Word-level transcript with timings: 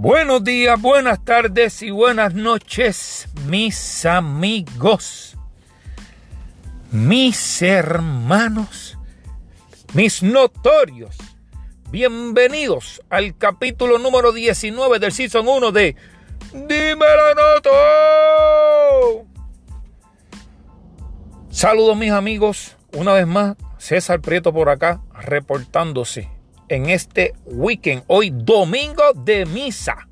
Buenos 0.00 0.44
días, 0.44 0.80
buenas 0.80 1.24
tardes 1.24 1.82
y 1.82 1.90
buenas 1.90 2.32
noches, 2.32 3.26
mis 3.46 4.06
amigos, 4.06 5.36
mis 6.92 7.60
hermanos, 7.62 8.96
mis 9.94 10.22
notorios. 10.22 11.16
Bienvenidos 11.90 13.02
al 13.10 13.36
capítulo 13.36 13.98
número 13.98 14.30
19 14.30 15.00
del 15.00 15.10
Season 15.10 15.48
1 15.48 15.72
de 15.72 15.96
Dímelo 16.52 17.34
Noto. 17.34 17.70
Saludos 21.50 21.96
mis 21.96 22.12
amigos, 22.12 22.76
una 22.92 23.14
vez 23.14 23.26
más, 23.26 23.56
César 23.78 24.20
Prieto 24.20 24.52
por 24.52 24.68
acá, 24.68 25.00
reportándose 25.12 26.37
en 26.68 26.90
este 26.90 27.34
weekend, 27.46 28.04
hoy 28.06 28.30
domingo 28.30 29.12
de 29.14 29.46
misa, 29.46 30.06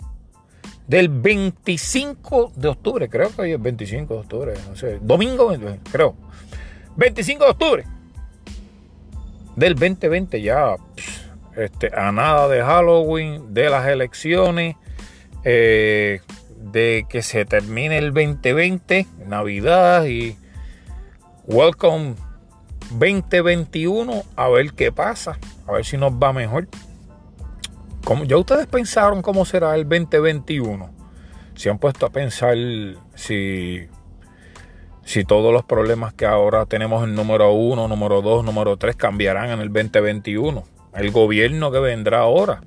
del 0.87 1.09
25 1.09 2.53
de 2.55 2.69
octubre, 2.69 3.09
creo 3.09 3.35
que 3.35 3.43
hoy 3.43 3.53
es 3.53 3.61
25 3.61 4.15
de 4.15 4.21
octubre, 4.21 4.55
no 4.69 4.77
sé, 4.77 4.99
domingo, 5.01 5.53
creo, 5.91 6.15
25 6.97 7.45
de 7.45 7.51
octubre 7.51 7.85
del 9.57 9.75
2020 9.75 10.43
ya, 10.43 10.77
este, 11.57 11.91
a 11.95 12.13
nada 12.13 12.49
de 12.49 12.63
Halloween, 12.63 13.53
de 13.53 13.71
las 13.71 13.87
elecciones, 13.89 14.77
eh, 15.45 16.21
de 16.73 17.07
que 17.09 17.23
se 17.23 17.45
termine 17.45 17.99
el 17.99 18.13
2020, 18.13 19.07
Navidad 19.27 20.05
y 20.07 20.37
welcome 21.47 22.15
2021, 22.91 24.23
a 24.37 24.49
ver 24.49 24.73
qué 24.73 24.93
pasa 24.93 25.39
a 25.67 25.73
ver 25.73 25.85
si 25.85 25.97
nos 25.97 26.13
va 26.13 26.33
mejor. 26.33 26.69
Como, 28.05 28.25
¿Ya 28.25 28.37
ustedes 28.37 28.67
pensaron 28.67 29.23
cómo 29.23 29.45
será 29.45 29.75
el 29.75 29.89
2021? 29.89 30.91
¿Se 31.55 31.71
han 31.71 31.79
puesto 31.79 32.07
a 32.07 32.11
pensar 32.11 32.57
si, 33.15 33.89
si 35.05 35.25
todos 35.25 35.53
los 35.53 35.65
problemas 35.65 36.15
que 36.15 36.27
ahora 36.27 36.67
tenemos 36.67 37.03
en 37.05 37.15
número 37.15 37.53
1, 37.53 37.89
número 37.89 38.23
2, 38.23 38.45
número 38.45 38.77
3 38.77 38.95
cambiarán 38.95 39.51
en 39.51 39.61
el 39.61 39.73
2021? 39.73 40.63
El 40.95 41.11
gobierno 41.11 41.73
que 41.73 41.81
vendrá 41.81 42.21
ahora 42.21 42.61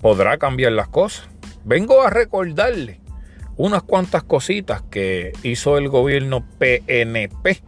podrá 0.00 0.38
cambiar 0.38 0.72
las 0.72 0.88
cosas. 0.88 1.28
Vengo 1.64 2.02
a 2.02 2.10
recordarle 2.10 3.00
unas 3.56 3.82
cuantas 3.82 4.22
cositas 4.22 4.82
que 4.90 5.32
hizo 5.42 5.76
el 5.76 5.88
gobierno 5.88 6.44
PNP 6.58 7.62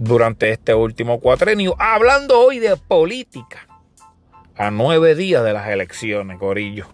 durante 0.00 0.50
este 0.50 0.74
último 0.74 1.20
cuatrenio, 1.20 1.76
hablando 1.78 2.40
hoy 2.40 2.58
de 2.58 2.74
política, 2.78 3.68
a 4.56 4.70
nueve 4.70 5.14
días 5.14 5.44
de 5.44 5.52
las 5.52 5.68
elecciones, 5.68 6.38
Corillo. 6.38 6.86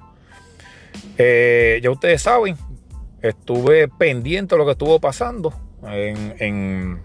Eh, 1.16 1.78
ya 1.84 1.90
ustedes 1.92 2.22
saben, 2.22 2.56
estuve 3.22 3.86
pendiente 3.86 4.56
de 4.56 4.58
lo 4.58 4.64
que 4.64 4.72
estuvo 4.72 4.98
pasando 4.98 5.54
en, 5.84 6.34
en, 6.40 7.00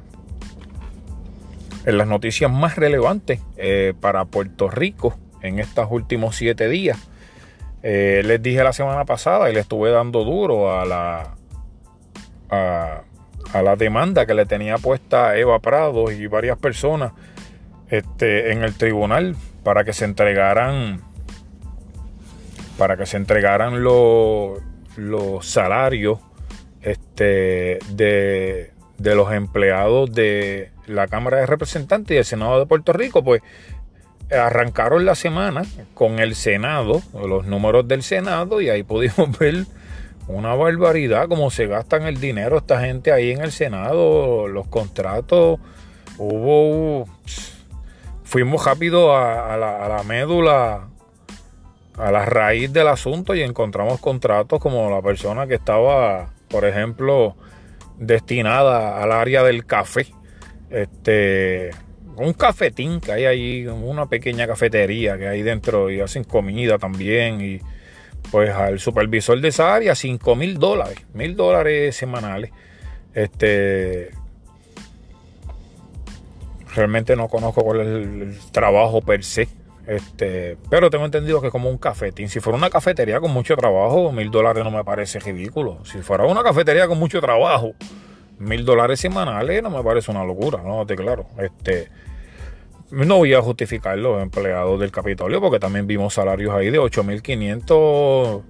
las 1.85 2.07
noticias 2.07 2.52
más 2.52 2.77
relevantes 2.77 3.39
eh, 3.57 3.94
para 3.99 4.25
Puerto 4.25 4.72
Rico 4.72 5.16
en 5.44 5.59
estos 5.59 5.85
últimos 5.91 6.35
siete 6.35 6.67
días. 6.67 6.97
Eh, 7.83 8.23
les 8.25 8.41
dije 8.41 8.63
la 8.63 8.73
semana 8.73 9.05
pasada 9.05 9.52
y 9.52 9.53
le 9.53 9.59
estuve 9.59 9.91
dando 9.91 10.23
duro 10.23 10.79
a 10.79 10.83
la 10.83 11.35
a 12.49 13.03
la 13.61 13.75
demanda 13.75 14.25
que 14.25 14.33
le 14.33 14.45
tenía 14.45 14.77
puesta 14.77 15.38
Eva 15.38 15.59
Prado 15.59 16.11
y 16.11 16.27
varias 16.27 16.57
personas 16.57 17.13
este, 17.89 18.52
en 18.53 18.63
el 18.63 18.75
tribunal 18.75 19.35
para 19.63 19.83
que 19.83 19.94
se 19.94 20.05
entregaran 20.05 21.02
para 22.77 22.97
que 22.97 23.05
se 23.05 23.17
entregaran 23.17 23.84
los, 23.84 24.59
los 24.95 25.45
salarios 25.45 26.19
este, 26.81 27.78
de, 27.90 28.72
de 28.97 29.16
los 29.16 29.31
empleados 29.34 30.11
de 30.13 30.72
la 30.88 31.07
Cámara 31.07 31.38
de 31.38 31.45
Representantes 31.45 32.16
y 32.16 32.17
el 32.17 32.25
Senado 32.25 32.59
de 32.59 32.66
Puerto 32.66 32.94
Rico, 32.94 33.23
pues 33.23 33.41
arrancaron 34.31 35.06
la 35.06 35.16
semana 35.16 35.63
con 35.94 36.19
el 36.19 36.35
Senado, 36.35 37.01
los 37.13 37.45
números 37.45 37.88
del 37.88 38.03
Senado, 38.03 38.61
y 38.61 38.69
ahí 38.69 38.84
pudimos 38.84 39.38
ver 39.40 39.66
una 40.31 40.56
barbaridad 40.56 41.28
como 41.28 41.52
se 41.52 41.68
gastan 41.68 42.03
el 42.03 42.19
dinero 42.19 42.58
esta 42.58 42.81
gente 42.81 43.12
ahí 43.12 43.31
en 43.31 43.42
el 43.42 43.52
Senado, 43.52 44.47
los 44.47 44.68
contratos, 44.68 45.59
hubo... 46.18 47.08
Fuimos 48.24 48.64
rápido 48.64 49.14
a, 49.14 49.58
la, 49.58 50.03
médula, 50.08 50.88
a 51.97 52.12
la 52.12 52.24
raíz 52.24 52.72
del 52.72 52.88
asunto 52.88 53.36
y 53.36 53.41
encontramos 53.41 54.00
contratos 54.00 54.62
como 54.62 54.90
la 54.90 55.02
persona 55.02 55.47
que 55.47 55.56
estaba, 55.56 56.30
por 56.47 56.64
ejemplo, 56.64 57.36
destinada 57.97 59.03
al 59.03 59.12
área 59.12 59.44
del 59.44 59.66
café. 59.66 60.08
Este, 60.70 61.72
un 62.16 62.31
cafetín 62.31 63.02
que 63.02 63.12
hay 63.12 63.25
ahí, 63.25 63.68
una 63.68 64.06
pequeña 64.06 64.47
cafetería 64.47 65.18
que 65.18 65.28
hay 65.28 65.41
dentro 65.41 65.90
y 65.91 66.00
hacen 66.00 66.24
comida 66.24 66.78
también 66.78 67.41
y 67.41 67.59
pues 68.30 68.52
al 68.52 68.80
supervisor 68.80 69.40
de 69.42 69.48
esa 69.48 69.74
área 69.74 69.96
5 69.96 70.36
mil 70.36 70.58
dólares, 70.58 71.00
mil 71.14 71.36
dólares 71.36 71.96
semanales. 71.96 72.52
Este, 73.14 74.12
realmente 76.76 77.16
no 77.16 77.28
conozco 77.28 77.64
cuál 77.64 77.82
es 77.82 77.88
el, 77.88 78.40
trabajo 78.52 79.02
per 79.02 79.24
se. 79.24 79.48
Este, 79.88 80.58
pero 80.70 80.90
tengo 80.90 81.06
entendido 81.06 81.42
que 81.42 81.48
es 81.48 81.52
como 81.52 81.70
un 81.70 81.78
cafetín. 81.78 82.30
Si 82.30 82.40
fuera 82.40 82.58
una 82.58 82.70
cafetería 82.70 83.20
con 83.20 83.32
mucho 83.32 83.56
trabajo, 83.56 84.12
mil 84.12 84.30
dólares 84.30 84.64
no 84.64 84.72
me 84.72 84.84
parece 84.84 85.20
ridículo. 85.20 85.84
Si 85.86 86.00
fuera 86.00 86.26
una 86.26 86.44
cafetería 86.44 86.88
con 86.88 87.00
mucho 87.00 87.20
trabajo, 87.20 87.74
mil 88.38 88.64
dólares 88.64 89.00
semanales 89.00 89.62
no 89.64 89.70
me 89.70 89.84
parece 89.84 90.12
una 90.12 90.24
locura, 90.24 90.62
no 90.64 90.86
te 90.86 90.96
claro. 90.96 91.26
Este, 91.38 91.90
no 92.91 93.18
voy 93.18 93.34
a 93.34 93.41
justificar 93.41 93.97
los 93.97 94.22
empleados 94.22 94.79
del 94.79 94.91
Capitolio 94.91 95.41
porque 95.41 95.59
también 95.59 95.88
vimos 95.88 96.13
salarios 96.13 96.53
ahí 96.53 96.69
de 96.69 96.79
8.500, 96.79 98.41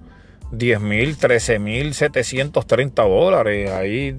10.000, 0.52 1.16
13.730 1.16 3.08
dólares 3.08 3.70
ahí 3.70 4.16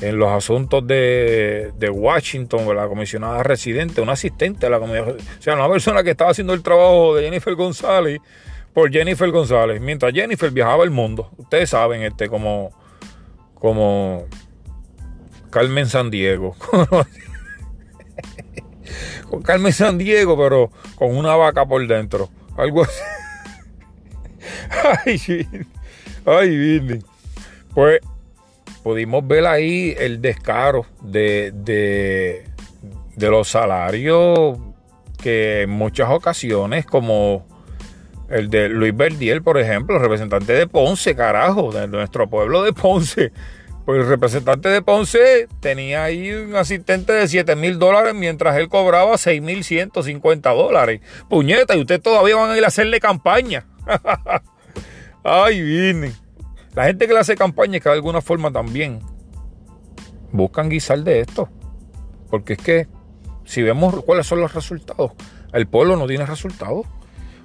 en 0.00 0.18
los 0.18 0.30
asuntos 0.30 0.86
de, 0.86 1.72
de 1.78 1.90
Washington, 1.90 2.74
la 2.74 2.88
comisionada 2.88 3.42
residente, 3.42 4.00
un 4.00 4.08
asistente 4.08 4.66
de 4.66 4.70
la 4.70 4.78
comunidad, 4.78 5.08
o 5.10 5.42
sea, 5.42 5.54
una 5.54 5.68
persona 5.68 6.02
que 6.02 6.10
estaba 6.10 6.30
haciendo 6.30 6.54
el 6.54 6.62
trabajo 6.62 7.14
de 7.14 7.24
Jennifer 7.24 7.54
González 7.54 8.20
por 8.72 8.90
Jennifer 8.90 9.30
González, 9.30 9.80
mientras 9.80 10.12
Jennifer 10.12 10.50
viajaba 10.50 10.84
el 10.84 10.90
mundo. 10.90 11.30
Ustedes 11.36 11.70
saben, 11.70 12.02
este, 12.02 12.28
como, 12.28 12.70
como 13.54 14.24
Carmen 15.50 15.86
San 15.86 16.10
Diego. 16.10 16.56
con 19.32 19.40
Carmen 19.40 19.72
San 19.72 19.96
Diego, 19.96 20.36
pero 20.36 20.70
con 20.94 21.16
una 21.16 21.34
vaca 21.36 21.64
por 21.64 21.86
dentro. 21.86 22.28
Algo 22.54 22.82
así. 22.82 23.00
ay, 25.26 25.48
ay, 26.26 27.02
Pues 27.72 28.00
pudimos 28.82 29.26
ver 29.26 29.46
ahí 29.46 29.94
el 29.98 30.20
descaro 30.20 30.84
de, 31.00 31.50
de, 31.54 32.44
de 33.16 33.30
los 33.30 33.48
salarios 33.48 34.58
que 35.16 35.62
en 35.62 35.70
muchas 35.70 36.10
ocasiones, 36.10 36.84
como 36.84 37.46
el 38.28 38.50
de 38.50 38.68
Luis 38.68 38.94
Verdiel, 38.94 39.42
por 39.42 39.58
ejemplo, 39.58 39.98
representante 39.98 40.52
de 40.52 40.66
Ponce, 40.66 41.16
carajo, 41.16 41.72
de 41.72 41.88
nuestro 41.88 42.28
pueblo 42.28 42.64
de 42.64 42.74
Ponce, 42.74 43.32
pues 43.84 44.00
el 44.00 44.08
representante 44.08 44.68
de 44.68 44.80
Ponce 44.80 45.48
tenía 45.60 46.04
ahí 46.04 46.30
un 46.32 46.54
asistente 46.54 47.12
de 47.12 47.26
7 47.26 47.56
mil 47.56 47.78
dólares 47.78 48.14
mientras 48.14 48.56
él 48.56 48.68
cobraba 48.68 49.18
6 49.18 49.42
mil 49.42 49.64
150 49.64 50.50
dólares. 50.50 51.00
Puñeta, 51.28 51.74
y 51.74 51.80
usted 51.80 52.00
todavía 52.00 52.36
van 52.36 52.50
a 52.50 52.56
ir 52.56 52.64
a 52.64 52.68
hacerle 52.68 53.00
campaña. 53.00 53.66
Ay, 55.24 55.62
viene. 55.62 56.12
La 56.74 56.84
gente 56.84 57.06
que 57.06 57.12
le 57.12 57.20
hace 57.20 57.36
campaña 57.36 57.78
es 57.78 57.82
que 57.82 57.88
de 57.88 57.96
alguna 57.96 58.20
forma 58.20 58.52
también 58.52 59.00
buscan 60.30 60.68
guisar 60.68 61.00
de 61.00 61.20
esto. 61.20 61.48
Porque 62.30 62.54
es 62.54 62.58
que 62.60 62.88
si 63.44 63.62
vemos 63.62 64.02
cuáles 64.04 64.26
son 64.26 64.40
los 64.40 64.54
resultados, 64.54 65.12
el 65.52 65.66
pueblo 65.66 65.96
no 65.96 66.06
tiene 66.06 66.24
resultados. 66.24 66.86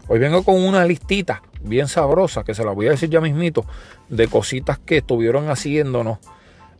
Hoy 0.07 0.19
vengo 0.19 0.43
con 0.43 0.55
una 0.55 0.85
listita 0.85 1.41
bien 1.61 1.87
sabrosa, 1.87 2.43
que 2.43 2.53
se 2.53 2.63
la 2.63 2.71
voy 2.71 2.87
a 2.87 2.91
decir 2.91 3.09
ya 3.09 3.19
mismito, 3.19 3.65
de 4.07 4.27
cositas 4.27 4.79
que 4.79 4.97
estuvieron 4.97 5.49
haciéndonos 5.49 6.19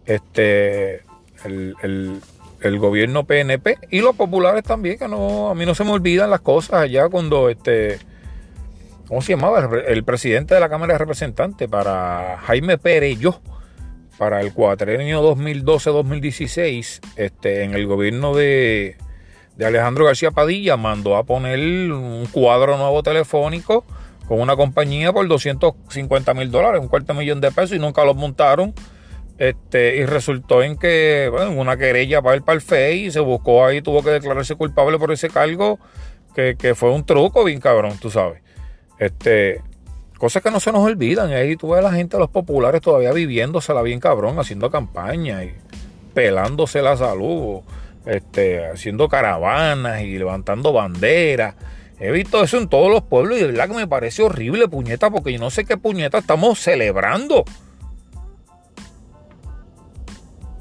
este, 0.08 1.04
el, 1.44 2.80
gobierno 2.80 3.26
PNP 3.26 3.78
y 3.92 4.02
los 4.02 4.16
populares 4.16 4.64
también, 4.64 4.98
que 4.98 5.08
no, 5.08 5.50
a 5.50 5.56
mí 5.56 5.66
no 5.66 5.76
se 5.76 5.84
me 5.84 5.92
olvidan 5.92 6.30
las 6.30 6.42
cosas 6.42 6.82
allá 6.82 7.08
cuando 7.10 7.50
este, 7.50 8.00
¿cómo 9.08 9.22
se 9.22 9.34
llamaba? 9.34 9.70
El, 9.88 10.04
presidente 10.04 10.56
de 10.56 10.60
la 10.60 10.70
Cámara 10.70 10.94
de 10.94 11.00
Representantes 11.00 11.68
para 11.68 12.40
Jaime 12.46 12.78
Pérez 12.78 13.20
para 14.18 14.42
el 14.42 14.52
cuatrenio 14.52 15.22
2012-2016, 15.36 17.02
este, 17.18 17.64
en 17.64 17.76
el 17.76 17.86
gobierno 17.86 18.34
de, 18.34 18.98
de 19.58 19.66
Alejandro 19.66 20.06
García 20.06 20.32
Padilla 20.32 20.76
mandó 20.76 21.18
a 21.18 21.24
poner 21.24 21.60
un 21.92 22.26
cuadro 22.32 22.78
nuevo 22.78 23.04
telefónico 23.04 23.86
con 24.28 24.42
una 24.42 24.56
compañía 24.56 25.14
por 25.14 25.28
250 25.28 26.34
mil 26.34 26.52
dólares, 26.52 26.82
un 26.82 26.88
cuarto 26.88 27.14
millón 27.14 27.42
de 27.42 27.52
pesos 27.52 27.74
y 27.74 27.80
nunca 27.80 28.04
los 28.06 28.16
montaron. 28.16 28.74
Este, 29.38 29.98
y 29.98 30.06
resultó 30.06 30.64
en 30.64 30.78
que, 30.78 31.30
bueno, 31.32 31.52
una 31.52 31.78
querella 31.78 32.22
para 32.22 32.42
el, 32.54 32.62
FEI 32.62 33.06
y 33.06 33.12
se 33.12 33.20
buscó 33.20 33.66
ahí, 33.66 33.82
tuvo 33.82 34.04
que 34.04 34.10
declararse 34.10 34.56
culpable 34.56 34.98
por 34.98 35.12
ese 35.12 35.30
cargo, 35.30 35.80
que, 36.34 36.56
que 36.58 36.74
fue 36.74 36.92
un 36.92 37.06
truco 37.06 37.44
bien 37.44 37.60
cabrón, 37.60 37.98
tú 38.00 38.10
sabes. 38.10 38.42
Este, 39.00 39.62
cosas 40.18 40.42
que 40.42 40.52
no 40.52 40.60
se 40.60 40.72
nos 40.72 40.84
olvidan. 40.84 41.32
Ahí 41.32 41.56
tú 41.56 41.70
ves 41.70 41.80
a 41.80 41.84
la 41.84 41.92
gente, 41.92 42.18
los 42.18 42.30
populares 42.30 42.82
todavía 42.82 43.12
viviéndosela 43.14 43.82
bien 43.82 44.00
cabrón, 44.00 44.40
haciendo 44.40 44.70
campaña 44.70 45.44
y 45.44 45.56
pelándose 46.14 46.82
la 46.82 46.98
salud, 46.98 47.62
este, 48.06 48.66
haciendo 48.66 49.08
caravanas 49.08 50.02
y 50.02 50.18
levantando 50.18 50.74
banderas. 50.74 51.56
He 52.00 52.12
visto 52.12 52.44
eso 52.44 52.58
en 52.58 52.68
todos 52.68 52.92
los 52.92 53.04
pueblos 53.04 53.38
y 53.38 53.42
de 53.42 53.48
verdad 53.48 53.70
que 53.70 53.76
me 53.76 53.88
parece 53.88 54.22
horrible, 54.22 54.68
puñeta, 54.68 55.10
porque 55.10 55.34
yo 55.34 55.40
no 55.40 55.50
sé 55.50 55.66
qué 55.66 55.78
puñeta 55.78 56.20
estamos 56.20 56.60
celebrando. 56.60 57.44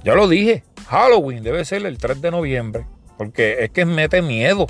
Ya 0.06 0.14
lo 0.14 0.28
dije, 0.28 0.62
Halloween 0.86 1.42
debe 1.42 1.64
ser 1.64 1.84
el 1.84 1.98
3 1.98 2.22
de 2.22 2.30
noviembre, 2.30 2.86
porque 3.18 3.64
es 3.64 3.70
que 3.70 3.84
mete 3.84 4.22
miedo, 4.22 4.68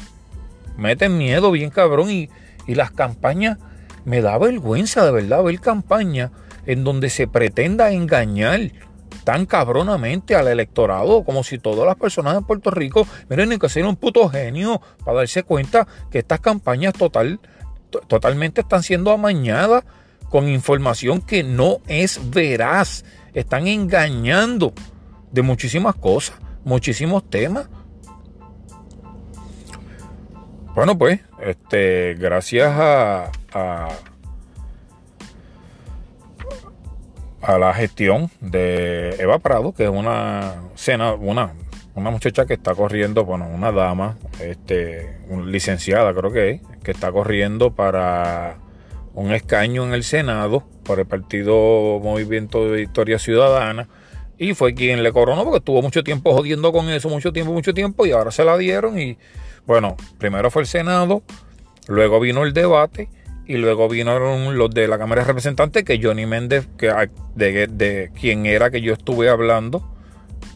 mete 0.78 1.10
miedo 1.10 1.50
bien 1.50 1.68
cabrón 1.68 2.10
y, 2.10 2.30
y 2.66 2.74
las 2.74 2.90
campañas, 2.90 3.58
me 4.06 4.22
da 4.22 4.38
vergüenza 4.38 5.04
de 5.04 5.12
verdad 5.12 5.42
ver 5.42 5.60
campañas 5.60 6.30
en 6.64 6.84
donde 6.84 7.10
se 7.10 7.28
pretenda 7.28 7.92
engañar 7.92 8.60
tan 9.24 9.44
cabronamente 9.44 10.34
al 10.34 10.48
electorado, 10.48 11.22
como 11.22 11.44
si 11.44 11.58
todas 11.58 11.86
las 11.86 11.96
personas 11.96 12.34
de 12.34 12.40
Puerto 12.40 12.70
Rico, 12.70 13.06
miren, 13.28 13.50
ni 13.50 13.58
que 13.58 13.68
ser 13.68 13.84
un 13.84 13.96
puto 13.96 14.30
genio 14.30 14.80
para 15.04 15.18
darse 15.18 15.42
cuenta 15.42 15.86
que 16.10 16.20
estas 16.20 16.40
campañas 16.40 16.94
total, 16.94 17.40
totalmente 18.08 18.62
están 18.62 18.82
siendo 18.82 19.10
amañadas 19.10 19.84
con 20.30 20.48
información 20.48 21.20
que 21.20 21.42
no 21.42 21.80
es 21.88 22.30
veraz. 22.30 23.04
Están 23.34 23.66
engañando 23.66 24.72
de 25.36 25.42
muchísimas 25.42 25.94
cosas, 25.94 26.36
muchísimos 26.64 27.30
temas. 27.30 27.68
Bueno, 30.74 30.98
pues, 30.98 31.20
este, 31.40 32.14
gracias 32.14 32.72
a 32.74 33.30
a 37.46 37.58
la 37.58 37.72
gestión 37.74 38.28
de 38.40 39.10
Eva 39.20 39.38
Prado, 39.38 39.72
que 39.72 39.84
es 39.84 39.88
una 39.88 40.54
cena, 40.74 41.14
una, 41.14 41.52
una 41.94 42.10
muchacha 42.10 42.44
que 42.44 42.54
está 42.54 42.74
corriendo, 42.74 43.24
bueno, 43.24 43.46
una 43.48 43.70
dama, 43.70 44.16
este, 44.40 45.20
licenciada 45.44 46.12
creo 46.12 46.32
que 46.32 46.50
es, 46.50 46.60
que 46.82 46.90
está 46.90 47.12
corriendo 47.12 47.72
para 47.72 48.56
un 49.14 49.32
escaño 49.32 49.86
en 49.86 49.94
el 49.94 50.02
Senado 50.02 50.64
por 50.82 50.98
el 50.98 51.06
Partido 51.06 51.54
Movimiento 52.00 52.68
de 52.68 52.78
Victoria 52.78 53.20
Ciudadana. 53.20 53.88
Y 54.38 54.54
fue 54.54 54.74
quien 54.74 55.02
le 55.02 55.12
coronó 55.12 55.44
porque 55.44 55.58
estuvo 55.58 55.82
mucho 55.82 56.04
tiempo 56.04 56.32
jodiendo 56.34 56.72
con 56.72 56.88
eso, 56.90 57.08
mucho 57.08 57.32
tiempo, 57.32 57.52
mucho 57.52 57.72
tiempo, 57.72 58.06
y 58.06 58.12
ahora 58.12 58.30
se 58.30 58.44
la 58.44 58.56
dieron. 58.58 58.98
Y 58.98 59.16
bueno, 59.66 59.96
primero 60.18 60.50
fue 60.50 60.62
el 60.62 60.68
Senado, 60.68 61.22
luego 61.88 62.20
vino 62.20 62.44
el 62.44 62.52
debate 62.52 63.08
y 63.46 63.56
luego 63.56 63.88
vinieron 63.88 64.58
los 64.58 64.70
de 64.70 64.88
la 64.88 64.98
Cámara 64.98 65.22
de 65.22 65.28
Representantes, 65.28 65.84
que 65.84 66.00
Johnny 66.02 66.26
Méndez, 66.26 66.68
que, 66.76 66.92
de, 67.34 67.66
de 67.68 68.10
quien 68.20 68.44
era 68.44 68.70
que 68.70 68.80
yo 68.80 68.92
estuve 68.92 69.28
hablando 69.28 69.88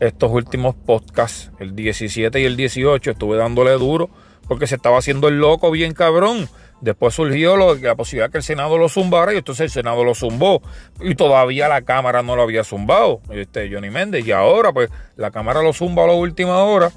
estos 0.01 0.31
últimos 0.33 0.75
podcasts, 0.75 1.51
el 1.59 1.77
17 1.77 2.41
y 2.41 2.45
el 2.45 2.57
18, 2.57 3.13
estuve 3.13 3.37
dándole 3.37 3.73
duro 3.73 4.11
porque 4.49 4.67
se 4.67 4.75
estaba 4.75 4.99
haciendo 4.99 5.29
el 5.29 5.39
loco 5.39 5.71
bien 5.71 5.93
cabrón. 5.93 6.49
Después 6.81 7.15
surgió 7.15 7.57
la 7.57 7.95
posibilidad 7.95 8.31
que 8.31 8.39
el 8.39 8.43
Senado 8.43 8.79
lo 8.79 8.89
zumbara 8.89 9.35
y 9.35 9.39
entonces 9.39 9.65
el 9.65 9.71
Senado 9.71 10.03
lo 10.03 10.15
zumbó. 10.15 10.63
Y 11.01 11.15
todavía 11.15 11.69
la 11.69 11.83
Cámara 11.83 12.23
no 12.23 12.37
lo 12.37 12.43
había 12.43 12.65
zumbado, 12.65 13.21
este 13.31 13.71
Johnny 13.73 13.91
Méndez. 13.91 14.27
Y 14.27 14.33
ahora, 14.33 14.73
pues, 14.73 14.91
la 15.17 15.31
Cámara 15.31 15.63
lo 15.63 15.73
zumba 15.73 16.05
a 16.05 16.07
la 16.07 16.15
última 16.15 16.63
hora. 16.65 16.91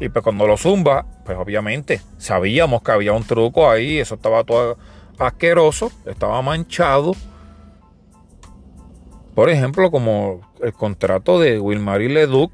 Y 0.00 0.08
pues 0.08 0.22
cuando 0.22 0.46
lo 0.46 0.56
zumba, 0.56 1.04
pues 1.24 1.36
obviamente 1.36 2.00
sabíamos 2.18 2.82
que 2.82 2.92
había 2.92 3.12
un 3.12 3.24
truco 3.24 3.68
ahí, 3.68 3.98
eso 3.98 4.14
estaba 4.14 4.44
todo 4.44 4.78
asqueroso, 5.18 5.90
estaba 6.06 6.40
manchado. 6.40 7.14
Por 9.34 9.50
ejemplo, 9.50 9.90
como 9.90 10.40
el 10.62 10.72
contrato 10.72 11.40
de 11.40 11.58
Wilmarie 11.58 12.08
Leduc, 12.08 12.52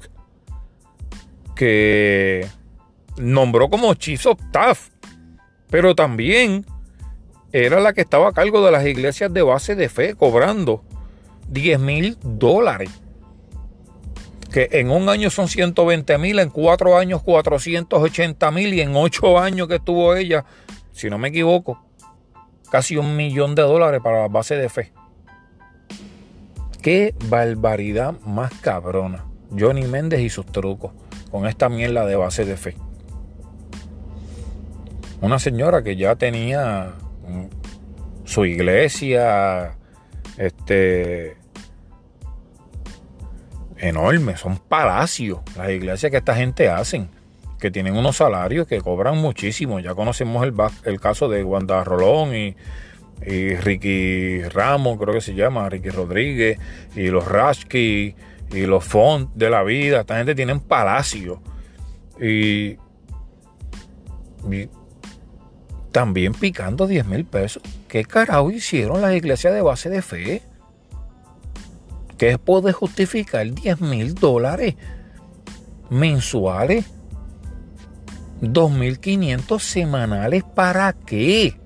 que 1.55 2.47
nombró 3.17 3.69
como 3.69 3.93
Chief 3.93 4.25
of 4.25 4.39
Staff, 4.41 4.89
pero 5.75 5.93
también 5.93 6.65
era 7.51 7.81
la 7.81 7.91
que 7.91 7.99
estaba 7.99 8.29
a 8.29 8.31
cargo 8.31 8.65
de 8.65 8.71
las 8.71 8.85
iglesias 8.85 9.33
de 9.33 9.41
base 9.41 9.75
de 9.75 9.89
fe, 9.89 10.15
cobrando 10.15 10.85
10 11.49 11.79
mil 11.81 12.17
dólares. 12.23 12.89
Que 14.53 14.69
en 14.71 14.89
un 14.89 15.09
año 15.09 15.29
son 15.29 15.49
120 15.49 16.17
mil, 16.17 16.39
en 16.39 16.49
cuatro 16.49 16.97
años 16.97 17.21
480 17.23 18.51
mil 18.51 18.73
y 18.73 18.79
en 18.79 18.95
ocho 18.95 19.37
años 19.37 19.67
que 19.67 19.75
estuvo 19.75 20.15
ella, 20.15 20.45
si 20.93 21.09
no 21.09 21.17
me 21.17 21.27
equivoco, 21.27 21.83
casi 22.71 22.95
un 22.95 23.17
millón 23.17 23.53
de 23.53 23.63
dólares 23.63 23.99
para 24.01 24.21
la 24.21 24.27
base 24.29 24.55
de 24.55 24.69
fe. 24.69 24.93
Qué 26.81 27.13
barbaridad 27.25 28.17
más 28.21 28.53
cabrona. 28.61 29.25
Johnny 29.59 29.83
Méndez 29.83 30.21
y 30.21 30.29
sus 30.29 30.45
trucos 30.45 30.93
con 31.31 31.45
esta 31.45 31.67
mierda 31.67 32.05
de 32.05 32.15
base 32.15 32.45
de 32.45 32.55
fe. 32.55 32.77
Una 35.25 35.39
señora 35.39 35.81
que 35.81 35.95
ya 35.95 36.15
tenía 36.15 36.93
su 38.25 38.45
iglesia, 38.45 39.75
este, 40.37 41.35
enorme, 43.77 44.37
son 44.37 44.59
palacios 44.59 45.39
las 45.57 45.71
iglesias 45.71 46.11
que 46.11 46.17
esta 46.17 46.35
gente 46.35 46.69
hacen 46.69 47.09
que 47.59 47.71
tienen 47.71 47.97
unos 47.97 48.17
salarios 48.17 48.67
que 48.67 48.79
cobran 48.81 49.17
muchísimo. 49.17 49.79
Ya 49.79 49.95
conocemos 49.95 50.45
el, 50.83 50.99
caso 50.99 51.27
de 51.27 51.43
Wanda 51.43 51.83
Rolón 51.83 52.35
y, 52.35 52.55
Ricky 53.55 54.43
Ramos, 54.43 54.99
creo 54.99 55.15
que 55.15 55.21
se 55.21 55.33
llama, 55.33 55.67
Ricky 55.69 55.89
Rodríguez, 55.89 56.59
y 56.95 57.07
los 57.07 57.27
Rashki 57.27 58.13
y 58.51 58.65
los 58.67 58.85
Font 58.85 59.31
de 59.33 59.49
la 59.49 59.63
vida. 59.63 60.01
Esta 60.01 60.17
gente 60.17 60.35
tiene 60.35 60.55
palacio. 60.59 61.41
Y, 62.21 62.77
y 64.51 64.69
también 65.95 66.33
picando 66.33 66.87
10 66.87 67.05
mil 67.05 67.23
pesos. 67.23 67.63
¿Qué 67.87 68.03
carajo 68.03 68.51
hicieron 68.51 68.99
las 68.99 69.13
iglesias 69.13 69.53
de 69.53 69.61
base 69.61 69.89
de 69.89 70.01
fe? 70.01 70.41
¿Qué 72.17 72.37
puede 72.37 72.73
justificar 72.73 73.49
10 73.49 73.79
mil 73.79 74.13
dólares 74.13 74.75
mensuales? 75.89 76.83
2.500 78.41 79.59
semanales 79.61 80.43
para 80.43 80.91
qué? 80.91 81.57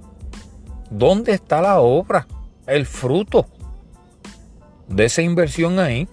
¿Dónde 0.91 1.31
está 1.31 1.59
la 1.59 1.79
obra? 1.79 2.27
El 2.67 2.85
fruto 2.85 3.47
de 4.87 5.05
esa 5.05 5.23
inversión 5.23 5.79
ahí. 5.79 6.07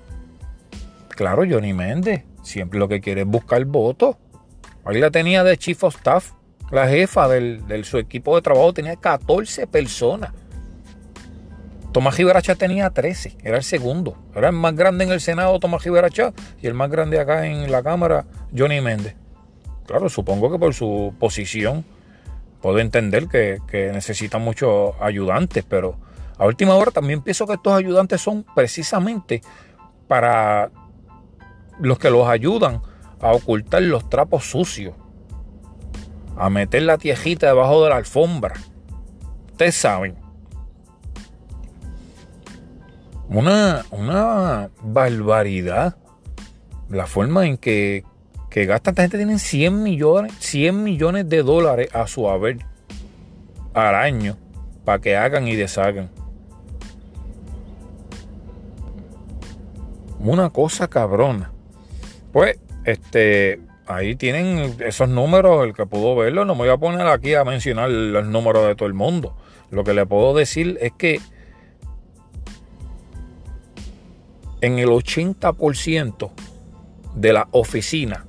Claro, 1.11 1.43
Johnny 1.47 1.75
Méndez 1.75 2.25
siempre 2.43 2.79
lo 2.79 2.89
que 2.89 3.03
quiere 3.03 3.21
es 3.21 3.27
buscar 3.27 3.63
votos. 3.67 4.17
Ahí 4.87 5.01
la 5.01 5.11
tenía 5.11 5.45
de 5.45 5.59
Chief 5.59 5.85
of 5.85 5.97
Staff. 5.97 6.33
La 6.71 6.89
jefa 6.89 7.29
de 7.29 7.85
su 7.85 7.99
equipo 7.99 8.35
de 8.35 8.43
trabajo 8.43 8.73
tenía 8.73 8.97
14 8.97 9.67
personas. 9.67 10.33
Tomás 11.93 12.15
Giberacha 12.15 12.55
tenía 12.57 12.91
13, 12.91 13.39
era 13.43 13.57
el 13.57 13.63
segundo. 13.63 14.19
Era 14.35 14.49
el 14.49 14.55
más 14.55 14.75
grande 14.75 15.05
en 15.05 15.13
el 15.13 15.21
Senado, 15.21 15.59
Tomás 15.59 15.83
Giberacha, 15.83 16.35
y 16.61 16.67
el 16.67 16.75
más 16.75 16.91
grande 16.91 17.19
acá 17.19 17.47
en 17.47 17.71
la 17.73 17.83
Cámara, 17.83 18.27
Johnny 18.55 18.83
Méndez. 18.83 19.15
Claro, 19.87 20.09
supongo 20.09 20.51
que 20.51 20.59
por 20.59 20.75
su 20.75 21.15
posición 21.19 21.85
puedo 22.61 22.81
entender 22.81 23.29
que, 23.29 23.91
necesitan 23.95 24.43
muchos 24.43 24.95
ayudantes, 25.01 25.65
pero 25.67 25.97
a 26.37 26.47
última 26.47 26.75
hora 26.75 26.91
también 26.91 27.23
pienso 27.23 27.47
que 27.47 27.55
estos 27.55 27.73
ayudantes 27.73 28.21
son 28.21 28.45
precisamente 28.55 29.41
para 30.09 30.71
los 31.79 31.99
que 31.99 32.11
los 32.11 32.29
ayudan 32.29 32.83
a 33.21 33.33
ocultar 33.33 33.83
los 33.83 34.11
trapos 34.11 34.45
sucios, 34.45 34.95
a 36.37 36.51
meter 36.51 36.83
la 36.83 36.99
tiejita 36.99 37.47
debajo 37.47 37.83
de 37.85 37.91
la 37.91 37.97
alfombra. 37.97 38.55
Ustedes 39.53 39.75
saben. 39.75 40.15
Una, 43.29 43.85
una 43.91 44.71
barbaridad 44.83 45.97
la 46.89 47.07
forma 47.07 47.47
en 47.47 47.57
que 47.57 48.05
que 48.57 48.65
gasta 48.65 48.89
esta 48.89 49.03
gente 49.03 49.19
tienen 49.19 49.39
100 49.39 49.83
millones, 49.83 50.33
100 50.39 50.83
millones 50.83 51.29
de 51.29 51.43
dólares 51.43 51.91
a 51.93 52.07
su 52.07 52.27
haber 52.27 52.65
al 53.75 53.95
año 53.95 54.39
para 54.83 54.99
que 54.99 55.15
hagan 55.15 55.47
y 55.47 55.55
deshagan. 55.55 56.09
Una 60.19 60.49
cosa 60.49 60.89
cabrona. 60.89 61.53
Pues, 62.33 62.59
este, 62.85 63.61
ahí 63.87 64.17
tienen 64.17 64.77
esos 64.81 65.09
números, 65.09 65.65
el 65.65 65.75
que 65.75 65.87
pudo 65.87 66.17
verlo, 66.17 66.45
no 66.45 66.55
me 66.55 66.61
voy 66.61 66.71
a 66.71 66.77
poner 66.77 67.07
aquí 67.07 67.35
a 67.35 67.45
mencionar 67.45 67.91
los 67.91 68.27
números 68.27 68.67
de 68.67 68.75
todo 68.75 68.87
el 68.87 68.95
mundo. 68.95 69.37
Lo 69.71 69.85
que 69.85 69.95
le 69.95 70.07
puedo 70.07 70.35
decir 70.35 70.79
es 70.81 70.93
que 70.93 71.21
en 74.61 74.79
el 74.79 74.89
80% 74.89 76.31
de 77.15 77.33
la 77.33 77.49
oficina 77.51 78.27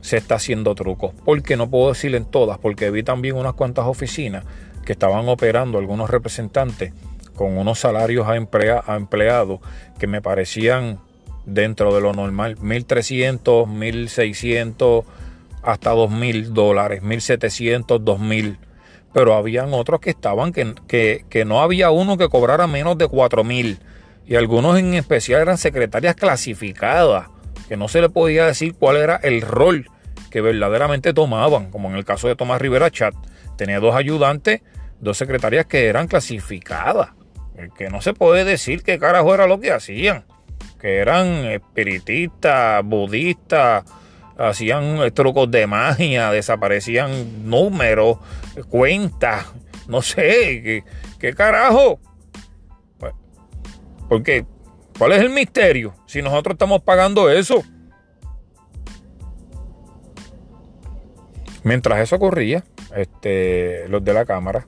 se 0.00 0.18
está 0.18 0.34
haciendo 0.34 0.74
truco. 0.74 1.14
Porque 1.24 1.56
no 1.56 1.70
puedo 1.70 1.88
decir 1.88 2.14
en 2.14 2.26
todas, 2.26 2.58
porque 2.58 2.90
vi 2.90 3.02
también 3.02 3.36
unas 3.36 3.54
cuantas 3.54 3.86
oficinas 3.86 4.44
que 4.84 4.92
estaban 4.92 5.28
operando 5.28 5.78
algunos 5.78 6.10
representantes 6.10 6.92
con 7.34 7.56
unos 7.56 7.78
salarios 7.78 8.26
a, 8.26 8.32
a 8.32 8.96
empleados 8.96 9.60
que 9.98 10.06
me 10.06 10.20
parecían 10.20 11.00
dentro 11.46 11.94
de 11.94 12.00
lo 12.00 12.12
normal, 12.12 12.56
1.300, 12.56 13.66
1.600, 13.66 15.04
hasta 15.62 15.94
2.000 15.94 16.44
dólares, 16.46 17.02
1.700, 17.02 18.00
2.000. 18.00 18.58
Pero 19.12 19.34
habían 19.34 19.72
otros 19.72 20.00
que 20.00 20.10
estaban, 20.10 20.52
que, 20.52 20.74
que, 20.88 21.24
que 21.28 21.44
no 21.44 21.60
había 21.60 21.90
uno 21.90 22.16
que 22.16 22.28
cobrara 22.28 22.66
menos 22.66 22.98
de 22.98 23.06
4.000. 23.06 23.78
Y 24.26 24.36
algunos 24.36 24.78
en 24.78 24.94
especial 24.94 25.42
eran 25.42 25.58
secretarias 25.58 26.16
clasificadas, 26.16 27.28
que 27.68 27.76
no 27.76 27.88
se 27.88 28.00
le 28.00 28.08
podía 28.08 28.46
decir 28.46 28.74
cuál 28.74 28.96
era 28.96 29.16
el 29.16 29.42
rol 29.42 29.86
que 30.30 30.40
verdaderamente 30.40 31.12
tomaban, 31.12 31.70
como 31.70 31.88
en 31.88 31.94
el 31.94 32.04
caso 32.04 32.26
de 32.26 32.34
Tomás 32.34 32.60
Rivera 32.60 32.90
Chat. 32.90 33.14
Tenía 33.56 33.78
dos 33.78 33.94
ayudantes, 33.94 34.62
dos 34.98 35.16
secretarias 35.16 35.66
que 35.66 35.86
eran 35.86 36.08
clasificadas. 36.08 37.10
Que 37.78 37.88
no 37.88 38.00
se 38.00 38.14
puede 38.14 38.44
decir 38.44 38.82
qué 38.82 38.98
carajo 38.98 39.32
era 39.32 39.46
lo 39.46 39.60
que 39.60 39.70
hacían. 39.70 40.24
Que 40.80 40.98
eran 40.98 41.26
espiritistas, 41.46 42.84
budistas, 42.84 43.84
hacían 44.38 45.12
trucos 45.12 45.50
de 45.50 45.66
magia, 45.66 46.30
desaparecían 46.30 47.48
números, 47.48 48.18
cuentas, 48.68 49.46
no 49.88 50.02
sé, 50.02 50.62
¿qué, 50.62 50.84
qué 51.18 51.34
carajo? 51.34 52.00
Porque, 54.08 54.46
¿cuál 54.98 55.12
es 55.12 55.20
el 55.20 55.30
misterio? 55.30 55.94
Si 56.06 56.22
nosotros 56.22 56.54
estamos 56.54 56.82
pagando 56.82 57.30
eso. 57.30 57.62
Mientras 61.62 61.98
eso 62.00 62.16
ocurría, 62.16 62.62
este, 62.94 63.88
los 63.88 64.04
de 64.04 64.12
la 64.12 64.26
Cámara, 64.26 64.66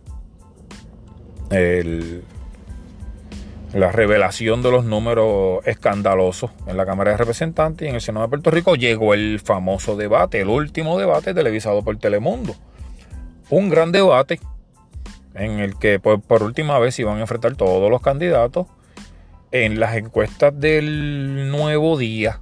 la 3.77 3.93
revelación 3.93 4.63
de 4.63 4.71
los 4.71 4.87
números 4.87 5.61
escandalosos 5.67 6.51
en 6.67 6.79
la 6.79 6.87
Cámara 6.87 7.11
de 7.11 7.19
Representantes 7.19 7.85
y 7.85 7.89
en 7.91 7.97
el 7.97 8.01
Senado 8.01 8.25
de 8.25 8.31
Puerto 8.31 8.51
Rico, 8.51 8.75
llegó 8.75 9.13
el 9.13 9.39
famoso 9.39 9.97
debate, 9.97 10.41
el 10.41 10.49
último 10.49 10.99
debate 10.99 11.35
televisado 11.35 11.83
por 11.83 11.99
Telemundo. 11.99 12.55
Un 13.51 13.69
gran 13.69 13.93
debate 13.93 14.41
en 15.35 15.61
el 15.61 15.79
que 15.79 16.01
por, 16.01 16.23
por 16.23 16.43
última 16.43 16.79
vez 16.79 16.99
iban 16.99 17.19
a 17.19 17.21
enfrentar 17.21 17.55
todos 17.55 17.91
los 17.91 18.01
candidatos. 18.01 18.67
En 19.53 19.79
las 19.79 19.95
encuestas 19.97 20.59
del 20.59 21.51
nuevo 21.51 21.99
día 21.99 22.41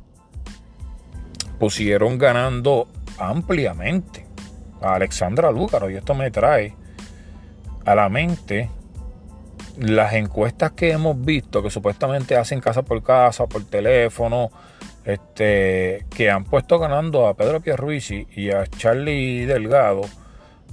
pusieron 1.59 2.17
ganando 2.17 2.87
ampliamente 3.19 4.25
a 4.81 4.95
Alexandra 4.95 5.51
Lúcaro 5.51 5.91
y 5.91 5.97
esto 5.97 6.15
me 6.15 6.31
trae 6.31 6.77
a 7.85 7.95
la 7.97 8.09
mente 8.09 8.71
las 9.79 10.15
encuestas 10.15 10.73
que 10.73 10.93
hemos 10.93 11.23
visto 11.25 11.63
que 11.63 11.71
supuestamente 11.71 12.37
hacen 12.37 12.61
casa 12.61 12.83
por 12.83 13.03
casa, 13.03 13.47
por 13.47 13.65
teléfono, 13.65 14.51
este, 15.05 16.07
que 16.15 16.31
han 16.31 16.45
puesto 16.45 16.79
ganando 16.79 17.27
a 17.27 17.35
Pedro 17.35 17.61
Pierruisi 17.61 18.27
y 18.35 18.51
a 18.51 18.67
Charlie 18.67 19.47
Delgado, 19.47 20.03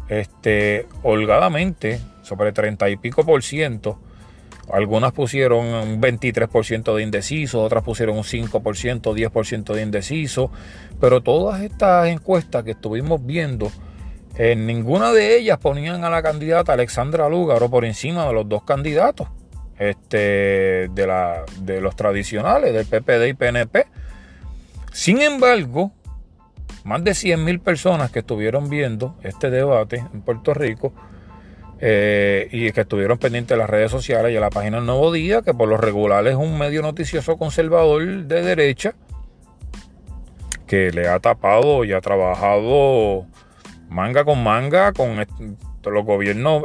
este, 0.08 0.88
holgadamente, 1.04 2.00
sobre 2.22 2.52
30 2.52 2.90
y 2.90 2.98
pico 2.98 3.26
por 3.26 3.44
ciento. 3.44 4.00
Algunas 4.72 5.12
pusieron 5.12 5.66
un 5.66 6.02
23% 6.02 6.96
de 6.96 7.04
indeciso, 7.04 7.62
otras 7.62 7.84
pusieron 7.84 8.18
un 8.18 8.24
5%, 8.24 9.02
10% 9.14 9.74
de 9.74 9.82
indeciso, 9.82 10.50
pero 11.00 11.22
todas 11.22 11.62
estas 11.62 12.08
encuestas 12.08 12.64
que 12.64 12.72
estuvimos 12.72 13.26
viendo, 13.26 13.70
en 14.44 14.66
ninguna 14.66 15.12
de 15.12 15.38
ellas 15.38 15.60
ponían 15.60 16.04
a 16.04 16.10
la 16.10 16.24
candidata 16.24 16.74
Alexandra 16.74 17.30
Lúgaro 17.30 17.70
por 17.70 17.86
encima 17.86 18.26
de 18.26 18.34
los 18.34 18.50
dos 18.50 18.64
candidatos 18.64 19.28
este, 19.78 20.90
de, 20.90 21.06
la, 21.06 21.46
de 21.60 21.80
los 21.80 21.96
tradicionales, 21.96 22.74
del 22.74 22.88
PPD 22.88 23.28
y 23.28 23.34
PNP. 23.36 23.86
Sin 24.92 25.22
embargo, 25.22 25.92
más 26.84 27.04
de 27.04 27.14
100 27.14 27.46
mil 27.46 27.60
personas 27.60 28.10
que 28.10 28.20
estuvieron 28.20 28.68
viendo 28.68 29.16
este 29.22 29.52
debate 29.52 30.04
en 30.12 30.24
Puerto 30.24 30.56
Rico 30.56 30.92
eh, 31.80 32.50
y 32.52 32.72
que 32.72 32.82
estuvieron 32.82 33.20
pendientes 33.20 33.56
de 33.56 33.58
las 33.58 33.70
redes 33.70 33.92
sociales 33.92 34.32
y 34.32 34.34
de 34.34 34.40
la 34.40 34.50
página 34.50 34.78
del 34.78 34.88
Nuevo 34.88 35.12
Día, 35.12 35.44
que 35.44 35.54
por 35.54 35.70
lo 35.70 35.78
regular 35.78 36.26
es 36.26 36.36
un 36.36 36.58
medio 36.58 36.82
noticioso 36.82 37.38
conservador 37.38 38.24
de 38.24 38.42
derecha, 38.42 38.96
que 40.66 40.90
le 40.90 41.08
ha 41.08 41.20
tapado 41.20 41.86
y 41.86 41.94
ha 41.94 42.02
trabajado 42.02 43.28
manga 43.92 44.24
con 44.24 44.42
manga 44.42 44.94
con 44.94 45.18
los 45.18 46.06
gobiernos, 46.06 46.64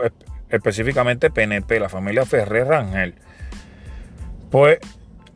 específicamente 0.49 1.31
PNP, 1.31 1.81
la 1.81 1.89
familia 1.89 2.25
Ferrer 2.25 2.69
Rangel, 2.69 3.15
pues 4.51 4.79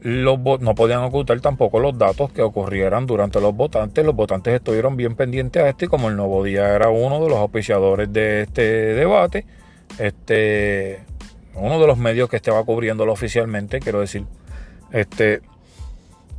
los, 0.00 0.38
no 0.61 0.75
podían 0.75 1.00
ocultar 1.00 1.40
tampoco 1.40 1.80
los 1.80 1.99
datos 1.99 2.32
que 2.32 2.42
ocurrieran 2.42 3.06
durante 3.06 3.40
los 3.40 3.54
votantes. 3.54 4.04
Los 4.04 4.14
votantes 4.14 4.54
estuvieron 4.54 4.97
bien 4.97 5.14
pendientes 5.14 5.62
a 5.62 5.68
esto 5.68 5.85
y 5.85 5.88
como 5.88 6.09
el 6.09 6.16
Nuevo 6.16 6.42
Día 6.44 6.75
era 6.75 6.88
uno 6.88 7.23
de 7.23 7.28
los 7.28 7.38
auspiciadores 7.38 8.11
de 8.12 8.42
este 8.42 8.62
debate, 8.62 9.44
este, 9.99 11.00
uno 11.54 11.80
de 11.80 11.87
los 11.87 11.99
medios 11.99 12.30
que 12.30 12.37
estaba 12.37 12.64
cubriéndolo 12.64 13.12
oficialmente, 13.12 13.80
quiero 13.80 14.00
decir, 14.00 14.25
este, 14.92 15.42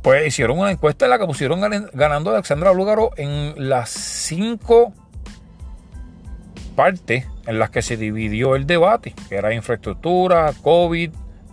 pues 0.00 0.26
hicieron 0.26 0.58
una 0.58 0.70
encuesta 0.70 1.04
en 1.04 1.10
la 1.10 1.18
que 1.18 1.26
pusieron 1.26 1.60
ganando 1.92 2.30
a 2.30 2.34
Alexandra 2.34 2.72
Lúgaro 2.72 3.10
en 3.16 3.68
las 3.68 3.90
cinco 3.90 4.92
partes 6.72 7.26
en 7.46 7.58
las 7.58 7.70
que 7.70 7.82
se 7.82 7.96
dividió 7.96 8.56
el 8.56 8.66
debate, 8.66 9.14
que 9.28 9.36
era 9.36 9.54
infraestructura, 9.54 10.52
COVID, 10.62 11.10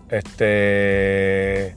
este, 0.10 1.76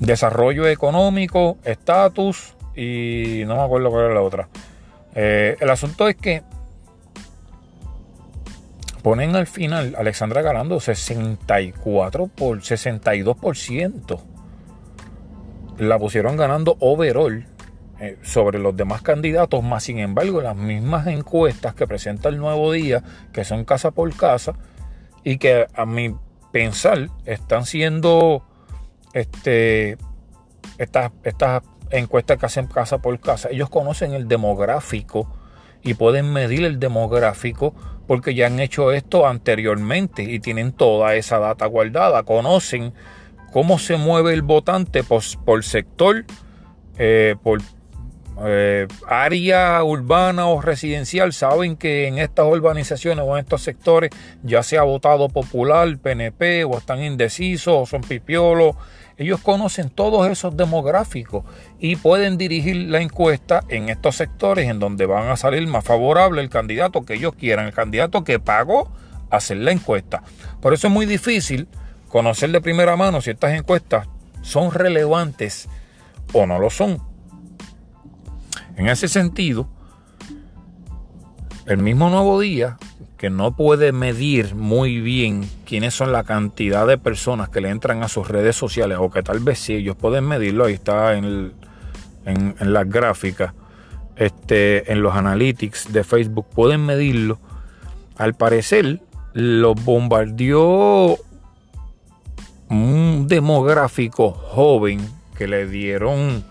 desarrollo 0.00 0.66
económico, 0.66 1.58
estatus 1.64 2.54
y 2.74 3.42
no 3.46 3.56
me 3.56 3.62
acuerdo 3.62 3.90
cuál 3.90 4.04
era 4.06 4.14
la 4.14 4.22
otra. 4.22 4.48
Eh, 5.14 5.56
el 5.60 5.70
asunto 5.70 6.08
es 6.08 6.16
que 6.16 6.42
ponen 9.02 9.36
al 9.36 9.46
final 9.46 9.94
Alexandra 9.96 10.42
ganando 10.42 10.80
64 10.80 12.26
por 12.26 12.60
62%. 12.60 14.20
La 15.78 15.98
pusieron 15.98 16.36
ganando 16.36 16.76
overall 16.80 17.46
eh, 17.98 18.18
sobre 18.22 18.58
los 18.58 18.76
demás 18.76 19.02
candidatos, 19.02 19.62
más 19.64 19.84
sin 19.84 19.98
embargo 19.98 20.42
las 20.42 20.56
mismas 20.56 21.06
encuestas 21.06 21.74
que 21.74 21.86
presenta 21.86 22.28
el 22.28 22.38
Nuevo 22.38 22.72
Día, 22.72 23.02
que 23.32 23.44
son 23.44 23.64
casa 23.64 23.90
por 23.90 24.14
casa, 24.14 24.54
y 25.24 25.38
que 25.38 25.66
a 25.74 25.86
mi 25.86 26.14
pensar 26.52 27.08
están 27.24 27.64
siendo 27.66 28.44
este, 29.12 29.96
estas, 30.78 31.10
estas 31.24 31.62
encuestas 31.90 32.38
que 32.38 32.46
hacen 32.46 32.66
casa 32.66 32.98
por 32.98 33.18
casa, 33.18 33.48
ellos 33.50 33.70
conocen 33.70 34.12
el 34.12 34.28
demográfico 34.28 35.28
y 35.82 35.94
pueden 35.94 36.32
medir 36.32 36.64
el 36.64 36.78
demográfico 36.78 37.74
porque 38.06 38.34
ya 38.34 38.46
han 38.46 38.60
hecho 38.60 38.92
esto 38.92 39.26
anteriormente 39.26 40.22
y 40.22 40.38
tienen 40.38 40.72
toda 40.72 41.14
esa 41.14 41.38
data 41.38 41.66
guardada, 41.66 42.24
conocen 42.24 42.92
cómo 43.52 43.78
se 43.78 43.96
mueve 43.96 44.32
el 44.32 44.42
votante 44.42 45.02
por, 45.02 45.22
por 45.44 45.64
sector, 45.64 46.24
eh, 46.98 47.36
por 47.42 47.60
eh, 48.44 48.86
área 49.06 49.82
urbana 49.82 50.46
o 50.46 50.60
residencial 50.60 51.32
saben 51.32 51.76
que 51.76 52.06
en 52.06 52.18
estas 52.18 52.46
urbanizaciones 52.46 53.24
o 53.26 53.36
en 53.36 53.44
estos 53.44 53.62
sectores 53.62 54.10
ya 54.42 54.62
se 54.62 54.76
ha 54.76 54.82
votado 54.82 55.28
popular, 55.30 55.96
PNP 55.96 56.64
o 56.64 56.76
están 56.76 57.02
indecisos 57.02 57.74
o 57.74 57.86
son 57.86 58.02
pipiolos. 58.02 58.76
Ellos 59.16 59.40
conocen 59.40 59.88
todos 59.88 60.28
esos 60.28 60.54
demográficos 60.54 61.44
y 61.78 61.96
pueden 61.96 62.36
dirigir 62.36 62.76
la 62.90 63.00
encuesta 63.00 63.64
en 63.68 63.88
estos 63.88 64.16
sectores 64.16 64.68
en 64.68 64.78
donde 64.78 65.06
van 65.06 65.28
a 65.28 65.38
salir 65.38 65.66
más 65.66 65.84
favorable 65.84 66.42
el 66.42 66.50
candidato 66.50 67.06
que 67.06 67.14
ellos 67.14 67.34
quieran, 67.34 67.66
el 67.66 67.72
candidato 67.72 68.24
que 68.24 68.38
pagó 68.38 68.92
hacer 69.30 69.56
la 69.56 69.72
encuesta. 69.72 70.22
Por 70.60 70.74
eso 70.74 70.88
es 70.88 70.92
muy 70.92 71.06
difícil 71.06 71.68
conocer 72.08 72.50
de 72.50 72.60
primera 72.60 72.96
mano 72.96 73.22
si 73.22 73.30
estas 73.30 73.54
encuestas 73.54 74.06
son 74.42 74.70
relevantes 74.70 75.68
o 76.34 76.44
no 76.44 76.58
lo 76.58 76.68
son. 76.68 77.15
En 78.76 78.88
ese 78.88 79.08
sentido, 79.08 79.68
el 81.66 81.78
mismo 81.78 82.10
Nuevo 82.10 82.38
Día, 82.38 82.76
que 83.16 83.30
no 83.30 83.56
puede 83.56 83.92
medir 83.92 84.54
muy 84.54 85.00
bien 85.00 85.48
quiénes 85.64 85.94
son 85.94 86.12
la 86.12 86.24
cantidad 86.24 86.86
de 86.86 86.98
personas 86.98 87.48
que 87.48 87.62
le 87.62 87.70
entran 87.70 88.02
a 88.02 88.08
sus 88.08 88.28
redes 88.28 88.54
sociales, 88.54 88.98
o 89.00 89.10
que 89.10 89.22
tal 89.22 89.40
vez 89.40 89.58
sí, 89.58 89.74
ellos 89.74 89.96
pueden 89.96 90.28
medirlo, 90.28 90.66
ahí 90.66 90.74
está 90.74 91.14
en, 91.14 91.54
en, 92.26 92.72
las 92.72 92.88
gráficas, 92.88 93.54
este, 94.16 94.92
en 94.92 95.02
los 95.02 95.14
analytics 95.14 95.92
de 95.92 96.04
Facebook, 96.04 96.46
pueden 96.54 96.84
medirlo. 96.84 97.38
Al 98.16 98.34
parecer, 98.34 99.00
los 99.32 99.82
bombardeó 99.82 101.18
un 102.68 103.26
demográfico 103.26 104.32
joven 104.32 105.00
que 105.36 105.48
le 105.48 105.66
dieron 105.66 106.44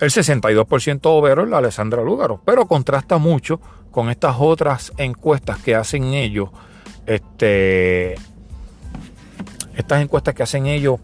el 0.00 0.10
62% 0.10 1.00
overall 1.04 1.52
Alessandra 1.52 2.02
Lúgaro, 2.02 2.40
pero 2.44 2.66
contrasta 2.66 3.18
mucho 3.18 3.60
con 3.90 4.08
estas 4.08 4.36
otras 4.38 4.92
encuestas 4.96 5.58
que 5.58 5.74
hacen 5.74 6.14
ellos, 6.14 6.48
este, 7.06 8.14
estas 9.74 10.00
encuestas 10.00 10.34
que 10.34 10.42
hacen 10.42 10.66
ellos 10.66 11.00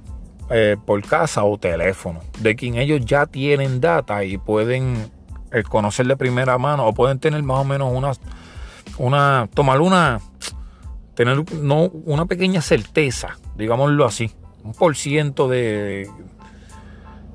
eh, 0.49 0.77
por 0.85 1.03
casa 1.03 1.45
o 1.45 1.59
teléfono, 1.59 2.21
de 2.41 2.57
quien 2.57 2.77
ellos 2.77 3.05
ya 3.05 3.27
tienen 3.27 3.81
data 3.81 4.25
y 4.25 4.39
pueden 4.39 5.11
eh, 5.53 5.63
conocer 5.63 6.07
de 6.07 6.17
primera 6.17 6.57
mano 6.57 6.87
o 6.87 6.95
pueden 6.95 7.19
tener 7.19 7.43
más 7.43 7.59
o 7.59 7.65
menos 7.65 7.93
una, 7.93 8.13
una 8.97 9.49
tomar 9.53 9.83
una, 9.83 10.21
tener 11.15 11.45
no, 11.53 11.91
una 12.07 12.25
pequeña 12.25 12.63
certeza, 12.63 13.37
digámoslo 13.57 14.07
así, 14.07 14.31
un 14.65 14.73
por 14.73 14.97
ciento 14.97 15.49
de, 15.49 16.09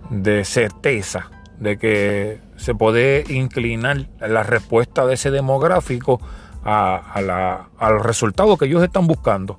de 0.09 0.43
certeza 0.43 1.29
de 1.61 1.77
que 1.77 2.41
se 2.57 2.75
puede 2.75 3.23
inclinar 3.29 4.09
la 4.19 4.43
respuesta 4.43 5.05
de 5.05 5.13
ese 5.13 5.31
demográfico 5.31 6.19
a, 6.63 6.97
a, 6.97 7.21
la, 7.21 7.69
a 7.77 7.89
los 7.91 8.05
resultados 8.05 8.59
que 8.59 8.65
ellos 8.65 8.83
están 8.83 9.07
buscando. 9.07 9.57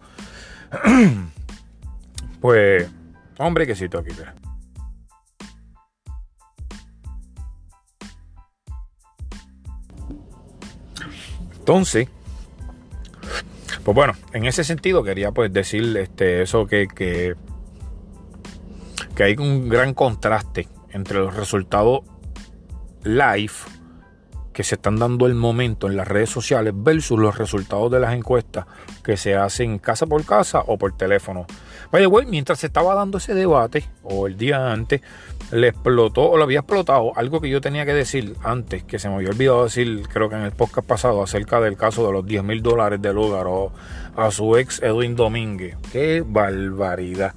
pues 2.40 2.90
Hombre, 3.38 3.66
que 3.66 3.72
aquí, 3.72 3.88
Entonces, 11.58 12.08
pues 13.84 13.94
bueno, 13.94 14.14
en 14.32 14.44
ese 14.44 14.64
sentido 14.64 15.02
quería 15.02 15.32
pues 15.32 15.52
decir 15.52 15.96
este, 15.96 16.42
eso 16.42 16.66
que, 16.66 16.86
que, 16.86 17.34
que 19.14 19.22
hay 19.24 19.36
un 19.36 19.68
gran 19.68 19.94
contraste 19.94 20.68
entre 20.92 21.18
los 21.18 21.34
resultados 21.34 22.02
live 23.04 23.52
que 24.52 24.64
se 24.64 24.74
están 24.74 24.96
dando 24.96 25.26
el 25.26 25.34
momento 25.34 25.86
en 25.86 25.96
las 25.96 26.06
redes 26.06 26.30
sociales 26.30 26.74
versus 26.76 27.18
los 27.18 27.38
resultados 27.38 27.90
de 27.90 28.00
las 28.00 28.14
encuestas 28.14 28.66
que 29.02 29.16
se 29.16 29.34
hacen 29.34 29.78
casa 29.78 30.06
por 30.06 30.24
casa 30.24 30.60
o 30.66 30.76
por 30.76 30.96
teléfono. 30.96 31.46
Vaya, 31.90 32.06
güey, 32.06 32.26
mientras 32.26 32.60
se 32.60 32.66
estaba 32.66 32.94
dando 32.94 33.18
ese 33.18 33.34
debate, 33.34 33.84
o 34.02 34.26
el 34.26 34.36
día 34.36 34.72
antes, 34.72 35.00
le 35.50 35.68
explotó, 35.68 36.30
o 36.30 36.36
le 36.36 36.44
había 36.44 36.60
explotado 36.60 37.12
algo 37.16 37.40
que 37.40 37.50
yo 37.50 37.60
tenía 37.60 37.84
que 37.84 37.94
decir 37.94 38.36
antes, 38.42 38.84
que 38.84 38.98
se 38.98 39.08
me 39.08 39.16
había 39.16 39.30
olvidado 39.30 39.64
decir, 39.64 40.06
creo 40.08 40.28
que 40.28 40.36
en 40.36 40.42
el 40.42 40.52
podcast 40.52 40.86
pasado, 40.86 41.22
acerca 41.22 41.60
del 41.60 41.76
caso 41.76 42.06
de 42.06 42.12
los 42.12 42.24
10 42.24 42.44
mil 42.44 42.62
dólares 42.62 43.00
de 43.02 43.12
lugar 43.12 43.46
a 44.16 44.30
su 44.30 44.56
ex 44.56 44.82
Edwin 44.82 45.16
Domínguez. 45.16 45.76
¡Qué 45.92 46.22
barbaridad! 46.26 47.34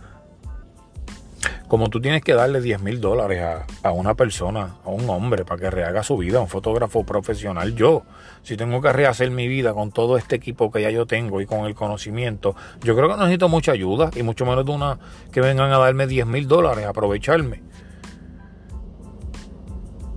Como 1.76 1.90
tú 1.90 2.00
tienes 2.00 2.22
que 2.22 2.34
darle 2.34 2.62
10 2.62 2.82
mil 2.84 3.02
dólares 3.02 3.44
a, 3.84 3.92
una 3.92 4.14
persona, 4.14 4.78
a 4.86 4.90
un 4.90 5.10
hombre, 5.10 5.44
para 5.44 5.60
que 5.60 5.70
rehaga 5.70 6.04
su 6.04 6.16
vida, 6.16 6.40
un 6.40 6.48
fotógrafo 6.48 7.04
profesional. 7.04 7.76
Yo, 7.76 8.04
si 8.44 8.56
tengo 8.56 8.80
que 8.80 8.94
rehacer 8.94 9.30
mi 9.30 9.50
vida 9.50 9.74
con 9.74 9.92
todo 9.92 10.16
este 10.16 10.38
equipo 10.38 10.72
que 10.72 10.82
ya 10.82 10.90
yo 10.90 11.06
tengo 11.06 11.42
y 11.42 11.46
con 11.46 11.66
el 11.66 11.76
conocimiento, 11.76 12.56
yo 12.82 12.96
creo 12.96 13.10
que 13.10 13.18
necesito 13.18 13.50
mucha 13.50 13.74
ayuda 13.74 14.10
y 14.16 14.24
mucho 14.24 14.46
menos 14.46 14.66
de 14.66 14.72
una 14.72 15.00
que 15.34 15.42
vengan 15.42 15.70
a 15.74 15.78
darme 15.78 16.08
10 16.08 16.26
mil 16.28 16.48
dólares, 16.48 16.86
a 16.86 16.92
aprovecharme. 16.92 17.62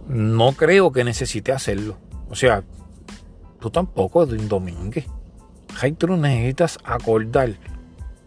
No 0.07 0.53
creo 0.53 0.93
que 0.93 1.03
necesite 1.03 1.51
hacerlo. 1.51 1.99
O 2.31 2.37
sea, 2.37 2.63
tú 3.59 3.71
tampoco, 3.71 4.23
Edwin 4.23 4.49
Domínguez. 4.49 5.09
Hay 5.81 5.91
tú 5.91 6.07
necesitas 6.17 6.79
acordar 6.85 7.51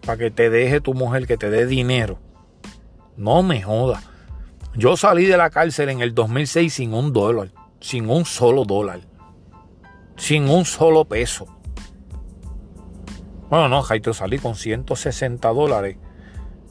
para 0.06 0.18
que 0.18 0.32
te 0.32 0.50
deje 0.50 0.82
tu 0.82 0.94
mujer, 0.94 1.28
que 1.28 1.38
te 1.38 1.50
dé 1.50 1.66
dinero 1.66 2.20
no 3.18 3.44
me 3.44 3.62
joda. 3.62 4.02
Yo 4.76 4.96
salí 4.96 5.26
de 5.26 5.38
la 5.38 5.50
cárcel 5.50 5.90
en 5.90 6.02
el 6.02 6.16
2006 6.16 6.74
sin 6.74 6.94
un 6.94 7.12
dólar, 7.12 7.52
sin 7.80 8.10
un 8.10 8.26
solo 8.26 8.64
dólar, 8.64 9.02
sin 10.16 10.50
un 10.50 10.66
solo 10.66 11.06
peso. 11.06 11.46
Bueno, 13.50 13.68
no, 13.68 13.82
Jaito, 13.82 14.14
salí 14.14 14.38
con 14.38 14.56
160 14.56 15.50
dólares, 15.50 15.98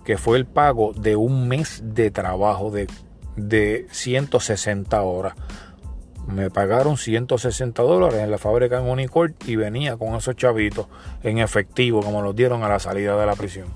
que 0.05 0.17
fue 0.17 0.39
el 0.39 0.47
pago 0.47 0.95
de 0.95 1.15
un 1.15 1.47
mes 1.47 1.83
de 1.85 2.11
trabajo 2.11 2.71
de, 2.71 2.87
de 3.37 3.87
160 3.91 5.03
horas. 5.03 5.35
Me 6.27 6.51
pagaron 6.51 6.97
160 6.97 7.83
dólares 7.83 8.21
en 8.21 8.31
la 8.31 8.39
fábrica 8.39 8.79
en 8.79 8.89
Unicorn 8.89 9.35
y 9.47 9.57
venía 9.57 9.99
con 9.99 10.15
esos 10.15 10.37
chavitos 10.37 10.87
en 11.23 11.39
efectivo, 11.39 12.01
como 12.01 12.23
los 12.23 12.35
dieron 12.35 12.63
a 12.63 12.69
la 12.69 12.79
salida 12.79 13.19
de 13.21 13.27
la 13.27 13.35
prisión. 13.35 13.69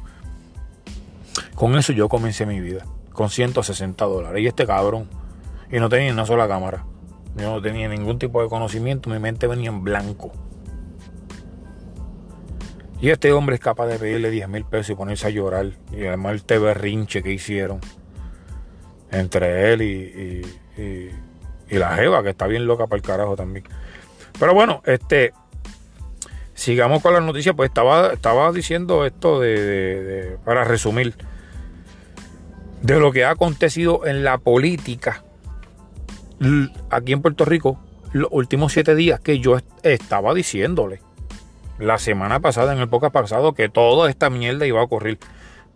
Con 1.55 1.77
eso 1.77 1.93
yo 1.93 2.09
comencé 2.09 2.47
mi 2.47 2.61
vida, 2.61 2.85
con 3.13 3.31
160 3.31 4.05
dólares. 4.05 4.43
Y 4.43 4.47
este 4.47 4.67
cabrón, 4.67 5.09
y 5.71 5.79
no 5.79 5.89
tenía 5.89 6.13
una 6.13 6.27
sola 6.27 6.49
cámara. 6.49 6.85
Yo 7.37 7.51
no 7.51 7.63
tenía 7.63 7.89
ningún 7.89 8.19
tipo 8.19 8.43
de 8.43 8.49
conocimiento, 8.49 9.11
mi 9.11 9.19
mente 9.19 9.47
venía 9.47 9.71
en 9.71 9.83
blanco. 9.83 10.33
Y 13.01 13.11
este 13.11 13.33
hombre 13.33 13.57
es 13.57 13.61
capaz 13.61 13.87
de 13.87 13.99
pedirle 13.99 14.31
10 14.31 14.49
mil 14.49 14.65
pesos 14.65 14.91
y 14.91 14.95
ponerse 14.95 15.27
a 15.27 15.31
llorar. 15.31 15.73
Y 15.93 16.07
además 16.07 16.43
el 16.49 16.61
berrinche 16.61 17.23
que 17.23 17.33
hicieron 17.33 17.81
entre 19.11 19.73
él 19.73 19.83
y, 19.83 20.43
y, 21.71 21.79
la 21.79 21.97
Jeva, 21.97 22.23
que 22.23 22.31
está 22.31 22.47
bien 22.47 22.67
loca 22.67 22.87
para 22.87 22.97
el 22.97 23.03
carajo 23.03 23.37
también. 23.37 23.65
Pero 24.39 24.55
bueno, 24.55 24.81
este 24.87 25.33
sigamos 26.55 27.03
con 27.03 27.13
la 27.13 27.21
noticia. 27.21 27.55
Pues 27.55 27.69
estaba, 27.69 28.13
estaba 28.13 28.53
diciendo 28.53 29.05
esto 29.05 29.41
de 29.41 30.39
para 30.45 30.65
resumir 30.65 31.15
de 32.83 33.01
lo 33.01 33.13
que 33.13 33.25
ha 33.25 33.31
acontecido 33.31 34.07
en 34.07 34.25
la 34.25 34.39
política 34.39 35.25
aquí 36.91 37.13
en 37.13 37.23
Puerto 37.23 37.45
Rico 37.45 37.79
los 38.13 38.29
últimos 38.31 38.73
siete 38.73 38.95
días 38.95 39.21
que 39.21 39.41
yo 39.41 39.57
estaba 39.83 40.35
diciéndole 40.35 41.01
la 41.79 41.99
semana 41.99 42.41
pasada, 42.41 42.73
en 42.73 42.79
el 42.79 42.89
podcast 42.89 43.13
pasado, 43.13 43.53
que 43.53 43.69
toda 43.69 44.09
esta 44.09 44.31
mierda 44.31 44.67
iba 44.67 44.81
a 44.81 44.85
ocurrir. 44.85 45.19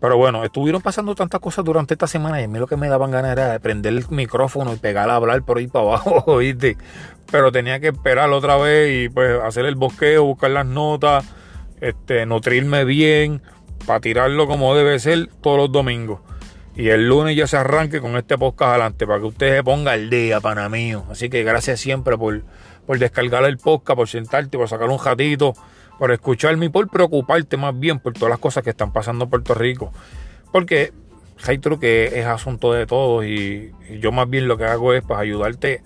Pero 0.00 0.16
bueno, 0.16 0.44
estuvieron 0.44 0.80
pasando 0.80 1.14
tantas 1.14 1.40
cosas 1.40 1.64
durante 1.64 1.94
esta 1.94 2.06
semana 2.06 2.40
y 2.40 2.44
a 2.44 2.48
mí 2.48 2.58
lo 2.58 2.66
que 2.66 2.76
me 2.76 2.88
daban 2.88 3.10
ganas 3.10 3.32
era 3.32 3.52
de 3.52 3.60
prender 3.60 3.94
el 3.94 4.04
micrófono 4.10 4.72
y 4.72 4.76
pegar 4.76 5.10
a 5.10 5.16
hablar 5.16 5.42
por 5.42 5.58
ahí 5.58 5.66
para 5.66 5.86
abajo, 5.86 6.24
¿oíste? 6.26 6.76
Pero 7.30 7.50
tenía 7.50 7.80
que 7.80 7.88
esperar 7.88 8.30
otra 8.30 8.56
vez 8.56 9.04
y 9.04 9.08
pues 9.08 9.40
hacer 9.42 9.66
el 9.66 9.74
bosqueo, 9.74 10.24
buscar 10.24 10.52
las 10.52 10.66
notas, 10.66 11.24
este, 11.80 12.26
nutrirme 12.26 12.84
bien, 12.84 13.42
para 13.86 14.00
tirarlo 14.00 14.46
como 14.46 14.74
debe 14.74 14.98
ser 15.00 15.28
todos 15.42 15.58
los 15.58 15.72
domingos. 15.72 16.20
Y 16.76 16.90
el 16.90 17.08
lunes 17.08 17.36
ya 17.36 17.48
se 17.48 17.56
arranque 17.56 18.00
con 18.00 18.16
este 18.16 18.38
podcast 18.38 18.70
adelante 18.70 19.04
para 19.04 19.18
que 19.18 19.26
usted 19.26 19.56
se 19.56 19.64
ponga 19.64 19.94
el 19.96 20.10
día, 20.10 20.40
pana 20.40 20.68
mío. 20.68 21.04
Así 21.10 21.28
que 21.28 21.42
gracias 21.42 21.80
siempre 21.80 22.16
por, 22.16 22.44
por 22.86 23.00
descargar 23.00 23.42
el 23.44 23.58
podcast, 23.58 23.96
por 23.96 24.08
sentarte, 24.08 24.56
por 24.56 24.68
sacar 24.68 24.88
un 24.88 25.04
ratito, 25.04 25.54
por 25.98 26.12
escucharme 26.12 26.66
y 26.66 26.68
por 26.68 26.88
preocuparte 26.88 27.56
más 27.56 27.78
bien 27.78 27.98
por 27.98 28.12
todas 28.12 28.30
las 28.30 28.38
cosas 28.38 28.62
que 28.62 28.70
están 28.70 28.92
pasando 28.92 29.24
en 29.24 29.30
Puerto 29.30 29.54
Rico. 29.54 29.92
Porque 30.52 30.92
hay 31.46 31.58
que 31.58 32.20
es 32.20 32.26
asunto 32.26 32.72
de 32.72 32.86
todos 32.86 33.24
y, 33.24 33.72
yo 34.00 34.12
más 34.12 34.28
bien 34.28 34.48
lo 34.48 34.56
que 34.58 34.64
hago 34.64 34.92
es 34.92 35.02
pues, 35.02 35.18
ayudarte 35.18 35.82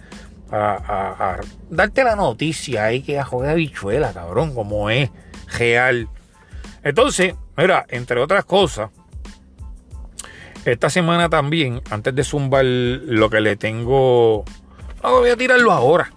a, 0.50 1.40
darte 1.70 2.04
la 2.04 2.14
noticia 2.14 2.84
ahí 2.84 3.02
que 3.02 3.18
a 3.18 3.24
joder 3.24 3.56
bichuela, 3.56 4.12
cabrón, 4.12 4.54
como 4.54 4.90
es 4.90 5.10
real. 5.58 6.08
Entonces, 6.82 7.34
mira, 7.56 7.86
entre 7.88 8.20
otras 8.20 8.44
cosas, 8.44 8.90
esta 10.64 10.90
semana 10.90 11.28
también, 11.28 11.80
antes 11.90 12.14
de 12.14 12.22
zumbar 12.22 12.64
lo 12.64 13.30
que 13.30 13.40
le 13.40 13.56
tengo, 13.56 14.44
voy 15.02 15.30
a 15.30 15.36
tirarlo 15.36 15.72
ahora. 15.72 16.12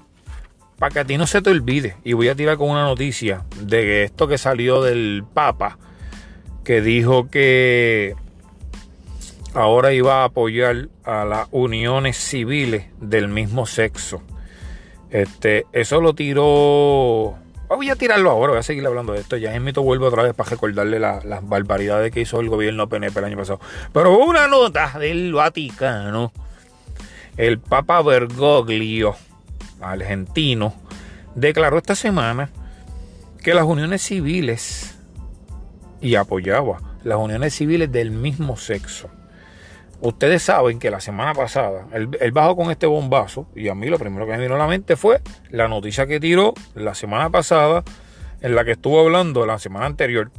Para 0.80 0.92
que 0.92 1.00
a 1.00 1.06
ti 1.06 1.18
no 1.18 1.28
se 1.28 1.42
te 1.42 1.50
olvide. 1.50 1.98
Y 2.04 2.14
voy 2.14 2.28
a 2.28 2.36
tirar 2.36 2.58
con 2.58 2.70
una 2.70 2.84
noticia 2.84 3.46
de 3.62 4.04
esto 4.04 4.28
que 4.28 4.38
salió 4.38 4.82
del 4.82 5.24
Papa, 5.34 5.78
que 6.64 6.82
dijo 6.82 7.30
que 7.30 8.16
ahora 9.54 9.94
iba 9.94 10.22
a 10.22 10.26
apoyar 10.26 10.90
a 11.04 11.26
las 11.26 11.48
uniones 11.52 12.18
civiles 12.18 12.88
del 13.00 13.28
mismo 13.28 13.66
sexo. 13.66 14.22
Este, 15.12 15.66
eso 15.72 16.02
lo 16.02 16.14
tiró 16.14 17.38
Voy 17.68 17.90
a 17.90 17.96
tirarlo 17.96 18.30
ahora, 18.30 18.52
voy 18.52 18.60
a 18.60 18.64
seguir 18.64 18.86
hablando 18.86 19.14
de 19.14 19.20
esto. 19.20 19.38
Ya 19.38 19.54
en 19.56 19.64
mito 19.64 19.82
vuelvo 19.82 20.06
otra 20.08 20.24
vez 20.24 20.34
para 20.34 20.50
recordarle 20.50 21.00
las 21.00 21.48
barbaridades 21.48 22.12
que 22.12 22.22
hizo 22.22 22.40
el 22.40 22.50
gobierno 22.50 22.88
PNP 22.88 23.20
el 23.20 23.26
año 23.26 23.38
pasado. 23.38 23.60
Pero 23.92 24.18
una 24.18 24.48
nota 24.48 24.98
del 25.00 25.34
Vaticano. 25.34 26.32
El 27.38 27.60
Papa 27.60 28.02
Bergoglio, 28.02 29.16
argentino, 29.82 30.74
declaró 31.36 31.78
esta 31.78 31.96
semana 31.96 32.50
que 33.44 33.54
las 33.54 33.66
uniones 33.66 34.02
civiles 34.02 34.96
y 36.02 36.16
apoyaba 36.16 36.80
las 37.04 37.18
uniones 37.18 37.54
civiles 37.54 37.92
del 37.92 38.12
mismo 38.12 38.58
sexo. 38.58 39.10
Ustedes 40.02 40.44
saben 40.44 40.80
que 40.80 40.92
la 40.92 41.00
semana 41.00 41.34
pasada 41.34 41.88
él, 41.94 42.32
bajó 42.32 42.56
con 42.56 42.70
este 42.70 42.86
bombazo 42.86 43.48
y 43.56 43.70
a 43.70 43.76
mí 43.76 43.88
lo 43.88 43.98
primero 43.98 44.26
que 44.26 44.34
me 44.34 44.40
vino 44.40 44.56
a 44.56 44.58
la 44.58 44.68
mente 44.68 44.96
fue 44.96 45.22
la 45.50 45.68
noticia 45.68 46.06
que 46.06 46.20
tiró 46.20 46.54
la 46.74 46.96
semana 46.96 47.30
pasada 47.30 47.84
en 48.42 48.56
la 48.56 48.66
que 48.66 48.72
estuvo 48.72 49.00
hablando 49.00 49.46
la 49.46 49.58
semana 49.58 49.86
anterior 49.86 50.32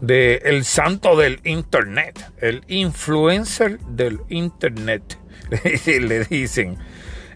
de 0.00 0.42
el 0.44 0.64
santo 0.64 1.16
del 1.16 1.40
internet, 1.44 2.32
el 2.38 2.62
influencer 2.66 3.78
del 3.80 4.20
internet, 4.28 5.18
le 5.86 6.24
dicen, 6.24 6.76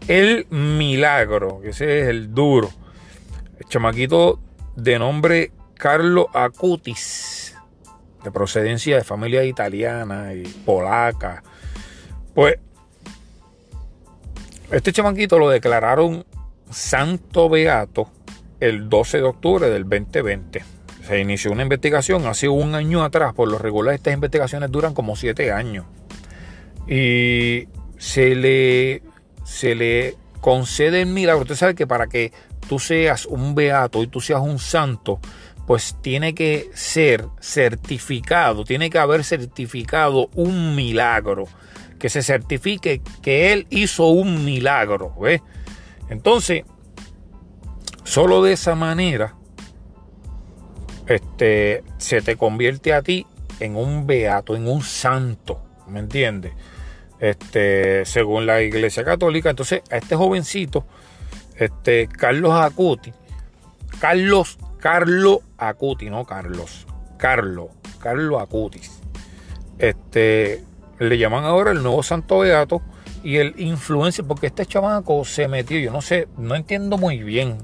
el 0.08 0.46
milagro, 0.50 1.60
que 1.60 1.70
ese 1.70 2.00
es 2.00 2.08
el 2.08 2.34
duro, 2.34 2.70
el 3.58 3.66
chamaquito 3.66 4.40
de 4.74 4.98
nombre 4.98 5.52
Carlo 5.74 6.28
Acutis, 6.32 7.56
de 8.24 8.30
procedencia 8.30 8.96
de 8.96 9.04
familia 9.04 9.44
italiana 9.44 10.34
y 10.34 10.42
polaca, 10.42 11.42
pues 12.34 12.56
este 14.70 14.92
chamaquito 14.92 15.38
lo 15.38 15.48
declararon 15.48 16.24
santo 16.70 17.48
beato 17.48 18.10
el 18.60 18.88
12 18.88 19.18
de 19.18 19.22
octubre 19.22 19.70
del 19.70 19.84
2020. 19.84 20.64
Se 21.06 21.20
inició 21.20 21.52
una 21.52 21.62
investigación 21.62 22.26
hace 22.26 22.48
un 22.48 22.74
año 22.74 23.04
atrás. 23.04 23.32
Por 23.32 23.48
lo 23.48 23.58
regular 23.58 23.94
estas 23.94 24.14
investigaciones 24.14 24.70
duran 24.72 24.92
como 24.92 25.14
siete 25.14 25.52
años. 25.52 25.84
Y 26.88 27.68
se 27.96 28.34
le, 28.34 29.02
se 29.46 29.74
le 29.76 30.16
concede 30.40 31.02
el 31.02 31.08
milagro. 31.08 31.42
Usted 31.42 31.54
sabe 31.54 31.74
que 31.74 31.86
para 31.86 32.08
que 32.08 32.32
tú 32.68 32.78
seas 32.78 33.24
un 33.26 33.54
beato 33.54 34.02
y 34.02 34.08
tú 34.08 34.20
seas 34.20 34.40
un 34.40 34.58
santo, 34.58 35.20
pues 35.66 35.96
tiene 36.02 36.34
que 36.34 36.68
ser 36.74 37.26
certificado, 37.40 38.64
tiene 38.64 38.90
que 38.90 38.98
haber 38.98 39.24
certificado 39.24 40.28
un 40.34 40.74
milagro 40.74 41.44
que 41.98 42.08
se 42.08 42.22
certifique 42.22 43.00
que 43.22 43.52
él 43.52 43.66
hizo 43.70 44.08
un 44.08 44.44
milagro. 44.44 45.14
¿ves? 45.20 45.40
Entonces, 46.10 46.64
solo 48.04 48.42
de 48.42 48.52
esa 48.52 48.74
manera 48.74 49.36
este, 51.06 51.84
se 51.98 52.20
te 52.20 52.36
convierte 52.36 52.92
a 52.92 53.02
ti 53.02 53.26
en 53.60 53.76
un 53.76 54.06
beato, 54.06 54.56
en 54.56 54.68
un 54.68 54.82
santo. 54.82 55.62
¿Me 55.86 56.00
entiendes? 56.00 56.52
Este, 57.18 58.04
según 58.04 58.46
la 58.46 58.62
Iglesia 58.62 59.04
Católica. 59.04 59.50
Entonces, 59.50 59.82
a 59.90 59.96
este 59.96 60.16
jovencito, 60.16 60.84
este, 61.56 62.08
Carlos 62.08 62.52
Acuti, 62.52 63.12
Carlos, 63.98 64.58
Carlos 64.78 65.38
Acuti, 65.56 66.10
no 66.10 66.24
Carlos, 66.24 66.86
Carlos, 67.16 67.70
Carlos 67.98 68.42
Acutis. 68.42 69.00
Este, 69.78 70.62
le 70.98 71.18
llaman 71.18 71.44
ahora 71.44 71.72
el 71.72 71.82
nuevo 71.82 72.02
santo 72.02 72.40
beato 72.40 72.82
y 73.22 73.36
el 73.36 73.54
influencer, 73.58 74.24
porque 74.24 74.46
este 74.46 74.66
chamaco 74.66 75.24
se 75.24 75.48
metió, 75.48 75.78
yo 75.78 75.90
no 75.90 76.00
sé, 76.00 76.28
no 76.36 76.54
entiendo 76.54 76.96
muy 76.96 77.22
bien 77.22 77.58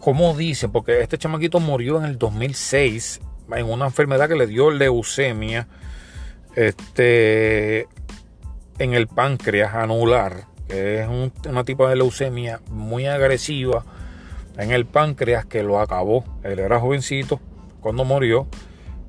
cómo 0.00 0.34
dicen, 0.34 0.72
porque 0.72 1.00
este 1.00 1.16
chamaquito 1.16 1.60
murió 1.60 1.98
en 1.98 2.04
el 2.04 2.18
2006 2.18 3.20
en 3.52 3.66
una 3.66 3.86
enfermedad 3.86 4.28
que 4.28 4.34
le 4.34 4.46
dio 4.46 4.70
leucemia 4.70 5.68
este, 6.56 7.88
en 8.78 8.94
el 8.94 9.06
páncreas 9.06 9.74
anular, 9.74 10.46
que 10.68 11.00
es 11.00 11.08
un, 11.08 11.32
una 11.48 11.64
tipo 11.64 11.88
de 11.88 11.96
leucemia 11.96 12.60
muy 12.70 13.06
agresiva 13.06 13.84
en 14.56 14.70
el 14.70 14.86
páncreas 14.86 15.46
que 15.46 15.62
lo 15.62 15.80
acabó. 15.80 16.24
Él 16.42 16.58
era 16.58 16.80
jovencito 16.80 17.40
cuando 17.80 18.04
murió 18.04 18.46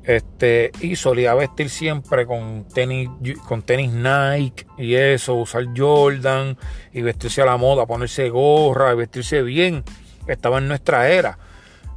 este, 0.04 0.72
y 0.82 0.96
solía 0.96 1.34
vestir 1.34 1.70
siempre 1.70 2.28
con 2.28 2.68
tenis, 2.68 3.10
con 3.48 3.64
tenis 3.64 3.92
Nike 3.92 4.68
y 4.78 4.96
eso, 4.96 5.36
usar 5.36 5.66
Jordan 5.76 6.58
y 6.94 7.02
vestirse 7.02 7.42
a 7.42 7.46
la 7.46 7.58
moda, 7.58 7.86
ponerse 7.86 8.30
gorra 8.30 8.94
y 8.94 8.98
vestirse 8.98 9.42
bien. 9.42 9.84
Estaba 10.28 10.60
en 10.60 10.68
nuestra 10.68 11.10
era. 11.10 11.38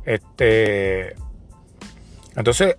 Este, 0.05 1.15
entonces, 2.35 2.77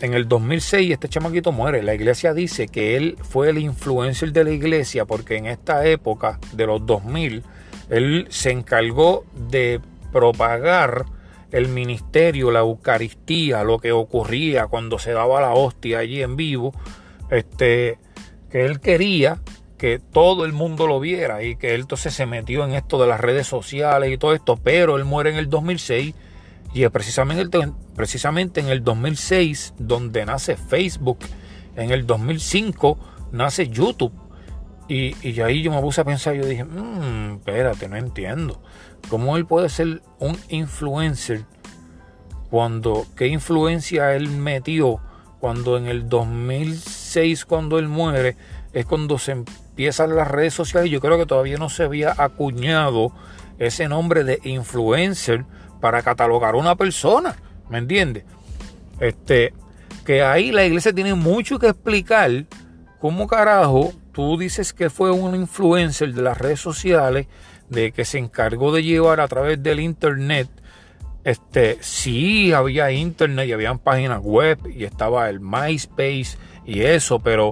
en 0.00 0.14
el 0.14 0.28
2006 0.28 0.92
este 0.92 1.08
chamaquito 1.08 1.52
muere. 1.52 1.82
La 1.82 1.94
iglesia 1.94 2.34
dice 2.34 2.68
que 2.68 2.96
él 2.96 3.16
fue 3.22 3.50
el 3.50 3.58
influencer 3.58 4.32
de 4.32 4.44
la 4.44 4.50
iglesia 4.50 5.04
porque 5.04 5.36
en 5.36 5.46
esta 5.46 5.86
época 5.86 6.38
de 6.52 6.66
los 6.66 6.84
2000 6.84 7.42
él 7.90 8.26
se 8.30 8.50
encargó 8.50 9.24
de 9.34 9.80
propagar 10.12 11.06
el 11.52 11.68
ministerio, 11.68 12.50
la 12.50 12.60
Eucaristía, 12.60 13.64
lo 13.64 13.78
que 13.78 13.92
ocurría 13.92 14.66
cuando 14.66 14.98
se 14.98 15.12
daba 15.12 15.40
la 15.40 15.52
hostia 15.52 16.00
allí 16.00 16.22
en 16.22 16.36
vivo, 16.36 16.72
este, 17.30 17.98
que 18.50 18.64
él 18.64 18.80
quería 18.80 19.40
que 19.78 19.98
todo 19.98 20.44
el 20.44 20.52
mundo 20.52 20.86
lo 20.86 21.00
viera 21.00 21.42
y 21.42 21.56
que 21.56 21.74
él 21.74 21.82
entonces 21.82 22.14
se 22.14 22.26
metió 22.26 22.64
en 22.64 22.72
esto 22.72 23.00
de 23.00 23.06
las 23.06 23.20
redes 23.20 23.46
sociales 23.46 24.10
y 24.10 24.18
todo 24.18 24.34
esto, 24.34 24.56
pero 24.56 24.96
él 24.96 25.04
muere 25.04 25.30
en 25.30 25.36
el 25.36 25.48
2006 25.48 26.14
y 26.76 26.84
es 26.84 26.90
precisamente, 26.90 27.72
precisamente 27.94 28.60
en 28.60 28.68
el 28.68 28.84
2006 28.84 29.72
donde 29.78 30.26
nace 30.26 30.58
Facebook, 30.58 31.20
en 31.74 31.90
el 31.90 32.06
2005 32.06 32.98
nace 33.32 33.68
YouTube. 33.70 34.12
Y, 34.86 35.16
y 35.26 35.40
ahí 35.40 35.62
yo 35.62 35.72
me 35.72 35.80
puse 35.80 36.02
a 36.02 36.04
pensar, 36.04 36.34
yo 36.34 36.44
dije, 36.44 36.64
mmm, 36.64 37.36
espérate, 37.36 37.88
no 37.88 37.96
entiendo. 37.96 38.60
¿Cómo 39.08 39.38
él 39.38 39.46
puede 39.46 39.70
ser 39.70 40.02
un 40.18 40.36
influencer 40.50 41.46
cuando, 42.50 43.06
qué 43.16 43.28
influencia 43.28 44.14
él 44.14 44.28
metió 44.28 45.00
cuando 45.40 45.78
en 45.78 45.86
el 45.86 46.10
2006, 46.10 47.46
cuando 47.46 47.78
él 47.78 47.88
muere, 47.88 48.36
es 48.74 48.84
cuando 48.84 49.16
se 49.18 49.32
empiezan 49.32 50.14
las 50.14 50.28
redes 50.28 50.52
sociales. 50.52 50.90
Yo 50.90 51.00
creo 51.00 51.16
que 51.16 51.24
todavía 51.24 51.56
no 51.56 51.70
se 51.70 51.84
había 51.84 52.12
acuñado 52.18 53.12
ese 53.58 53.88
nombre 53.88 54.24
de 54.24 54.40
influencer 54.44 55.46
para 55.80 56.02
catalogar 56.02 56.54
a 56.54 56.58
una 56.58 56.76
persona, 56.76 57.36
¿me 57.68 57.78
entiendes? 57.78 58.24
Este, 59.00 59.52
que 60.04 60.22
ahí 60.22 60.52
la 60.52 60.64
iglesia 60.64 60.92
tiene 60.92 61.14
mucho 61.14 61.58
que 61.58 61.68
explicar 61.68 62.30
cómo 63.00 63.26
carajo 63.26 63.92
tú 64.12 64.38
dices 64.38 64.72
que 64.72 64.88
fue 64.88 65.10
un 65.10 65.34
influencer 65.34 66.14
de 66.14 66.22
las 66.22 66.38
redes 66.38 66.58
sociales 66.58 67.26
de 67.68 67.92
que 67.92 68.06
se 68.06 68.18
encargó 68.18 68.72
de 68.72 68.82
llevar 68.82 69.20
a 69.20 69.28
través 69.28 69.62
del 69.62 69.78
internet. 69.80 70.48
Este, 71.22 71.76
sí 71.80 72.52
había 72.52 72.90
internet 72.92 73.48
y 73.48 73.52
habían 73.52 73.78
páginas 73.78 74.20
web 74.22 74.58
y 74.74 74.84
estaba 74.84 75.28
el 75.28 75.40
MySpace 75.40 76.38
y 76.64 76.80
eso, 76.80 77.18
pero 77.18 77.50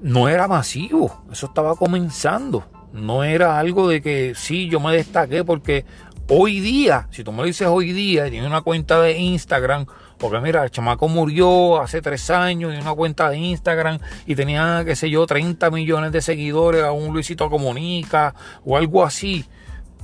no 0.00 0.28
era 0.28 0.48
masivo, 0.48 1.24
eso 1.30 1.46
estaba 1.46 1.74
comenzando. 1.76 2.64
No 2.92 3.24
era 3.24 3.58
algo 3.58 3.88
de 3.88 4.00
que 4.00 4.32
sí, 4.34 4.70
yo 4.70 4.80
me 4.80 4.94
destaqué 4.94 5.44
porque 5.44 5.84
hoy 6.28 6.60
día, 6.60 7.08
si 7.10 7.24
tú 7.24 7.32
me 7.32 7.44
dices 7.44 7.68
hoy 7.68 7.92
día, 7.92 8.30
tiene 8.30 8.46
una 8.46 8.62
cuenta 8.62 9.00
de 9.00 9.18
Instagram 9.18 9.86
porque 10.18 10.40
mira, 10.40 10.64
el 10.64 10.70
chamaco 10.70 11.08
murió 11.08 11.80
hace 11.80 12.00
tres 12.00 12.30
años 12.30 12.74
y 12.74 12.78
una 12.78 12.94
cuenta 12.94 13.28
de 13.28 13.36
Instagram 13.36 13.98
y 14.26 14.34
tenía, 14.34 14.82
qué 14.86 14.96
sé 14.96 15.10
yo, 15.10 15.26
30 15.26 15.70
millones 15.70 16.12
de 16.12 16.22
seguidores 16.22 16.82
a 16.84 16.92
un 16.92 17.12
Luisito 17.12 17.50
Comunica 17.50 18.34
o 18.64 18.76
algo 18.76 19.04
así. 19.04 19.44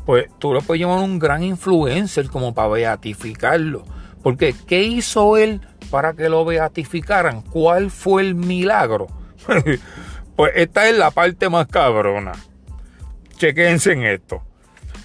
Pues 0.04 0.26
tú 0.38 0.52
lo 0.52 0.60
puedes 0.60 0.80
llamar 0.80 0.98
un 0.98 1.18
gran 1.18 1.42
influencer 1.42 2.28
como 2.28 2.52
para 2.52 2.68
beatificarlo. 2.68 3.84
Porque, 4.22 4.54
¿qué 4.66 4.82
hizo 4.82 5.36
él 5.36 5.60
para 5.90 6.12
que 6.12 6.28
lo 6.28 6.44
beatificaran? 6.44 7.42
¿Cuál 7.42 7.90
fue 7.90 8.22
el 8.22 8.34
milagro? 8.34 9.08
pues 10.36 10.52
esta 10.54 10.88
es 10.88 10.98
la 10.98 11.10
parte 11.10 11.48
más 11.48 11.66
cabrona. 11.68 12.32
Chequense 13.36 13.92
en 13.92 14.04
esto. 14.04 14.42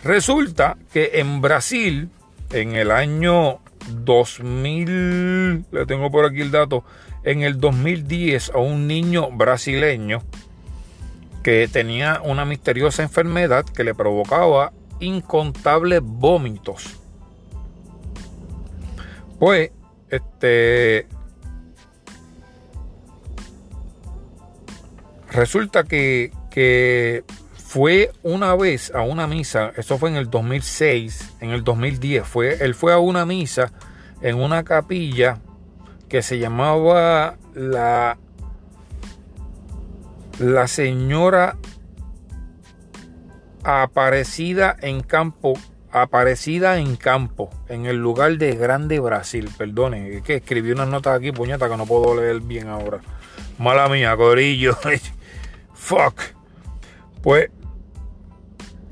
Resulta 0.08 0.78
que 0.94 1.12
en 1.16 1.42
Brasil, 1.42 2.10
en 2.54 2.78
el 2.78 2.92
año 2.92 3.60
2000, 3.90 5.66
le 5.70 5.86
tengo 5.86 6.10
por 6.10 6.24
aquí 6.24 6.40
el 6.40 6.50
dato, 6.50 6.86
en 7.26 7.42
el 7.42 7.60
2010 7.60 8.52
a 8.52 8.60
un 8.60 8.88
niño 8.88 9.30
brasileño 9.32 10.24
que 11.44 11.68
tenía 11.68 12.22
una 12.24 12.46
misteriosa 12.46 13.04
enfermedad 13.04 13.66
que 13.66 13.84
le 13.84 13.94
provocaba 13.94 14.72
incontables 15.02 16.00
vómitos. 16.02 16.86
Pues, 19.40 19.72
este, 20.10 21.06
resulta 25.32 25.84
que, 25.84 26.32
que 26.50 27.26
fue 27.68 28.14
una 28.24 28.56
vez 28.56 28.94
a 28.96 29.02
una 29.02 29.28
misa, 29.28 29.74
eso 29.76 29.98
fue 29.98 30.10
en 30.10 30.16
el 30.16 30.30
2006, 30.30 31.34
en 31.42 31.50
el 31.50 31.66
2010, 31.66 32.26
fue, 32.26 32.64
él 32.64 32.74
fue 32.74 32.94
a 32.94 32.98
una 32.98 33.26
misa 33.26 33.74
en 34.22 34.38
una 34.38 34.64
capilla 34.64 35.42
que 36.08 36.22
se 36.22 36.40
llamaba 36.40 37.36
la, 37.54 38.18
la 40.40 40.68
señora 40.70 41.58
Aparecida 43.66 44.78
en 44.82 45.02
Campo, 45.02 45.56
Aparecida 45.92 46.78
en 46.78 46.96
Campo, 46.96 47.50
en 47.68 47.86
el 47.86 47.98
lugar 47.98 48.38
de 48.38 48.56
Grande 48.56 49.02
Brasil, 49.02 49.50
perdone, 49.58 50.16
es 50.16 50.22
que 50.24 50.36
escribí 50.36 50.72
unas 50.72 50.88
notas 50.88 51.18
aquí, 51.18 51.34
puñeta, 51.34 51.68
que 51.68 51.76
no 51.76 51.86
puedo 51.86 52.16
leer 52.16 52.40
bien 52.40 52.70
ahora. 52.70 53.02
Mala 53.58 53.90
mía, 53.90 54.16
corillo. 54.16 54.78
Fuck. 55.74 56.38
Pues 57.22 57.50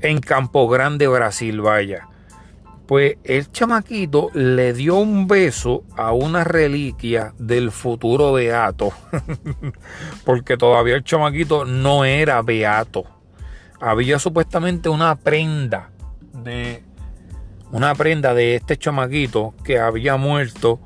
en 0.00 0.20
Campo 0.20 0.68
Grande, 0.68 1.06
Brasil, 1.06 1.60
vaya. 1.60 2.08
Pues 2.86 3.16
el 3.24 3.50
chamaquito 3.50 4.30
le 4.32 4.72
dio 4.72 4.96
un 4.96 5.26
beso 5.26 5.82
a 5.96 6.12
una 6.12 6.44
reliquia 6.44 7.34
del 7.36 7.72
futuro 7.72 8.32
beato, 8.32 8.92
porque 10.24 10.56
todavía 10.56 10.94
el 10.94 11.02
chamaquito 11.02 11.64
no 11.64 12.04
era 12.04 12.40
beato. 12.42 13.04
Había 13.80 14.18
supuestamente 14.18 14.88
una 14.88 15.16
prenda 15.16 15.90
de 16.32 16.84
una 17.72 17.94
prenda 17.96 18.34
de 18.34 18.54
este 18.54 18.76
chamaquito 18.76 19.54
que 19.64 19.80
había 19.80 20.16
muerto, 20.16 20.78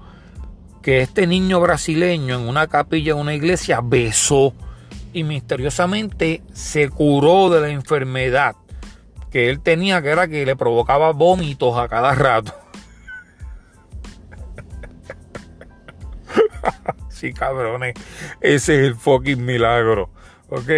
que 0.80 1.02
este 1.02 1.26
niño 1.26 1.60
brasileño 1.60 2.36
en 2.40 2.48
una 2.48 2.66
capilla 2.66 3.14
de 3.14 3.20
una 3.20 3.34
iglesia 3.34 3.80
besó 3.82 4.54
y 5.12 5.22
misteriosamente 5.24 6.42
se 6.54 6.88
curó 6.88 7.50
de 7.50 7.60
la 7.60 7.68
enfermedad 7.68 8.56
que 9.30 9.48
él 9.48 9.60
tenía, 9.60 10.02
que 10.02 10.08
era 10.08 10.28
que 10.28 10.44
le 10.44 10.56
provocaba 10.56 11.12
vómitos 11.12 11.78
a 11.78 11.88
cada 11.88 12.14
rato. 12.14 12.54
sí, 17.08 17.32
cabrones, 17.32 17.94
ese 18.40 18.74
es 18.74 18.86
el 18.86 18.94
fucking 18.96 19.44
milagro. 19.44 20.10
Ok, 20.48 20.70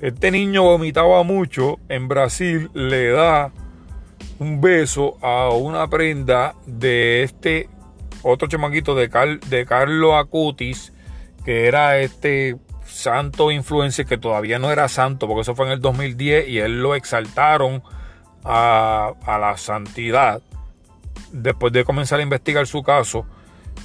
este 0.00 0.30
niño 0.30 0.62
vomitaba 0.62 1.22
mucho. 1.22 1.78
En 1.88 2.08
Brasil 2.08 2.70
le 2.74 3.10
da 3.10 3.52
un 4.38 4.60
beso 4.60 5.16
a 5.22 5.50
una 5.50 5.88
prenda 5.88 6.54
de 6.66 7.22
este 7.22 7.68
otro 8.22 8.48
chamaquito 8.48 8.94
de, 8.94 9.08
de 9.48 9.66
Carlo 9.66 10.16
Acutis, 10.16 10.92
que 11.44 11.66
era 11.66 11.98
este 11.98 12.56
santo 13.02 13.50
influencer 13.50 14.06
que 14.06 14.16
todavía 14.16 14.58
no 14.58 14.70
era 14.70 14.88
santo, 14.88 15.26
porque 15.26 15.42
eso 15.42 15.54
fue 15.54 15.66
en 15.66 15.72
el 15.72 15.80
2010 15.80 16.48
y 16.48 16.58
él 16.58 16.80
lo 16.80 16.94
exaltaron 16.94 17.82
a, 18.44 19.12
la 19.26 19.56
santidad 19.56 20.40
después 21.32 21.72
de 21.72 21.84
comenzar 21.84 22.20
a 22.20 22.22
investigar 22.22 22.66
su 22.66 22.82
caso. 22.82 23.26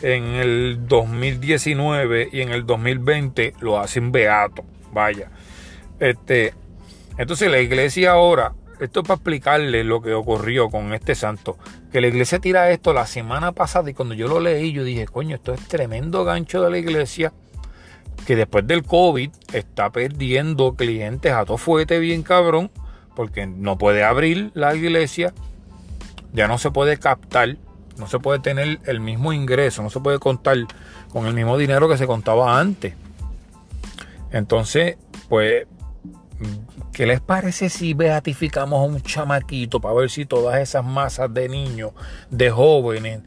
En 0.02 0.26
el 0.36 0.88
2019 0.88 2.30
y 2.32 2.42
en 2.42 2.50
el 2.50 2.66
2020 2.66 3.56
lo 3.62 3.80
hacen 3.80 4.12
beato. 4.12 4.64
Vaya. 4.92 5.32
Este, 6.00 6.54
entonces 7.18 7.50
la 7.50 7.60
iglesia 7.60 8.12
ahora, 8.12 8.54
esto 8.80 9.00
es 9.00 9.08
para 9.08 9.16
explicarle 9.16 9.84
lo 9.84 10.02
que 10.02 10.14
ocurrió 10.14 10.70
con 10.70 10.94
este 10.94 11.16
santo, 11.16 11.58
que 11.92 12.02
la 12.02 12.08
iglesia 12.08 12.38
tira 12.38 12.70
esto 12.70 12.94
la 12.94 13.08
semana 13.08 13.54
pasada 13.54 13.90
y 13.90 13.96
cuando 13.96 14.14
yo 14.14 14.28
lo 14.28 14.40
leí 14.40 14.72
yo 14.72 14.84
dije, 14.84 15.08
coño, 15.08 15.38
esto 15.38 15.54
es 15.54 15.68
tremendo 15.68 16.24
gancho 16.24 16.62
de 16.62 16.70
la 16.70 16.78
iglesia 16.78 17.34
que 18.26 18.36
después 18.36 18.68
del 18.68 18.84
COVID 18.84 19.30
está 19.54 19.92
perdiendo 19.92 20.76
clientes 20.76 21.32
a 21.32 21.46
todo 21.46 21.58
fuete 21.58 22.00
bien 22.00 22.24
cabrón, 22.24 22.72
porque 23.16 23.48
no 23.48 23.78
puede 23.78 24.04
abrir 24.04 24.52
la 24.54 24.76
iglesia, 24.76 25.34
ya 26.34 26.48
no 26.48 26.58
se 26.58 26.72
puede 26.72 26.98
captar, 26.98 27.58
no 27.98 28.08
se 28.08 28.20
puede 28.20 28.40
tener 28.40 28.80
el 28.86 29.00
mismo 29.00 29.34
ingreso, 29.34 29.82
no 29.82 29.90
se 29.90 30.00
puede 30.00 30.20
contar 30.20 30.58
con 31.10 31.26
el 31.26 31.34
mismo 31.34 31.58
dinero 31.58 31.90
que 31.90 31.98
se 31.98 32.06
contaba 32.06 32.60
antes. 32.60 32.94
Entonces, 34.32 34.98
pues, 35.30 35.66
¿qué 36.92 37.06
les 37.06 37.22
parece 37.22 37.70
si 37.70 37.94
beatificamos 37.94 38.80
a 38.80 38.84
un 38.84 39.02
chamaquito 39.02 39.80
para 39.80 39.96
ver 39.96 40.10
si 40.10 40.26
todas 40.26 40.60
esas 40.60 40.84
masas 40.84 41.34
de 41.34 41.50
niños, 41.50 41.92
de 42.30 42.52
jóvenes, 42.52 43.22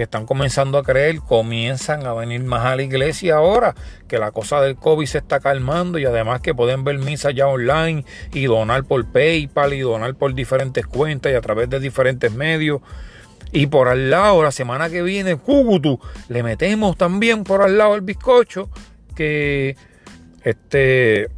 que 0.00 0.04
están 0.04 0.24
comenzando 0.24 0.78
a 0.78 0.82
creer, 0.82 1.20
comienzan 1.20 2.06
a 2.06 2.14
venir 2.14 2.42
más 2.42 2.64
a 2.64 2.74
la 2.74 2.82
iglesia 2.82 3.34
ahora 3.34 3.74
que 4.08 4.16
la 4.16 4.30
cosa 4.30 4.62
del 4.62 4.76
COVID 4.76 5.04
se 5.04 5.18
está 5.18 5.40
calmando 5.40 5.98
y 5.98 6.06
además 6.06 6.40
que 6.40 6.54
pueden 6.54 6.84
ver 6.84 6.96
misa 6.96 7.32
ya 7.32 7.46
online 7.46 8.06
y 8.32 8.46
donar 8.46 8.84
por 8.84 9.04
PayPal 9.12 9.74
y 9.74 9.80
donar 9.80 10.14
por 10.14 10.32
diferentes 10.32 10.86
cuentas 10.86 11.32
y 11.32 11.34
a 11.34 11.42
través 11.42 11.68
de 11.68 11.80
diferentes 11.80 12.32
medios. 12.32 12.80
Y 13.52 13.66
por 13.66 13.88
al 13.88 14.08
lado, 14.08 14.42
la 14.42 14.52
semana 14.52 14.88
que 14.88 15.02
viene, 15.02 15.36
Cugutu, 15.36 16.00
le 16.30 16.42
metemos 16.42 16.96
también 16.96 17.44
por 17.44 17.60
al 17.60 17.76
lado 17.76 17.94
el 17.94 18.00
bizcocho 18.00 18.70
que 19.14 19.76
este, 20.44 21.28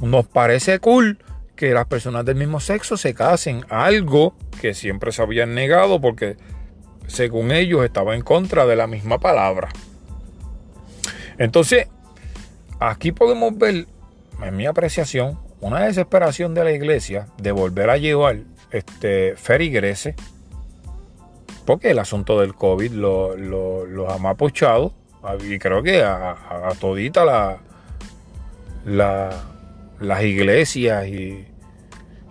nos 0.00 0.26
parece 0.26 0.80
cool 0.80 1.20
que 1.54 1.70
las 1.70 1.86
personas 1.86 2.24
del 2.24 2.34
mismo 2.34 2.58
sexo 2.58 2.96
se 2.96 3.14
casen. 3.14 3.64
Algo 3.68 4.34
que 4.60 4.74
siempre 4.74 5.12
se 5.12 5.22
habían 5.22 5.54
negado 5.54 6.00
porque 6.00 6.36
según 7.06 7.52
ellos, 7.52 7.84
estaba 7.84 8.14
en 8.14 8.22
contra 8.22 8.66
de 8.66 8.76
la 8.76 8.86
misma 8.86 9.18
palabra. 9.18 9.68
Entonces, 11.38 11.88
aquí 12.80 13.12
podemos 13.12 13.56
ver, 13.56 13.86
en 14.42 14.56
mi 14.56 14.66
apreciación, 14.66 15.38
una 15.60 15.80
desesperación 15.80 16.54
de 16.54 16.64
la 16.64 16.72
iglesia 16.72 17.28
de 17.38 17.52
volver 17.52 17.90
a 17.90 17.96
llevar 17.96 18.38
este 18.70 19.34
ferigrese, 19.36 20.14
porque 21.64 21.90
el 21.90 21.98
asunto 21.98 22.40
del 22.40 22.54
COVID 22.54 22.92
los 22.92 24.12
ha 24.12 24.18
mapuchado, 24.18 24.92
y 25.48 25.58
creo 25.58 25.82
que 25.82 26.02
a, 26.02 26.36
todita 26.78 27.24
la, 28.84 29.30
las 29.98 30.22
iglesias 30.22 31.06
y, 31.06 31.46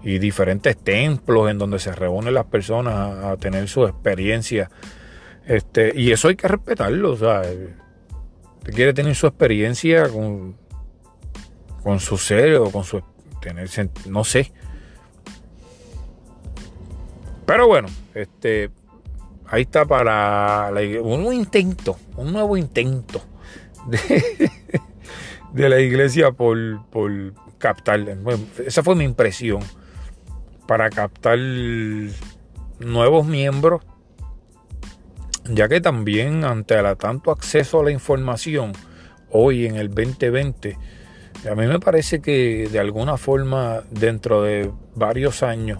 y 0.03 0.19
diferentes 0.19 0.77
templos 0.77 1.49
en 1.49 1.57
donde 1.57 1.79
se 1.79 1.93
reúnen 1.93 2.33
las 2.33 2.45
personas 2.45 3.23
a, 3.23 3.37
tener 3.37 3.69
su 3.69 3.85
experiencia. 3.85 4.69
Este, 5.45 5.93
y 5.95 6.11
eso 6.11 6.27
hay 6.27 6.35
que 6.35 6.47
respetarlo. 6.47 7.11
O 7.11 7.17
sea, 7.17 7.41
usted 8.57 8.73
quiere 8.73 8.93
tener 8.93 9.15
su 9.15 9.27
experiencia 9.27 10.09
con, 10.09 10.57
con 11.81 11.99
su 12.01 12.17
ser 12.17 12.55
o 12.55 12.69
con 12.69 12.83
su 12.83 13.01
tener, 13.41 13.69
no 14.07 14.25
sé. 14.25 14.51
Pero 17.45 17.67
bueno, 17.67 17.87
este, 18.13 18.69
ahí 19.47 19.61
está 19.61 19.85
para 19.85 20.69
un 21.01 21.33
intento, 21.33 21.97
un 22.17 22.33
nuevo 22.33 22.57
intento 22.57 23.21
de, 23.87 24.51
de 25.53 25.69
la 25.69 25.79
iglesia 25.79 26.31
por, 26.31 26.85
por 26.87 27.33
captar. 27.57 28.05
esa 28.65 28.83
fue 28.83 28.95
mi 28.95 29.05
impresión 29.05 29.61
para 30.67 30.89
captar 30.89 31.37
nuevos 32.79 33.25
miembros, 33.25 33.81
ya 35.45 35.67
que 35.67 35.81
también 35.81 36.45
ante 36.45 36.75
el 36.79 36.97
tanto 36.97 37.31
acceso 37.31 37.81
a 37.81 37.83
la 37.83 37.91
información 37.91 38.73
hoy 39.29 39.65
en 39.65 39.75
el 39.75 39.89
2020, 39.89 40.77
a 41.49 41.55
mí 41.55 41.67
me 41.67 41.79
parece 41.79 42.21
que 42.21 42.69
de 42.71 42.79
alguna 42.79 43.17
forma 43.17 43.81
dentro 43.91 44.43
de 44.43 44.71
varios 44.95 45.43
años 45.43 45.79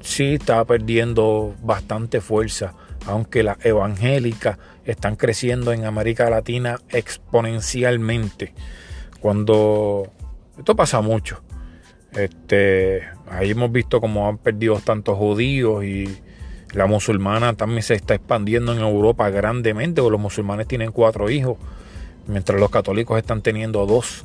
sí 0.00 0.34
está 0.34 0.64
perdiendo 0.64 1.54
bastante 1.62 2.20
fuerza, 2.20 2.74
aunque 3.06 3.42
las 3.44 3.64
evangélicas 3.64 4.58
están 4.84 5.16
creciendo 5.16 5.72
en 5.72 5.84
América 5.84 6.28
Latina 6.28 6.80
exponencialmente. 6.90 8.52
Cuando 9.20 10.12
esto 10.58 10.74
pasa 10.74 11.00
mucho, 11.00 11.42
este, 12.16 13.02
ahí 13.28 13.50
hemos 13.50 13.70
visto 13.70 14.00
cómo 14.00 14.28
han 14.28 14.38
perdido 14.38 14.80
tantos 14.80 15.16
judíos 15.18 15.84
y 15.84 16.18
la 16.72 16.86
musulmana 16.86 17.54
también 17.54 17.82
se 17.82 17.94
está 17.94 18.14
expandiendo 18.14 18.72
en 18.72 18.80
Europa 18.80 19.28
grandemente, 19.30 20.00
porque 20.00 20.12
los 20.12 20.20
musulmanes 20.20 20.66
tienen 20.66 20.92
cuatro 20.92 21.30
hijos, 21.30 21.58
mientras 22.26 22.58
los 22.58 22.70
católicos 22.70 23.18
están 23.18 23.42
teniendo 23.42 23.86
dos, 23.86 24.24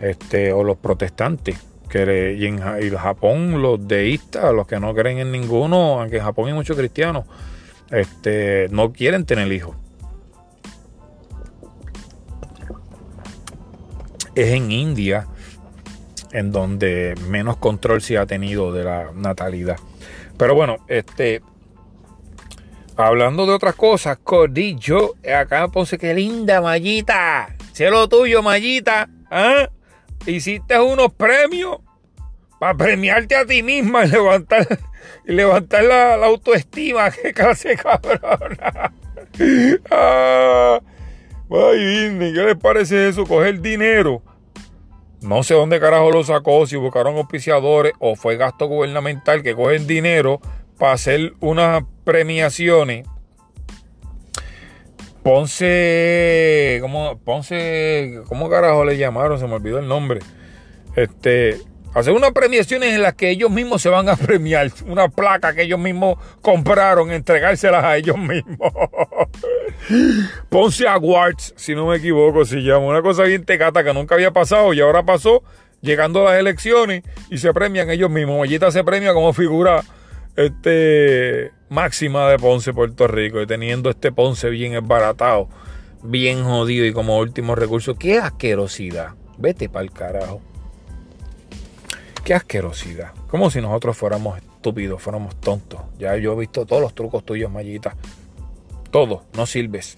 este, 0.00 0.52
o 0.52 0.64
los 0.64 0.76
protestantes. 0.76 1.58
Que, 1.88 2.36
y 2.38 2.44
en 2.44 2.58
Japón 2.58 3.62
los 3.62 3.88
deístas, 3.88 4.52
los 4.52 4.66
que 4.66 4.78
no 4.78 4.94
creen 4.94 5.18
en 5.18 5.32
ninguno, 5.32 6.00
aunque 6.00 6.18
en 6.18 6.22
Japón 6.22 6.48
hay 6.48 6.54
muchos 6.54 6.76
cristianos, 6.76 7.24
este, 7.90 8.68
no 8.70 8.92
quieren 8.92 9.24
tener 9.24 9.50
hijos. 9.50 9.74
Es 14.34 14.52
en 14.52 14.70
India 14.70 15.26
en 16.32 16.52
donde 16.52 17.14
menos 17.28 17.56
control 17.56 18.02
se 18.02 18.18
ha 18.18 18.26
tenido 18.26 18.72
de 18.72 18.84
la 18.84 19.10
natalidad. 19.14 19.76
Pero 20.36 20.54
bueno, 20.54 20.76
este, 20.88 21.42
hablando 22.96 23.46
de 23.46 23.52
otras 23.52 23.74
cosas, 23.74 24.18
Cordillo, 24.18 25.14
acá 25.34 25.68
Ponce, 25.68 25.98
qué 25.98 26.14
linda, 26.14 26.60
Mallita. 26.60 27.54
Sé 27.72 27.90
lo 27.90 28.08
tuyo, 28.08 28.42
Mallita. 28.42 29.08
¿Ah? 29.30 29.68
Hiciste 30.26 30.78
unos 30.78 31.12
premios 31.12 31.78
para 32.58 32.76
premiarte 32.76 33.36
a 33.36 33.46
ti 33.46 33.62
misma 33.62 34.04
y 34.04 34.10
levantar, 34.10 34.66
y 35.26 35.32
levantar 35.32 35.84
la, 35.84 36.14
autoestima. 36.14 37.10
Qué 37.22 37.32
clase 37.32 37.76
cabrona. 37.76 38.92
ah, 39.90 40.80
ay, 41.50 42.16
¿qué 42.34 42.42
les 42.44 42.56
parece 42.56 43.08
eso? 43.08 43.24
Coger 43.24 43.60
dinero 43.60 44.22
no 45.20 45.42
sé 45.42 45.54
dónde 45.54 45.80
carajo 45.80 46.10
lo 46.10 46.22
sacó, 46.24 46.66
si 46.66 46.76
buscaron 46.76 47.16
auspiciadores 47.16 47.92
o 47.98 48.14
fue 48.14 48.36
gasto 48.36 48.66
gubernamental 48.66 49.42
que 49.42 49.54
cogen 49.54 49.86
dinero 49.86 50.40
para 50.78 50.92
hacer 50.92 51.34
unas 51.40 51.84
premiaciones. 52.04 53.06
Ponce, 55.22 56.78
¿cómo, 56.80 57.18
Ponce, 57.18 58.22
¿cómo 58.28 58.48
carajo 58.48 58.84
le 58.84 58.96
llamaron? 58.96 59.38
Se 59.38 59.46
me 59.46 59.54
olvidó 59.54 59.78
el 59.78 59.88
nombre. 59.88 60.20
Este, 60.96 61.58
Hacer 61.98 62.12
unas 62.12 62.32
premiaciones 62.32 62.94
en 62.94 63.02
las 63.02 63.14
que 63.14 63.30
ellos 63.30 63.50
mismos 63.50 63.82
se 63.82 63.88
van 63.88 64.08
a 64.08 64.16
premiar. 64.16 64.70
Una 64.86 65.08
placa 65.08 65.54
que 65.54 65.62
ellos 65.62 65.78
mismos 65.78 66.18
compraron, 66.40 67.10
entregárselas 67.10 67.84
a 67.84 67.96
ellos 67.96 68.16
mismos. 68.16 68.72
Ponce 70.48 70.86
Awards, 70.86 71.54
si 71.56 71.74
no 71.74 71.86
me 71.86 71.96
equivoco, 71.96 72.44
se 72.44 72.56
llama. 72.58 72.86
Una 72.86 73.02
cosa 73.02 73.24
bien 73.24 73.44
tecata 73.44 73.82
que 73.82 73.92
nunca 73.92 74.14
había 74.14 74.30
pasado 74.30 74.72
y 74.72 74.80
ahora 74.80 75.02
pasó 75.02 75.42
llegando 75.80 76.26
a 76.26 76.32
las 76.32 76.40
elecciones 76.40 77.02
y 77.30 77.38
se 77.38 77.52
premian 77.52 77.90
ellos 77.90 78.10
mismos. 78.10 78.38
Mallita 78.38 78.70
se 78.70 78.84
premia 78.84 79.12
como 79.14 79.32
figura 79.32 79.82
este, 80.36 81.52
máxima 81.68 82.28
de 82.30 82.38
Ponce, 82.38 82.72
Puerto 82.72 83.08
Rico, 83.08 83.42
y 83.42 83.46
teniendo 83.46 83.90
este 83.90 84.12
Ponce 84.12 84.50
bien 84.50 84.74
esbaratado, 84.74 85.48
bien 86.02 86.44
jodido 86.44 86.86
y 86.86 86.92
como 86.92 87.18
último 87.18 87.54
recurso. 87.54 87.96
¡Qué 87.96 88.18
asquerosidad! 88.18 89.14
Vete 89.36 89.68
para 89.68 89.84
el 89.84 89.92
carajo. 89.92 90.40
Qué 92.28 92.34
asquerosidad. 92.34 93.14
Como 93.30 93.48
si 93.48 93.58
nosotros 93.62 93.96
fuéramos 93.96 94.36
estúpidos, 94.36 95.00
fuéramos 95.00 95.40
tontos. 95.40 95.80
Ya 95.98 96.14
yo 96.18 96.34
he 96.34 96.40
visto 96.40 96.66
todos 96.66 96.82
los 96.82 96.94
trucos 96.94 97.24
tuyos, 97.24 97.50
Mallita. 97.50 97.96
Todo, 98.90 99.24
no 99.34 99.46
sirves. 99.46 99.96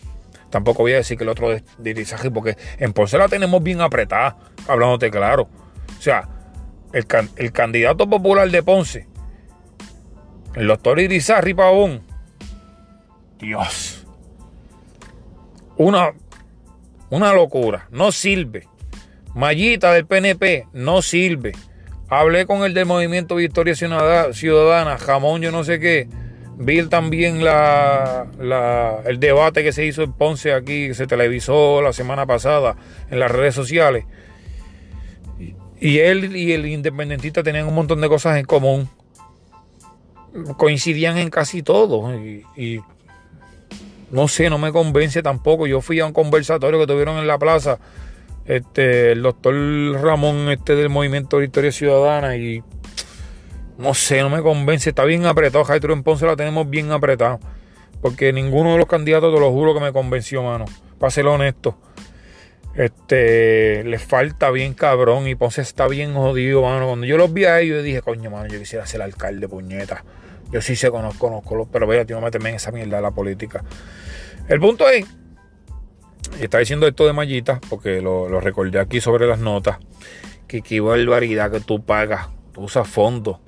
Tampoco 0.48 0.84
voy 0.84 0.92
a 0.92 0.98
decir 0.98 1.18
que 1.18 1.24
el 1.24 1.30
otro 1.30 1.48
dirizaje, 1.78 2.30
porque 2.30 2.56
en 2.78 2.92
Ponce 2.92 3.18
la 3.18 3.26
tenemos 3.26 3.60
bien 3.64 3.80
apretada, 3.80 4.36
hablándote 4.68 5.10
claro. 5.10 5.48
O 5.98 6.00
sea, 6.00 6.28
el, 6.92 7.04
el 7.34 7.50
candidato 7.50 8.08
popular 8.08 8.48
de 8.48 8.62
Ponce, 8.62 9.08
el 10.54 10.68
doctor 10.68 11.00
Irizarri 11.00 11.52
Pavón, 11.52 12.00
Dios, 13.40 14.06
una, 15.76 16.12
una 17.10 17.32
locura, 17.32 17.88
no 17.90 18.12
sirve. 18.12 18.68
Mallita 19.34 19.92
del 19.94 20.06
PNP, 20.06 20.68
no 20.72 21.02
sirve. 21.02 21.54
Hablé 22.10 22.44
con 22.44 22.64
el 22.64 22.74
del 22.74 22.86
Movimiento 22.86 23.36
Victoria 23.36 23.76
Ciudadana, 23.76 24.98
jamón, 24.98 25.42
yo 25.42 25.52
no 25.52 25.62
sé 25.62 25.78
qué. 25.78 26.08
Vi 26.58 26.84
también 26.88 27.44
la, 27.44 28.26
el 29.06 29.20
debate 29.20 29.62
que 29.62 29.72
se 29.72 29.86
hizo 29.86 30.02
en 30.02 30.12
Ponce 30.12 30.52
aquí, 30.52 30.88
que 30.88 30.94
se 30.94 31.06
televisó 31.06 31.80
la 31.80 31.92
semana 31.92 32.26
pasada 32.26 32.74
en 33.10 33.20
las 33.20 33.30
redes 33.30 33.54
sociales. 33.54 34.06
Y 35.80 35.98
él 36.00 36.36
y 36.36 36.52
el 36.52 36.66
independentista 36.66 37.44
tenían 37.44 37.68
un 37.68 37.76
montón 37.76 38.00
de 38.00 38.08
cosas 38.08 38.36
en 38.38 38.44
común. 38.44 38.90
Coincidían 40.56 41.16
en 41.16 41.30
casi 41.30 41.62
todo. 41.62 42.12
Y, 42.14 42.44
y, 42.56 42.80
no 44.10 44.26
sé, 44.26 44.50
no 44.50 44.58
me 44.58 44.72
convence 44.72 45.22
tampoco. 45.22 45.68
Yo 45.68 45.80
fui 45.80 46.00
a 46.00 46.06
un 46.06 46.12
conversatorio 46.12 46.80
que 46.80 46.88
tuvieron 46.88 47.18
en 47.18 47.28
la 47.28 47.38
plaza 47.38 47.78
este, 48.50 49.12
el 49.12 49.22
doctor 49.22 49.54
Ramón 50.02 50.50
este 50.50 50.74
del 50.74 50.88
Movimiento 50.88 51.38
Victoria 51.38 51.70
Ciudadana 51.70 52.36
y 52.36 52.64
no 53.78 53.94
sé, 53.94 54.20
no 54.22 54.28
me 54.28 54.42
convence, 54.42 54.90
está 54.90 55.04
bien 55.04 55.24
apretado, 55.24 55.62
Jairo 55.62 55.92
en 55.92 56.02
Ponce 56.02 56.26
la 56.26 56.34
tenemos 56.34 56.68
bien 56.68 56.90
apretado, 56.90 57.38
porque 58.02 58.32
ninguno 58.32 58.72
de 58.72 58.78
los 58.78 58.86
candidatos, 58.86 59.32
te 59.32 59.40
lo 59.40 59.52
juro 59.52 59.72
que 59.72 59.78
me 59.78 59.92
convenció, 59.92 60.42
mano, 60.42 60.64
para 60.98 61.12
ser 61.12 61.28
honesto. 61.28 61.78
Este, 62.74 63.84
le 63.84 63.98
falta 63.98 64.50
bien 64.50 64.74
cabrón 64.74 65.28
y 65.28 65.36
Ponce 65.36 65.60
está 65.60 65.86
bien 65.86 66.14
jodido, 66.14 66.62
mano. 66.62 66.88
Cuando 66.88 67.06
yo 67.06 67.16
los 67.16 67.32
vi 67.32 67.44
a 67.44 67.60
ellos, 67.60 67.78
yo 67.78 67.82
dije, 67.82 68.02
coño, 68.02 68.30
mano, 68.30 68.48
yo 68.48 68.58
quisiera 68.58 68.84
ser 68.84 69.00
alcalde, 69.00 69.48
puñeta. 69.48 70.04
Yo 70.50 70.60
sí 70.60 70.74
sé, 70.74 70.90
conozco, 70.90 71.30
conozco, 71.30 71.68
pero 71.72 71.86
vaya, 71.86 72.04
tío, 72.04 72.16
no 72.16 72.22
meterme 72.22 72.50
en 72.50 72.56
esa 72.56 72.72
mierda 72.72 72.96
de 72.96 73.02
la 73.02 73.12
política. 73.12 73.62
El 74.48 74.58
punto 74.58 74.88
es 74.88 75.06
está 76.40 76.58
diciendo 76.58 76.86
esto 76.86 77.06
de 77.06 77.12
mallita, 77.12 77.60
porque 77.68 78.00
lo, 78.00 78.40
recordé 78.40 78.78
aquí 78.78 79.00
sobre 79.00 79.26
las 79.26 79.38
notas, 79.38 79.78
que 80.46 80.62
qué 80.62 80.80
barbaridad 80.80 81.50
que 81.50 81.60
tú 81.60 81.82
pagas, 81.82 82.28
tú 82.52 82.62
usas 82.62 82.88
fondos, 82.88 83.38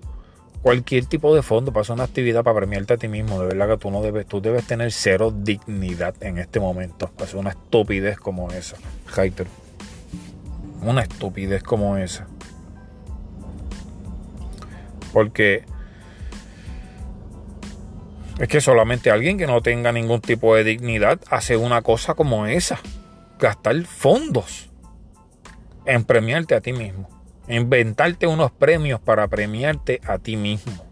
cualquier 0.62 1.06
tipo 1.06 1.34
de 1.34 1.42
fondo 1.42 1.72
para 1.72 1.82
hacer 1.82 1.94
una 1.94 2.04
actividad 2.04 2.44
para 2.44 2.56
premiarte 2.56 2.94
a 2.94 2.96
ti 2.96 3.08
mismo, 3.08 3.40
de 3.40 3.48
verdad 3.48 3.68
que 3.68 3.78
tú 3.78 3.90
no 3.90 4.02
debes, 4.02 4.26
tú 4.26 4.40
debes 4.40 4.66
tener 4.66 4.92
cero 4.92 5.32
dignidad 5.34 6.14
en 6.20 6.38
este 6.38 6.60
momento, 6.60 7.10
hacer 7.18 7.36
una 7.36 7.50
estupidez 7.50 8.18
como 8.18 8.50
esa, 8.50 8.76
hater. 9.06 9.46
Una 10.82 11.02
estupidez 11.02 11.62
como 11.62 11.96
esa. 11.96 12.26
Porque 15.12 15.64
es 18.42 18.48
que 18.48 18.60
solamente 18.60 19.12
alguien 19.12 19.38
que 19.38 19.46
no 19.46 19.62
tenga 19.62 19.92
ningún 19.92 20.20
tipo 20.20 20.56
de 20.56 20.64
dignidad 20.64 21.20
hace 21.30 21.56
una 21.56 21.80
cosa 21.82 22.14
como 22.14 22.46
esa. 22.46 22.80
Gastar 23.38 23.80
fondos 23.84 24.68
en 25.86 26.02
premiarte 26.02 26.56
a 26.56 26.60
ti 26.60 26.72
mismo. 26.72 27.08
Inventarte 27.46 28.26
unos 28.26 28.50
premios 28.50 28.98
para 28.98 29.28
premiarte 29.28 30.00
a 30.04 30.18
ti 30.18 30.36
mismo. 30.36 30.84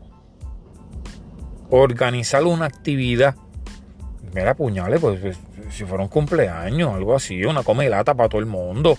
Organizar 1.70 2.44
una 2.44 2.66
actividad. 2.66 3.34
Mira, 4.32 4.54
puñales, 4.54 5.00
pues, 5.00 5.18
pues 5.18 5.38
si 5.70 5.84
fuera 5.84 6.04
un 6.04 6.08
cumpleaños, 6.08 6.94
algo 6.94 7.16
así, 7.16 7.44
una 7.44 7.64
comelata 7.64 8.14
para 8.14 8.28
todo 8.28 8.40
el 8.40 8.46
mundo. 8.46 8.96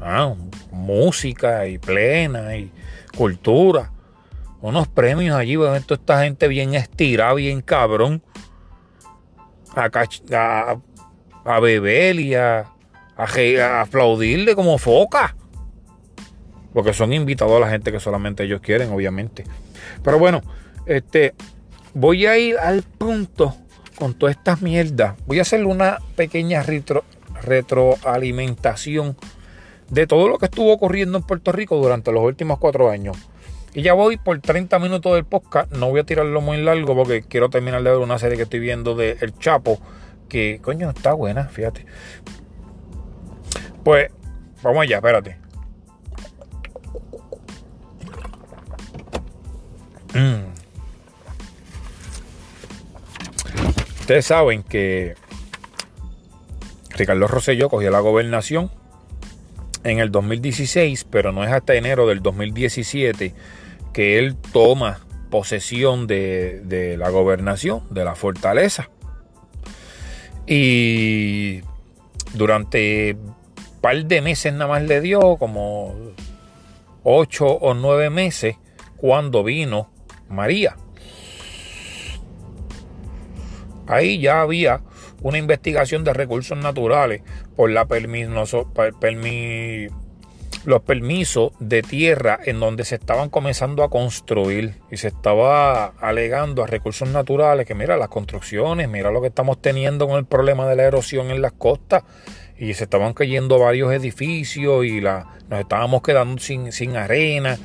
Ah, 0.00 0.32
música 0.72 1.66
y 1.66 1.76
plena 1.76 2.56
y 2.56 2.72
cultura 3.14 3.90
unos 4.64 4.88
premios 4.88 5.36
allí, 5.36 5.56
toda 5.56 5.76
esta 5.76 6.22
gente 6.22 6.48
bien 6.48 6.74
estirada, 6.74 7.34
bien 7.34 7.60
cabrón, 7.60 8.22
a, 9.76 11.60
beber 11.60 12.18
y 12.18 12.34
a, 12.34 12.70
aplaudirle 13.82 14.54
como 14.54 14.78
foca. 14.78 15.36
Porque 16.72 16.94
son 16.94 17.12
invitados 17.12 17.54
a 17.56 17.60
la 17.60 17.68
gente 17.68 17.92
que 17.92 18.00
solamente 18.00 18.44
ellos 18.44 18.62
quieren, 18.62 18.90
obviamente. 18.90 19.44
Pero 20.02 20.18
bueno, 20.18 20.40
este, 20.86 21.34
voy 21.92 22.24
a 22.24 22.38
ir 22.38 22.56
al 22.56 22.82
punto 22.84 23.54
con 23.98 24.14
todas 24.14 24.34
estas 24.34 24.62
mierdas. 24.62 25.14
Voy 25.26 25.40
a 25.40 25.42
hacerle 25.42 25.66
una 25.66 25.98
pequeña 26.16 26.62
retro, 26.62 27.04
retroalimentación 27.42 29.14
de 29.90 30.06
todo 30.06 30.26
lo 30.26 30.38
que 30.38 30.46
estuvo 30.46 30.72
ocurriendo 30.72 31.18
en 31.18 31.24
Puerto 31.24 31.52
Rico 31.52 31.76
durante 31.76 32.10
los 32.12 32.24
últimos 32.24 32.58
cuatro 32.58 32.88
años. 32.88 33.18
Y 33.74 33.82
ya 33.82 33.92
voy 33.92 34.16
por 34.16 34.40
30 34.40 34.78
minutos 34.78 35.14
del 35.14 35.24
podcast. 35.24 35.72
No 35.72 35.90
voy 35.90 36.00
a 36.00 36.04
tirarlo 36.04 36.40
muy 36.40 36.62
largo 36.62 36.94
porque 36.94 37.22
quiero 37.22 37.50
terminar 37.50 37.82
de 37.82 37.90
ver 37.90 37.98
una 37.98 38.20
serie 38.20 38.36
que 38.36 38.44
estoy 38.44 38.60
viendo 38.60 38.94
de 38.94 39.18
El 39.20 39.36
Chapo. 39.36 39.80
Que 40.28 40.60
coño 40.62 40.90
está 40.90 41.12
buena, 41.12 41.48
fíjate. 41.48 41.84
Pues 43.82 44.12
vamos 44.62 44.82
allá, 44.82 44.96
espérate. 44.98 45.38
Mm. 50.14 50.44
Ustedes 53.98 54.24
saben 54.24 54.62
que 54.62 55.16
Ricardo 56.90 57.26
Rosselló 57.26 57.68
cogió 57.68 57.90
la 57.90 57.98
gobernación 57.98 58.70
en 59.82 59.98
el 59.98 60.12
2016, 60.12 61.06
pero 61.10 61.32
no 61.32 61.42
es 61.42 61.50
hasta 61.50 61.74
enero 61.74 62.06
del 62.06 62.22
2017 62.22 63.34
que 63.94 64.18
él 64.18 64.36
toma 64.52 65.00
posesión 65.30 66.06
de, 66.06 66.96
la 66.98 67.08
gobernación, 67.08 67.82
de 67.90 68.04
la 68.04 68.14
fortaleza. 68.14 68.90
Y 70.46 71.62
durante 72.34 73.14
un 73.14 73.80
par 73.80 74.04
de 74.04 74.20
meses 74.20 74.52
nada 74.52 74.66
más 74.66 74.82
le 74.82 75.00
dio, 75.00 75.36
como 75.38 75.94
ocho 77.02 77.46
o 77.46 77.72
nueve 77.72 78.10
meses, 78.10 78.56
cuando 78.98 79.42
vino 79.42 79.90
María. 80.28 80.76
Ahí 83.86 84.20
ya 84.20 84.40
había 84.40 84.82
una 85.22 85.38
investigación 85.38 86.04
de 86.04 86.12
recursos 86.12 86.58
naturales 86.58 87.22
por 87.56 87.70
la 87.70 87.86
permiso, 87.86 88.72
los 90.64 90.82
permisos 90.82 91.52
de 91.58 91.82
tierra 91.82 92.38
en 92.44 92.60
donde 92.60 92.84
se 92.84 92.94
estaban 92.94 93.28
comenzando 93.28 93.82
a 93.82 93.90
construir 93.90 94.76
y 94.90 94.96
se 94.96 95.08
estaba 95.08 95.86
alegando 96.00 96.62
a 96.62 96.66
recursos 96.66 97.08
naturales 97.08 97.66
que 97.66 97.74
mira 97.74 97.96
las 97.96 98.08
construcciones, 98.08 98.88
mira 98.88 99.10
lo 99.10 99.20
que 99.20 99.28
estamos 99.28 99.60
teniendo 99.60 100.08
con 100.08 100.16
el 100.18 100.24
problema 100.24 100.66
de 100.68 100.76
la 100.76 100.84
erosión 100.84 101.30
en 101.30 101.42
las 101.42 101.52
costas 101.52 102.04
y 102.58 102.74
se 102.74 102.84
estaban 102.84 103.12
cayendo 103.12 103.58
varios 103.58 103.92
edificios 103.92 104.84
y 104.84 105.00
la, 105.00 105.26
nos 105.48 105.60
estábamos 105.60 106.02
quedando 106.02 106.40
sin, 106.40 106.72
sin 106.72 106.96
arena 106.96 107.58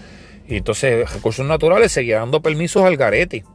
y 0.47 0.57
entonces 0.57 1.11
recursos 1.13 1.45
naturales 1.45 1.91
seguía 1.91 2.19
dando 2.19 2.41
permisos 2.41 2.83
al 2.83 2.97
garete. 2.97 3.45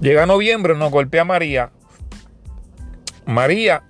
Llega 0.00 0.26
noviembre, 0.26 0.74
nos 0.74 0.90
golpea 0.90 1.24
María. 1.24 1.70
María 3.24 3.84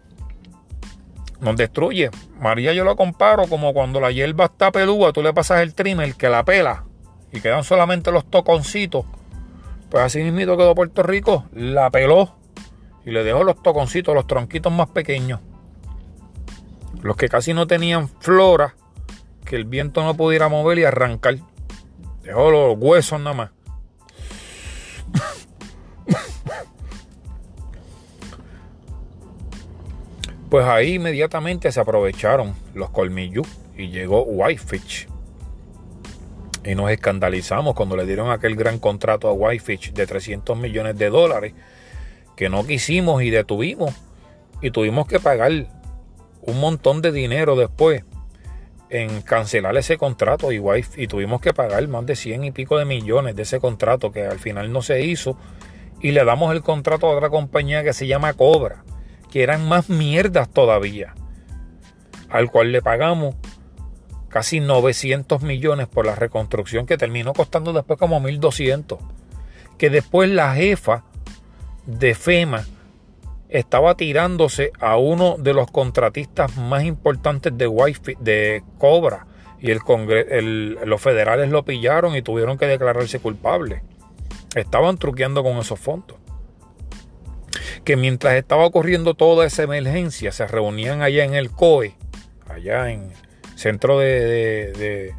nos 1.41 1.57
destruye. 1.57 2.11
María 2.41 2.72
yo 2.72 2.85
lo 2.85 2.97
comparo 2.97 3.47
como 3.49 3.72
cuando 3.72 4.01
la 4.01 4.11
hierba 4.11 4.47
está 4.47 4.72
pelúa, 4.72 5.12
tú 5.12 5.22
le 5.22 5.32
pasas 5.32 5.61
el 5.61 5.74
trimmer 5.74 6.14
que 6.14 6.28
la 6.28 6.45
pela 6.45 6.85
y 7.32 7.41
quedan 7.41 7.64
solamente 7.64 8.12
los 8.12 8.28
toconcitos. 8.30 9.05
Pues 9.91 10.03
así 10.03 10.22
mismo 10.22 10.57
quedó 10.57 10.74
Puerto 10.74 11.03
Rico, 11.03 11.45
la 11.53 11.91
peló 11.91 12.35
y 13.05 13.11
le 13.11 13.22
dejó 13.22 13.45
los 13.45 13.62
toconcitos, 13.62 14.14
los 14.14 14.26
tronquitos 14.26 14.72
más 14.72 14.89
pequeños. 14.89 15.41
Los 17.03 17.16
que 17.16 17.28
casi 17.28 17.53
no 17.53 17.66
tenían 17.66 18.09
flora, 18.20 18.76
que 19.45 19.57
el 19.57 19.66
viento 19.66 20.03
no 20.03 20.14
pudiera 20.14 20.49
mover 20.49 20.78
y 20.78 20.85
arrancar. 20.85 21.37
Dejó 22.22 22.51
los 22.51 22.76
huesos 22.78 23.20
nada 23.20 23.37
más. 23.37 23.51
Pues 30.55 30.66
ahí 30.66 30.94
inmediatamente 30.94 31.72
se 31.72 31.80
aprovecharon 31.80 32.55
los 32.74 32.90
colmillos 32.90 33.44
y 33.76 33.88
llegó 33.88 34.22
Whitefish. 34.22 35.09
Y 36.64 36.76
nos 36.76 36.92
escandalizamos 36.92 37.74
cuando 37.74 37.96
le 37.96 38.07
dieron 38.07 38.30
aquel 38.30 38.55
gran 38.55 38.78
contrato 38.78 39.26
a 39.26 39.32
Whitefish 39.32 39.92
de 39.94 40.07
300 40.07 40.57
millones 40.57 40.96
de 40.96 41.11
dólares 41.11 41.55
que 42.36 42.48
no 42.48 42.64
quisimos 42.64 43.24
y 43.24 43.30
detuvimos. 43.30 43.96
Y 44.62 44.70
tuvimos 44.70 45.09
que 45.09 45.18
pagar 45.18 45.50
un 46.42 46.61
montón 46.61 47.02
de 47.02 47.11
dinero 47.11 47.57
después 47.57 48.05
en 48.90 49.22
cancelar 49.22 49.76
ese 49.76 49.98
contrato 49.98 50.52
y, 50.52 50.62
y 50.96 51.09
tuvimos 51.09 51.40
que 51.40 51.52
pagar 51.52 51.88
más 51.88 52.07
de 52.07 52.14
100 52.14 52.44
y 52.44 52.50
pico 52.52 52.78
de 52.78 52.84
millones 52.84 53.34
de 53.34 53.42
ese 53.42 53.59
contrato 53.59 54.12
que 54.12 54.24
al 54.24 54.38
final 54.38 54.72
no 54.72 54.82
se 54.82 55.02
hizo 55.02 55.36
y 56.00 56.12
le 56.12 56.24
damos 56.24 56.55
el 56.55 56.62
contrato 56.62 57.09
a 57.09 57.16
otra 57.16 57.28
compañía 57.28 57.82
que 57.82 57.92
se 57.92 58.07
llama 58.07 58.34
Cobra 58.34 58.84
que 59.35 59.43
eran 59.43 59.68
más 59.68 59.91
mierdas 59.91 60.49
todavía, 60.49 61.12
al 62.28 62.53
cual 62.53 62.70
le 62.70 62.80
pagamos 62.80 63.35
casi 64.28 64.61
900 64.61 65.43
millones 65.43 65.89
por 65.89 66.07
la 66.07 66.14
reconstrucción 66.14 66.87
que 66.87 66.97
terminó 66.97 67.32
costando 67.32 67.72
después 67.72 67.99
como 67.99 68.20
1200, 68.20 69.01
que 69.76 69.91
después 69.91 70.30
la 70.30 70.55
jefa 70.55 71.03
de 71.85 72.14
FEMA 72.14 72.64
estaba 73.49 73.97
tirándose 73.97 74.70
a 74.78 74.99
uno 74.99 75.35
de 75.37 75.53
los 75.53 75.68
contratistas 75.68 76.57
más 76.57 76.85
importantes 76.85 77.59
de, 77.59 77.66
Wi-Fi, 77.66 78.14
de 78.20 78.62
Cobra 78.78 79.26
y 79.59 79.74
los 79.74 81.01
federales 81.03 81.51
lo 81.51 81.64
pillaron 81.64 82.14
y 82.14 82.22
tuvieron 82.22 82.57
que 82.57 82.68
declararse 82.68 83.18
culpables. 83.18 83.82
Estaban 84.55 84.97
truqueando 84.97 85.43
con 85.43 85.57
esos 85.57 85.80
fondos 85.80 86.18
que 87.85 87.97
mientras 87.97 88.35
estaba 88.35 88.64
ocurriendo 88.64 89.14
toda 89.14 89.47
esa 89.47 89.62
emergencia, 89.62 90.32
se 90.32 90.47
reunían 90.47 91.03
allá 91.03 91.24
en 91.24 91.35
el 91.35 91.51
COE, 91.51 91.95
allá 92.49 92.91
en 92.91 93.12
centro 93.55 93.99
de, 93.99 95.14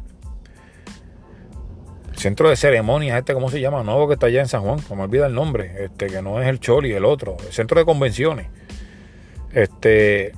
centro 2.14 2.50
de 2.50 2.56
ceremonias, 2.56 3.18
este 3.18 3.34
cómo 3.34 3.50
se 3.50 3.60
llama, 3.60 3.82
nuevo 3.82 4.08
que 4.08 4.14
está 4.14 4.26
allá 4.26 4.40
en 4.40 4.48
San 4.48 4.62
Juan, 4.62 4.80
no 4.90 4.96
me 4.96 5.04
olvida 5.04 5.26
el 5.26 5.34
nombre, 5.34 5.84
este 5.84 6.06
que 6.06 6.22
no 6.22 6.42
es 6.42 6.48
el 6.48 6.60
Choli, 6.60 6.92
el 6.92 7.04
otro, 7.04 7.36
el 7.46 7.52
centro 7.52 7.78
de 7.78 7.84
convenciones. 7.84 8.48
Este 9.52 10.32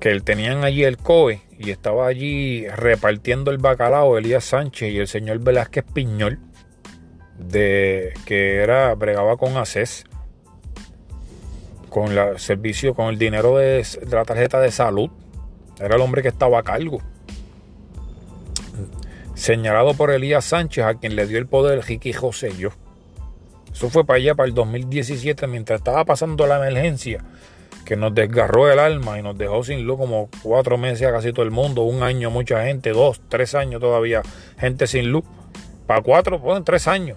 que 0.00 0.20
tenían 0.20 0.62
allí 0.64 0.84
el 0.84 0.96
COE 0.96 1.42
y 1.58 1.70
estaba 1.70 2.06
allí 2.06 2.68
repartiendo 2.68 3.50
el 3.50 3.58
bacalao 3.58 4.16
Elías 4.16 4.44
Sánchez 4.44 4.92
y 4.92 4.98
el 4.98 5.08
señor 5.08 5.40
Velázquez 5.40 5.84
Piñol 5.92 6.38
de 7.36 8.14
que 8.24 8.56
era 8.56 8.94
bregaba 8.94 9.36
con 9.36 9.56
ACES 9.56 10.04
con 11.88 12.16
el 12.16 12.38
servicio, 12.38 12.94
con 12.94 13.08
el 13.08 13.18
dinero 13.18 13.56
de, 13.56 13.84
la 14.10 14.24
tarjeta 14.24 14.60
de 14.60 14.70
salud. 14.70 15.10
Era 15.78 15.96
el 15.96 16.00
hombre 16.00 16.22
que 16.22 16.28
estaba 16.28 16.58
a 16.58 16.62
cargo. 16.62 17.00
Señalado 19.34 19.94
por 19.94 20.10
Elías 20.10 20.44
Sánchez, 20.44 20.84
a 20.84 20.94
quien 20.94 21.14
le 21.14 21.26
dio 21.26 21.38
el 21.38 21.46
poder 21.46 21.84
Ricky 21.84 22.12
José 22.12 22.52
yo. 22.56 22.70
Eso 23.72 23.90
fue 23.90 24.04
para 24.04 24.16
allá, 24.16 24.34
para 24.34 24.48
el 24.48 24.54
2017, 24.54 25.46
mientras 25.46 25.80
estaba 25.80 26.04
pasando 26.04 26.46
la 26.46 26.56
emergencia, 26.56 27.24
que 27.84 27.96
nos 27.96 28.14
desgarró 28.14 28.70
el 28.70 28.80
alma 28.80 29.18
y 29.18 29.22
nos 29.22 29.38
dejó 29.38 29.62
sin 29.62 29.84
luz 29.84 29.98
como 29.98 30.28
cuatro 30.42 30.76
meses 30.76 31.06
a 31.06 31.12
casi 31.12 31.32
todo 31.32 31.44
el 31.44 31.52
mundo, 31.52 31.82
un 31.82 32.02
año 32.02 32.30
mucha 32.30 32.64
gente, 32.64 32.90
dos, 32.90 33.20
tres 33.28 33.54
años 33.54 33.80
todavía, 33.80 34.22
gente 34.58 34.86
sin 34.86 35.12
luz. 35.12 35.24
Para 35.86 36.02
cuatro, 36.02 36.40
pues 36.40 36.62
tres 36.64 36.88
años. 36.88 37.16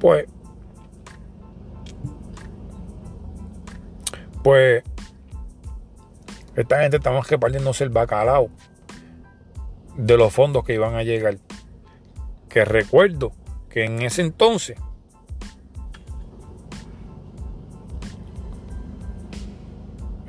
Pues 0.00 0.26
pues 4.42 4.82
esta 6.56 6.80
gente 6.80 6.96
estamos 6.96 7.28
repartiéndose 7.28 7.84
el 7.84 7.90
bacalao 7.90 8.50
de 9.96 10.16
los 10.16 10.32
fondos 10.32 10.64
que 10.64 10.74
iban 10.74 10.94
a 10.94 11.02
llegar. 11.02 11.38
Que 12.48 12.64
recuerdo 12.64 13.32
que 13.68 13.84
en 13.84 14.02
ese 14.02 14.22
entonces 14.22 14.78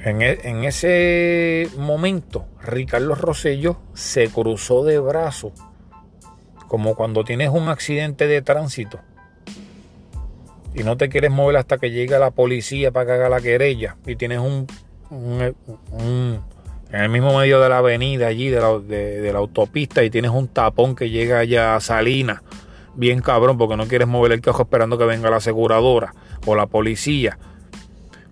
en, 0.03 0.22
e, 0.22 0.39
en 0.43 0.64
ese 0.64 1.70
momento 1.78 2.45
Ricardo 2.62 3.16
Rosselló 3.16 3.80
se 3.93 4.30
cruzó 4.30 4.84
de 4.84 4.99
brazos 4.99 5.53
como 6.68 6.95
cuando 6.95 7.24
tienes 7.24 7.49
un 7.49 7.70
accidente 7.70 8.28
de 8.28 8.41
tránsito 8.41 8.99
y 10.74 10.84
no 10.84 10.98
te 10.98 11.10
quieres 11.10 11.32
mover 11.32 11.58
hasta 11.58 11.78
que 11.78 11.92
llegue 11.92 12.18
la 12.20 12.32
policía 12.32 12.92
para 12.92 13.06
que 13.06 13.12
haga 13.14 13.30
la 13.30 13.42
querella 13.42 13.98
y 14.06 14.16
tienes 14.16 14.40
un, 14.40 14.68
en 16.92 17.02
el 17.02 17.10
mismo 17.10 17.38
medio 17.38 17.60
de 17.60 17.70
la 17.70 17.80
avenida 17.80 18.28
allí 18.28 18.50
de 18.50 18.60
la, 18.60 18.80
de, 18.80 19.32
la, 19.34 19.40
autopista 19.40 20.04
y 20.04 20.10
tienes 20.10 20.32
un 20.32 20.48
tapón 20.48 20.96
que 20.96 21.10
llega 21.10 21.40
allá 21.40 21.76
a 21.76 21.80
Salina 21.80 22.44
bien 22.96 23.22
cabrón 23.22 23.58
porque 23.58 23.78
no 23.78 23.88
quieres 23.88 24.08
mover 24.08 24.34
el 24.34 24.42
quejo 24.42 24.64
esperando 24.64 24.98
que 24.98 25.06
venga 25.06 25.30
la 25.30 25.38
aseguradora 25.38 26.14
o 26.46 26.56
la 26.56 26.68
policía. 26.68 27.38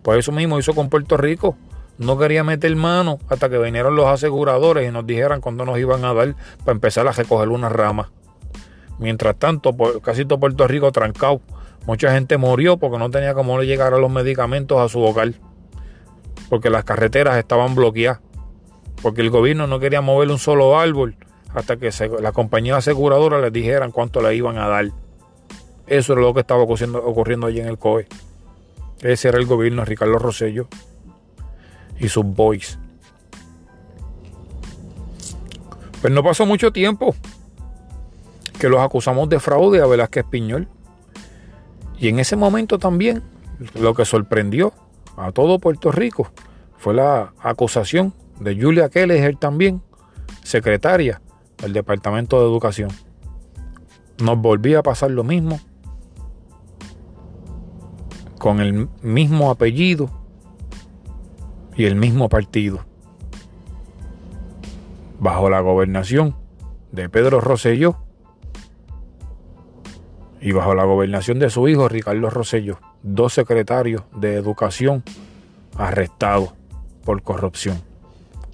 Pues 0.01 0.19
eso 0.19 0.31
mismo 0.31 0.59
hizo 0.59 0.73
con 0.73 0.89
Puerto 0.89 1.17
Rico. 1.17 1.57
No 1.97 2.17
quería 2.17 2.43
meter 2.43 2.75
mano 2.75 3.17
hasta 3.29 3.49
que 3.49 3.57
vinieron 3.57 3.95
los 3.95 4.05
aseguradores 4.05 4.87
y 4.87 4.91
nos 4.91 5.07
dijeran 5.07 5.41
cuándo 5.41 5.65
nos 5.65 5.79
iban 5.79 6.05
a 6.05 6.13
dar 6.13 6.35
para 6.59 6.73
empezar 6.73 7.07
a 7.07 7.11
recoger 7.11 7.49
una 7.49 7.69
rama. 7.69 8.11
Mientras 8.99 9.37
tanto 9.37 9.75
casi 10.01 10.25
todo 10.25 10.39
Puerto 10.39 10.67
Rico 10.67 10.91
trancado 10.91 11.41
Mucha 11.87 12.11
gente 12.11 12.37
murió 12.37 12.75
porque 12.75 12.97
no 12.97 13.09
tenía 13.09 13.33
cómo 13.33 13.61
llegar 13.61 13.93
a 13.93 13.97
los 13.97 14.11
medicamentos 14.11 14.77
a 14.77 14.89
su 14.89 14.99
hogar. 15.01 15.31
Porque 16.49 16.69
las 16.69 16.83
carreteras 16.83 17.37
estaban 17.37 17.75
bloqueadas. 17.75 18.19
Porque 19.01 19.21
el 19.21 19.29
gobierno 19.29 19.67
no 19.67 19.79
quería 19.79 20.01
mover 20.01 20.29
un 20.29 20.37
solo 20.37 20.77
árbol 20.77 21.15
hasta 21.53 21.77
que 21.77 21.89
la 22.19 22.33
compañía 22.33 22.75
aseguradora 22.75 23.39
les 23.39 23.53
dijeran 23.53 23.91
cuánto 23.91 24.21
le 24.21 24.35
iban 24.35 24.57
a 24.57 24.67
dar. 24.67 24.91
Eso 25.87 26.11
era 26.11 26.21
lo 26.21 26.33
que 26.33 26.41
estaba 26.41 26.61
ocurriendo, 26.61 27.01
ocurriendo 27.01 27.47
allí 27.47 27.61
en 27.61 27.67
el 27.67 27.77
COE. 27.77 28.05
Ese 29.01 29.29
era 29.29 29.37
el 29.37 29.45
gobierno 29.45 29.83
de 29.83 29.85
Ricardo 29.85 30.19
Rosello 30.19 30.67
y 31.99 32.09
sus 32.09 32.25
boys. 32.25 32.77
Pues 36.01 36.11
no 36.11 36.21
pasó 36.21 36.45
mucho 36.45 36.73
tiempo 36.73 37.15
que 38.59 38.67
los 38.67 38.81
acusamos 38.81 39.29
de 39.29 39.39
fraude 39.39 39.81
a 39.81 39.85
Velázquez 39.85 40.25
Piñol. 40.29 40.67
Y 41.99 42.09
en 42.09 42.19
ese 42.19 42.35
momento 42.35 42.77
también 42.77 43.23
lo 43.73 43.93
que 43.93 44.05
sorprendió 44.05 44.73
a 45.15 45.31
todo 45.31 45.59
Puerto 45.59 45.91
Rico 45.91 46.31
fue 46.77 46.93
la 46.93 47.33
acusación 47.41 48.13
de 48.39 48.59
Julia 48.59 48.89
Kelleher 48.89 49.35
también, 49.35 49.81
secretaria 50.43 51.21
del 51.57 51.73
Departamento 51.73 52.39
de 52.39 52.45
Educación. 52.45 52.91
Nos 54.23 54.37
volvía 54.37 54.79
a 54.79 54.83
pasar 54.83 55.11
lo 55.11 55.23
mismo, 55.23 55.59
con 58.37 58.59
el 58.59 58.87
mismo 59.01 59.49
apellido 59.49 60.09
y 61.75 61.85
el 61.85 61.95
mismo 61.95 62.29
partido. 62.29 62.85
Bajo 65.19 65.49
la 65.49 65.61
gobernación 65.61 66.35
de 66.91 67.09
Pedro 67.09 67.41
Rosselló, 67.41 67.97
y 70.39 70.51
bajo 70.51 70.75
la 70.75 70.83
gobernación 70.83 71.39
de 71.39 71.49
su 71.49 71.67
hijo 71.67 71.87
Ricardo 71.89 72.29
Rosello, 72.29 72.79
dos 73.03 73.33
secretarios 73.33 74.03
de 74.15 74.35
educación 74.35 75.03
arrestados 75.77 76.53
por 77.03 77.21
corrupción. 77.23 77.81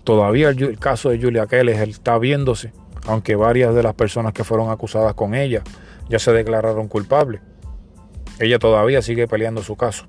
Todavía 0.03 0.49
el, 0.49 0.79
caso 0.79 1.09
de 1.09 1.21
Julia 1.21 1.47
Keller 1.47 1.89
está 1.89 2.17
viéndose, 2.17 2.73
aunque 3.07 3.35
varias 3.35 3.73
de 3.73 3.83
las 3.83 3.93
personas 3.93 4.33
que 4.33 4.43
fueron 4.43 4.69
acusadas 4.69 5.13
con 5.13 5.33
ella 5.33 5.63
ya 6.09 6.19
se 6.19 6.31
declararon 6.31 6.87
culpables. 6.87 7.41
Ella 8.39 8.59
todavía 8.59 9.01
sigue 9.01 9.27
peleando 9.27 9.63
su 9.63 9.75
caso. 9.75 10.05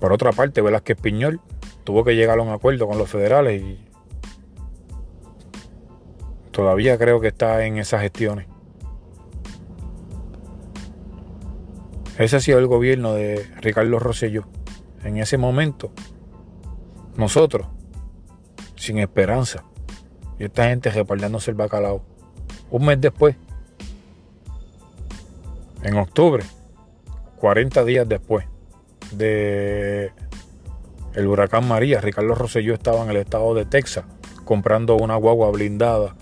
Por 0.00 0.12
otra 0.12 0.32
parte, 0.32 0.60
Velázquez 0.60 0.98
Piñol 1.00 1.40
tuvo 1.84 2.04
que 2.04 2.14
llegar 2.14 2.38
a 2.38 2.42
un 2.42 2.50
acuerdo 2.50 2.86
con 2.86 2.98
los 2.98 3.08
federales 3.08 3.62
y 3.62 3.85
Todavía 6.56 6.96
creo 6.96 7.20
que 7.20 7.28
está 7.28 7.66
en 7.66 7.76
esas 7.76 8.00
gestiones. 8.00 8.46
Ese 12.16 12.36
ha 12.36 12.40
sido 12.40 12.58
el 12.58 12.66
gobierno 12.66 13.12
de 13.12 13.46
Ricardo 13.60 13.98
Rosselló. 13.98 14.46
En 15.04 15.18
ese 15.18 15.36
momento, 15.36 15.92
nosotros, 17.14 17.66
sin 18.74 18.96
esperanza, 19.00 19.64
y 20.38 20.44
esta 20.44 20.70
gente 20.70 20.88
repartiéndose 20.88 21.50
el 21.50 21.58
bacalao. 21.58 22.02
Un 22.70 22.86
mes 22.86 23.02
después, 23.02 23.36
en 25.82 25.98
octubre, 25.98 26.42
40 27.36 27.84
días 27.84 28.08
después 28.08 28.46
de 29.12 30.10
el 31.12 31.26
huracán 31.26 31.68
María, 31.68 32.00
Ricardo 32.00 32.34
Rosselló 32.34 32.72
estaba 32.72 33.04
en 33.04 33.10
el 33.10 33.18
estado 33.18 33.52
de 33.52 33.66
Texas 33.66 34.06
comprando 34.46 34.96
una 34.96 35.16
guagua 35.16 35.50
blindada 35.50 36.16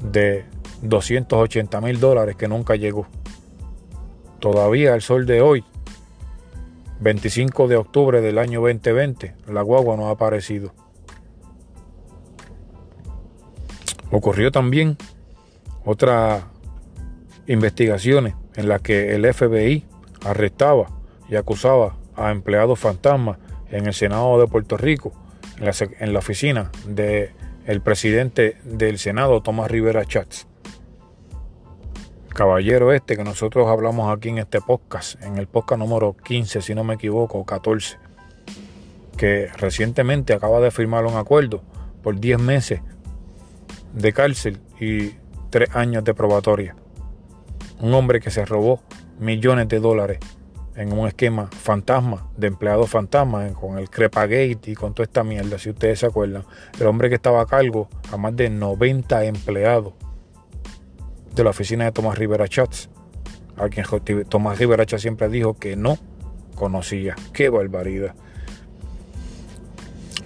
de 0.00 0.44
280 0.82 1.80
mil 1.80 2.00
dólares 2.00 2.36
que 2.36 2.48
nunca 2.48 2.76
llegó. 2.76 3.06
Todavía 4.40 4.94
al 4.94 5.02
sol 5.02 5.26
de 5.26 5.40
hoy, 5.40 5.64
25 7.00 7.68
de 7.68 7.76
octubre 7.76 8.20
del 8.20 8.38
año 8.38 8.60
2020, 8.60 9.34
la 9.48 9.62
guagua 9.62 9.96
no 9.96 10.08
ha 10.08 10.12
aparecido. 10.12 10.72
Ocurrió 14.10 14.52
también 14.52 14.96
otras 15.84 16.44
investigaciones 17.46 18.34
en 18.54 18.68
las 18.68 18.80
que 18.80 19.14
el 19.14 19.32
FBI 19.32 19.84
arrestaba 20.24 20.90
y 21.28 21.36
acusaba 21.36 21.96
a 22.14 22.30
empleados 22.30 22.78
fantasmas 22.78 23.38
en 23.70 23.86
el 23.86 23.94
Senado 23.94 24.40
de 24.40 24.46
Puerto 24.46 24.76
Rico, 24.76 25.12
en 25.58 26.12
la, 26.12 26.18
oficina 26.18 26.70
del 27.66 27.80
presidente 27.80 28.58
del 28.64 28.98
Senado, 28.98 29.42
Tomás 29.42 29.70
Rivera 29.70 30.04
Chats. 30.04 30.46
Caballero 32.28 32.92
este 32.92 33.16
que 33.16 33.24
nosotros 33.24 33.66
hablamos 33.66 34.14
aquí 34.14 34.28
en 34.28 34.38
este 34.38 34.60
podcast, 34.60 35.20
en 35.22 35.36
el 35.36 35.48
podcast 35.48 35.80
número 35.80 36.16
15, 36.16 36.62
si 36.62 36.74
no 36.74 36.84
me 36.84 36.94
equivoco, 36.94 37.44
14, 37.44 37.98
que 39.16 39.48
recientemente 39.56 40.32
acaba 40.32 40.60
de 40.60 40.70
firmar 40.70 41.06
un 41.06 41.16
acuerdo 41.16 41.62
por 42.02 42.20
10 42.20 42.38
meses 42.38 42.82
de 43.94 44.12
cárcel 44.12 44.60
y 44.78 45.14
3 45.50 45.74
años 45.74 46.04
de 46.04 46.14
probatoria. 46.14 46.76
Un 47.80 47.94
hombre 47.94 48.20
que 48.20 48.30
se 48.30 48.44
robó 48.44 48.80
millones 49.18 49.68
de 49.68 49.80
dólares 49.80 50.18
en 50.76 50.92
un 50.92 51.08
esquema 51.08 51.46
fantasma, 51.46 52.28
de 52.36 52.48
empleados 52.48 52.90
fantasma, 52.90 53.48
con 53.54 53.78
el 53.78 53.88
Crepagate 53.88 54.70
y 54.70 54.74
con 54.74 54.94
toda 54.94 55.04
esta 55.04 55.24
mierda, 55.24 55.58
si 55.58 55.70
ustedes 55.70 56.00
se 56.00 56.06
acuerdan. 56.06 56.44
El 56.78 56.86
hombre 56.86 57.08
que 57.08 57.14
estaba 57.14 57.40
a 57.40 57.46
cargo 57.46 57.88
a 58.12 58.16
más 58.18 58.36
de 58.36 58.50
90 58.50 59.24
empleados 59.24 59.94
de 61.34 61.44
la 61.44 61.50
oficina 61.50 61.86
de 61.86 61.92
Tomás 61.92 62.18
Rivera 62.18 62.46
Chats, 62.46 62.90
a 63.56 63.68
quien 63.70 63.86
Tomás 64.28 64.58
Rivera 64.58 64.84
Chats 64.84 65.02
siempre 65.02 65.28
dijo 65.30 65.54
que 65.54 65.76
no 65.76 65.98
conocía. 66.54 67.16
¡Qué 67.32 67.48
barbaridad! 67.48 68.14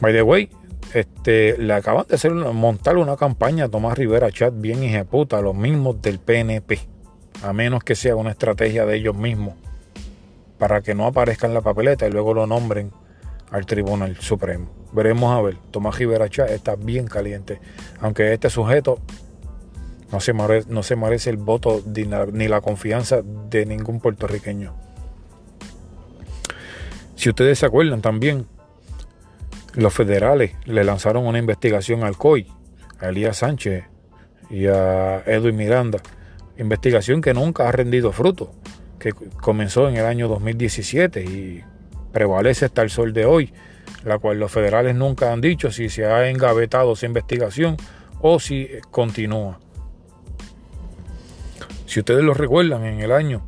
By 0.00 0.12
the 0.12 0.22
way, 0.22 0.50
este, 0.94 1.58
le 1.58 1.74
acaban 1.74 2.06
de 2.08 2.16
hacer 2.16 2.32
montar 2.32 2.96
una 2.96 3.16
campaña 3.16 3.66
a 3.66 3.68
Tomás 3.68 3.96
Rivera 3.96 4.32
Chat 4.32 4.52
bien 4.56 4.82
ejecuta, 4.82 5.40
los 5.40 5.54
mismos 5.54 6.02
del 6.02 6.18
PNP, 6.18 6.80
a 7.44 7.52
menos 7.52 7.84
que 7.84 7.94
sea 7.94 8.16
una 8.16 8.30
estrategia 8.30 8.84
de 8.84 8.96
ellos 8.96 9.14
mismos 9.14 9.54
para 10.60 10.82
que 10.82 10.94
no 10.94 11.06
aparezca 11.06 11.46
en 11.46 11.54
la 11.54 11.62
papeleta 11.62 12.06
y 12.06 12.12
luego 12.12 12.34
lo 12.34 12.46
nombren 12.46 12.92
al 13.50 13.64
Tribunal 13.64 14.14
Supremo. 14.18 14.70
Veremos 14.92 15.34
a 15.34 15.40
ver. 15.40 15.56
Tomás 15.70 15.98
Rivera 15.98 16.28
Chá 16.28 16.44
está 16.44 16.76
bien 16.76 17.06
caliente. 17.06 17.58
Aunque 17.98 18.34
este 18.34 18.50
sujeto 18.50 19.00
no 20.12 20.20
se 20.20 20.96
merece, 20.96 21.30
el 21.30 21.38
voto 21.38 21.82
ni 21.86 22.46
la, 22.46 22.60
confianza 22.60 23.22
de 23.22 23.64
ningún 23.64 24.00
puertorriqueño. 24.00 24.74
Si 27.14 27.30
ustedes 27.30 27.58
se 27.58 27.64
acuerdan 27.64 28.02
también, 28.02 28.46
los 29.72 29.94
federales 29.94 30.52
le 30.66 30.84
lanzaron 30.84 31.26
una 31.26 31.38
investigación 31.38 32.04
al 32.04 32.18
COI, 32.18 32.52
a 32.98 33.08
Elías 33.08 33.38
Sánchez 33.38 33.84
y 34.50 34.66
a 34.66 35.22
Edwin 35.24 35.56
Miranda. 35.56 36.00
Investigación 36.58 37.22
que 37.22 37.32
nunca 37.32 37.66
ha 37.66 37.72
rendido 37.72 38.12
fruto 38.12 38.52
que 39.00 39.12
comenzó 39.12 39.88
en 39.88 39.96
el 39.96 40.06
año 40.06 40.28
2017 40.28 41.24
y 41.24 41.64
prevalece 42.12 42.66
hasta 42.66 42.82
el 42.82 42.90
sol 42.90 43.12
de 43.12 43.24
hoy, 43.24 43.52
la 44.04 44.18
cual 44.18 44.38
los 44.38 44.52
federales 44.52 44.94
nunca 44.94 45.32
han 45.32 45.40
dicho 45.40 45.72
si 45.72 45.88
se 45.88 46.04
ha 46.04 46.28
engavetado 46.28 46.92
esa 46.92 47.06
investigación 47.06 47.76
o 48.20 48.38
si 48.38 48.68
continúa. 48.90 49.58
Si 51.86 51.98
ustedes 51.98 52.22
lo 52.22 52.34
recuerdan, 52.34 52.84
en 52.84 53.00
el 53.00 53.10
año 53.10 53.42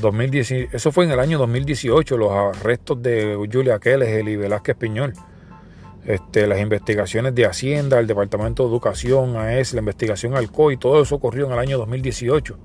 2018, 0.00 0.74
eso 0.74 0.92
fue 0.92 1.04
en 1.04 1.10
el 1.10 1.20
año 1.20 1.38
2018, 1.38 2.16
los 2.16 2.30
arrestos 2.32 3.02
de 3.02 3.36
Julia 3.52 3.78
Keller 3.78 4.26
y 4.26 4.36
Velázquez 4.36 4.76
Piñol. 4.76 5.12
Este, 6.06 6.46
las 6.48 6.60
investigaciones 6.60 7.34
de 7.34 7.46
Hacienda, 7.46 8.00
el 8.00 8.06
Departamento 8.06 8.64
de 8.64 8.70
Educación, 8.70 9.36
AES, 9.36 9.74
la 9.74 9.80
investigación 9.80 10.34
al 10.34 10.50
COI, 10.50 10.76
todo 10.76 11.02
eso 11.02 11.14
ocurrió 11.14 11.46
en 11.46 11.52
el 11.52 11.58
año 11.58 11.78
2018. 11.78 12.58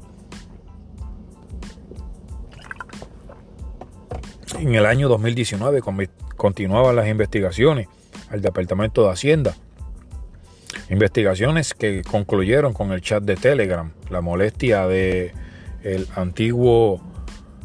En 4.60 4.74
el 4.74 4.88
año 4.88 5.08
2019 5.08 5.82
continuaban 6.36 6.96
las 6.96 7.08
investigaciones 7.08 7.88
al 8.32 8.42
Departamento 8.42 9.04
de 9.04 9.12
Hacienda. 9.12 9.56
Investigaciones 10.90 11.76
que 11.76 12.02
concluyeron 12.02 12.74
con 12.74 12.92
el 12.92 13.02
chat 13.02 13.22
de 13.22 13.36
Telegram, 13.36 13.92
la 14.10 14.22
molestia 14.22 14.88
de 14.88 15.32
el 15.84 16.08
antiguo 16.16 17.02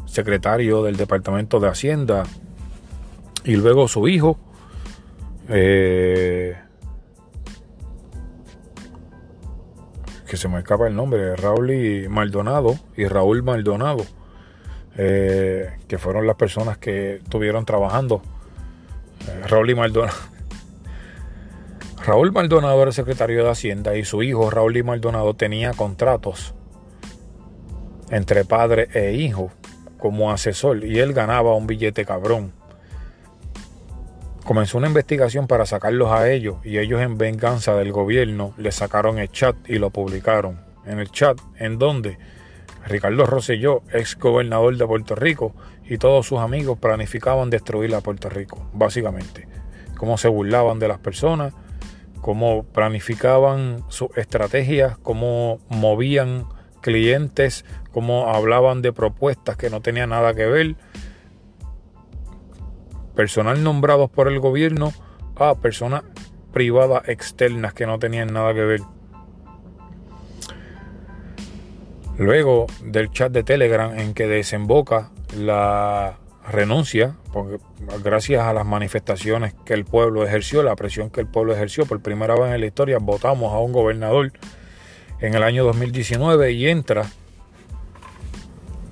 secretario 0.05 0.83
del 0.83 0.95
Departamento 0.95 1.59
de 1.59 1.69
Hacienda 1.69 2.25
y 3.43 3.55
luego 3.55 3.87
su 3.87 4.07
hijo. 4.07 4.37
Eh, 5.49 6.55
que 10.29 10.37
se 10.37 10.47
me 10.47 10.59
escapa 10.59 10.87
el 10.87 10.95
nombre, 10.95 11.35
Raúl 11.35 11.71
y 11.71 12.07
Maldonado 12.07 12.75
y 12.95 13.05
Raúl 13.07 13.41
Maldonado 13.41 14.05
eh, 14.97 15.77
que 15.87 15.97
fueron 15.97 16.27
las 16.27 16.35
personas 16.35 16.77
que 16.77 17.15
estuvieron 17.15 17.65
trabajando. 17.65 18.21
Eh, 19.27 19.47
Raúl 19.47 19.69
y 19.69 19.75
Maldonado. 19.75 20.17
Raúl 22.05 22.31
Maldonado 22.31 22.81
era 22.81 22.91
secretario 22.91 23.43
de 23.43 23.49
Hacienda 23.49 23.95
y 23.95 24.03
su 24.03 24.23
hijo 24.23 24.49
Raúl 24.49 24.75
y 24.77 24.83
Maldonado 24.83 25.33
tenía 25.35 25.71
contratos 25.73 26.53
entre 28.09 28.45
padre 28.45 28.89
e 28.93 29.13
hijo 29.13 29.51
como 29.97 30.31
asesor 30.31 30.83
y 30.83 30.99
él 30.99 31.13
ganaba 31.13 31.55
un 31.55 31.65
billete 31.65 32.05
cabrón. 32.05 32.53
Comenzó 34.43 34.77
una 34.77 34.87
investigación 34.87 35.47
para 35.47 35.65
sacarlos 35.65 36.11
a 36.11 36.29
ellos 36.29 36.57
y 36.65 36.77
ellos 36.77 37.01
en 37.01 37.17
venganza 37.17 37.75
del 37.75 37.93
gobierno 37.93 38.53
le 38.57 38.73
sacaron 38.73 39.17
el 39.17 39.31
chat 39.31 39.55
y 39.67 39.79
lo 39.79 39.89
publicaron. 39.89 40.59
En 40.85 40.99
el 40.99 41.09
chat 41.09 41.39
en 41.57 41.79
donde 41.79 42.17
Ricardo 42.85 43.25
Rosselló, 43.25 43.81
ex 43.91 44.17
gobernador 44.17 44.77
de 44.77 44.85
Puerto 44.85 45.15
Rico, 45.15 45.53
y 45.85 45.97
todos 45.97 46.27
sus 46.27 46.39
amigos 46.39 46.77
planificaban 46.79 47.49
destruir 47.49 47.93
a 47.95 48.01
Puerto 48.01 48.29
Rico, 48.29 48.69
básicamente. 48.73 49.47
Cómo 49.97 50.17
se 50.17 50.27
burlaban 50.27 50.79
de 50.79 50.87
las 50.87 50.99
personas, 50.99 51.53
cómo 52.21 52.63
planificaban 52.63 53.83
sus 53.89 54.15
estrategias, 54.17 54.97
cómo 54.97 55.59
movían 55.69 56.45
clientes, 56.81 57.65
cómo 57.91 58.29
hablaban 58.29 58.81
de 58.81 58.93
propuestas 58.93 59.57
que 59.57 59.69
no 59.69 59.81
tenían 59.81 60.09
nada 60.09 60.33
que 60.33 60.45
ver. 60.45 60.75
Personal 63.15 63.63
nombrados 63.63 64.09
por 64.09 64.27
el 64.27 64.39
gobierno 64.39 64.93
a 65.35 65.55
personas 65.55 66.03
privadas 66.51 67.07
externas 67.09 67.73
que 67.73 67.87
no 67.87 67.99
tenían 67.99 68.33
nada 68.33 68.53
que 68.53 68.63
ver. 68.63 68.81
Luego 72.17 72.67
del 72.83 73.11
chat 73.11 73.31
de 73.31 73.43
Telegram 73.43 73.97
en 73.97 74.13
que 74.13 74.27
desemboca 74.27 75.09
la 75.35 76.17
renuncia, 76.51 77.15
porque 77.31 77.57
gracias 78.03 78.43
a 78.43 78.53
las 78.53 78.65
manifestaciones 78.65 79.55
que 79.65 79.73
el 79.73 79.85
pueblo 79.85 80.25
ejerció, 80.25 80.61
la 80.61 80.75
presión 80.75 81.09
que 81.09 81.21
el 81.21 81.27
pueblo 81.27 81.53
ejerció, 81.53 81.85
por 81.85 82.01
primera 82.01 82.35
vez 82.35 82.53
en 82.53 82.61
la 82.61 82.67
historia 82.67 82.99
votamos 82.99 83.53
a 83.53 83.59
un 83.59 83.71
gobernador 83.71 84.31
en 85.19 85.33
el 85.33 85.43
año 85.43 85.63
2019 85.63 86.51
y 86.51 86.67
entra 86.67 87.05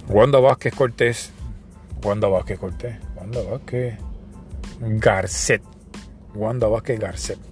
Wanda 0.08 0.40
Vázquez 0.40 0.74
Cortés, 0.74 1.32
Wanda 2.04 2.28
Vázquez 2.28 2.58
Cortés, 2.58 2.96
Wanda 3.16 3.42
Vázquez 3.44 4.00
Garcet, 4.80 5.62
Wanda 6.34 6.68
Vázquez 6.68 7.00
Garcet 7.00 7.51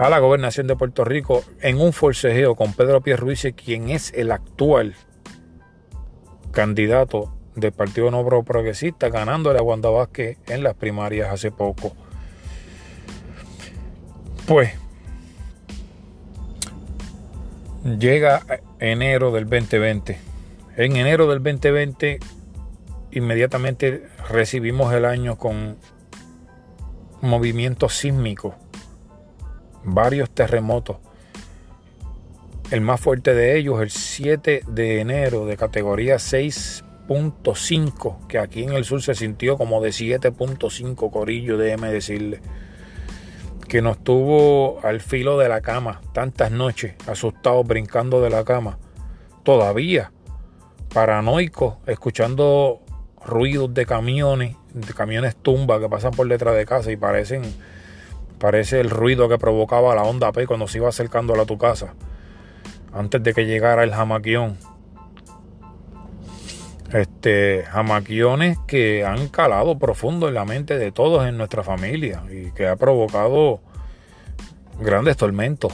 a 0.00 0.08
la 0.08 0.18
gobernación 0.18 0.66
de 0.66 0.76
Puerto 0.76 1.04
Rico 1.04 1.44
en 1.60 1.78
un 1.78 1.92
forcejeo 1.92 2.54
con 2.54 2.72
Pedro 2.72 3.02
Pierluisi, 3.02 3.52
quien 3.52 3.90
es 3.90 4.14
el 4.14 4.32
actual 4.32 4.94
candidato 6.52 7.34
del 7.54 7.72
Partido 7.72 8.10
Nuevo 8.10 8.42
Progresista, 8.42 9.10
ganándole 9.10 9.58
a 9.58 9.62
Wanda 9.62 9.90
Vázquez 9.90 10.38
en 10.48 10.62
las 10.62 10.74
primarias 10.74 11.30
hace 11.30 11.50
poco. 11.50 11.92
Pues 14.46 14.72
llega 17.98 18.46
enero 18.78 19.32
del 19.32 19.44
2020. 19.50 20.18
En 20.78 20.96
enero 20.96 21.26
del 21.26 21.42
2020 21.42 22.20
inmediatamente 23.10 24.08
recibimos 24.30 24.94
el 24.94 25.04
año 25.04 25.36
con 25.36 25.76
movimiento 27.20 27.90
sísmico 27.90 28.54
varios 29.84 30.30
terremotos. 30.30 30.96
El 32.70 32.82
más 32.82 33.00
fuerte 33.00 33.34
de 33.34 33.58
ellos, 33.58 33.80
el 33.80 33.90
7 33.90 34.62
de 34.68 35.00
enero, 35.00 35.46
de 35.46 35.56
categoría 35.56 36.18
6 36.18 36.84
6.5, 37.10 38.28
que 38.28 38.38
aquí 38.38 38.62
en 38.62 38.72
el 38.72 38.84
sur 38.84 39.02
se 39.02 39.16
sintió 39.16 39.56
como 39.56 39.80
de 39.80 39.90
7.5 39.90 41.10
corillo, 41.10 41.58
déjeme 41.58 41.90
decirle. 41.90 42.40
Que 43.68 43.82
nos 43.82 43.98
tuvo 44.02 44.78
al 44.84 45.00
filo 45.00 45.36
de 45.36 45.48
la 45.48 45.60
cama 45.60 46.00
tantas 46.12 46.52
noches, 46.52 46.94
asustados, 47.08 47.66
brincando 47.66 48.20
de 48.20 48.30
la 48.30 48.44
cama. 48.44 48.78
Todavía, 49.42 50.12
paranoicos, 50.94 51.78
escuchando 51.86 52.80
ruidos 53.24 53.74
de 53.74 53.86
camiones, 53.86 54.56
de 54.72 54.94
camiones 54.94 55.34
tumba 55.34 55.80
que 55.80 55.88
pasan 55.88 56.12
por 56.12 56.28
detrás 56.28 56.54
de 56.54 56.64
casa 56.64 56.92
y 56.92 56.96
parecen, 56.96 57.42
parece 58.40 58.80
el 58.80 58.90
ruido 58.90 59.28
que 59.28 59.38
provocaba 59.38 59.94
la 59.94 60.02
onda 60.02 60.32
P 60.32 60.46
cuando 60.46 60.66
se 60.66 60.78
iba 60.78 60.88
acercando 60.88 61.40
a 61.40 61.46
tu 61.46 61.58
casa, 61.58 61.94
antes 62.92 63.22
de 63.22 63.32
que 63.32 63.46
llegara 63.46 63.84
el 63.84 63.92
jamaquión 63.92 64.58
este, 66.92 67.64
jamaquiones 67.70 68.58
que 68.66 69.04
han 69.04 69.28
calado 69.28 69.78
profundo 69.78 70.28
en 70.28 70.34
la 70.34 70.44
mente 70.44 70.78
de 70.78 70.90
todos 70.90 71.26
en 71.26 71.36
nuestra 71.36 71.62
familia 71.62 72.22
y 72.30 72.50
que 72.52 72.66
ha 72.66 72.76
provocado 72.76 73.60
grandes 74.80 75.16
tormentos, 75.16 75.72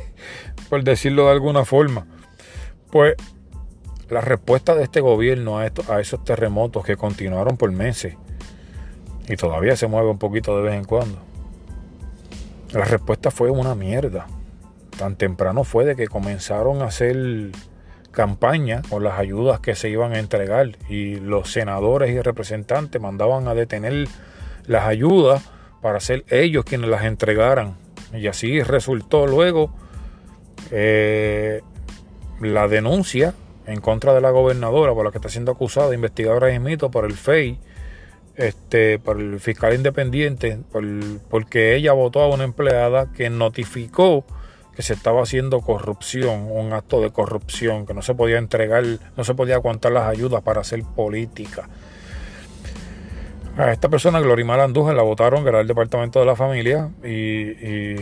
por 0.70 0.84
decirlo 0.84 1.26
de 1.26 1.32
alguna 1.32 1.64
forma. 1.64 2.06
Pues 2.90 3.14
la 4.08 4.22
respuesta 4.22 4.74
de 4.74 4.84
este 4.84 5.00
gobierno 5.00 5.58
a, 5.58 5.64
a 5.64 6.00
esos 6.00 6.24
terremotos 6.24 6.84
que 6.84 6.96
continuaron 6.96 7.58
por 7.58 7.70
meses 7.70 8.14
y 9.28 9.36
todavía 9.36 9.76
se 9.76 9.86
mueve 9.86 10.08
un 10.08 10.18
poquito 10.18 10.56
de 10.56 10.62
vez 10.62 10.74
en 10.74 10.84
cuando, 10.84 11.18
la 12.72 12.84
respuesta 12.84 13.30
fue 13.30 13.50
una 13.50 13.74
mierda. 13.74 14.26
Tan 14.98 15.16
temprano 15.16 15.64
fue 15.64 15.84
de 15.84 15.96
que 15.96 16.08
comenzaron 16.08 16.82
a 16.82 16.86
hacer 16.86 17.50
campaña 18.10 18.82
o 18.90 19.00
las 19.00 19.18
ayudas 19.18 19.60
que 19.60 19.74
se 19.74 19.88
iban 19.88 20.12
a 20.12 20.18
entregar 20.18 20.76
y 20.88 21.16
los 21.16 21.52
senadores 21.52 22.10
y 22.10 22.20
representantes 22.20 23.00
mandaban 23.00 23.46
a 23.48 23.54
detener 23.54 24.08
las 24.66 24.86
ayudas 24.86 25.42
para 25.80 26.00
ser 26.00 26.24
ellos 26.28 26.64
quienes 26.64 26.90
las 26.90 27.04
entregaran. 27.04 27.76
Y 28.12 28.26
así 28.26 28.62
resultó 28.62 29.26
luego 29.26 29.70
eh, 30.70 31.62
la 32.40 32.68
denuncia 32.68 33.34
en 33.66 33.80
contra 33.80 34.14
de 34.14 34.20
la 34.20 34.30
gobernadora 34.30 34.94
por 34.94 35.04
la 35.04 35.10
que 35.10 35.18
está 35.18 35.28
siendo 35.28 35.52
acusada, 35.52 35.94
investigadora 35.94 36.48
de 36.48 36.58
mito 36.58 36.90
por 36.90 37.04
el 37.04 37.12
FEI, 37.12 37.58
este, 38.38 39.00
por 39.00 39.20
el 39.20 39.40
fiscal 39.40 39.74
independiente, 39.74 40.60
porque 41.28 41.74
ella 41.74 41.92
votó 41.92 42.22
a 42.22 42.28
una 42.28 42.44
empleada 42.44 43.12
que 43.12 43.28
notificó 43.30 44.24
que 44.76 44.82
se 44.82 44.92
estaba 44.92 45.24
haciendo 45.24 45.60
corrupción, 45.60 46.46
un 46.48 46.72
acto 46.72 47.00
de 47.00 47.10
corrupción, 47.10 47.84
que 47.84 47.94
no 47.94 48.00
se 48.00 48.14
podía 48.14 48.38
entregar, 48.38 48.84
no 49.16 49.24
se 49.24 49.34
podía 49.34 49.56
aguantar 49.56 49.90
las 49.90 50.08
ayudas 50.08 50.40
para 50.42 50.60
hacer 50.60 50.84
política. 50.84 51.68
A 53.56 53.72
esta 53.72 53.88
persona, 53.88 54.20
Glorimar 54.20 54.60
Andújar, 54.60 54.94
la 54.94 55.02
votaron, 55.02 55.42
que 55.42 55.48
era 55.48 55.60
el 55.60 55.66
departamento 55.66 56.20
de 56.20 56.26
la 56.26 56.36
familia, 56.36 56.90
y, 57.02 57.96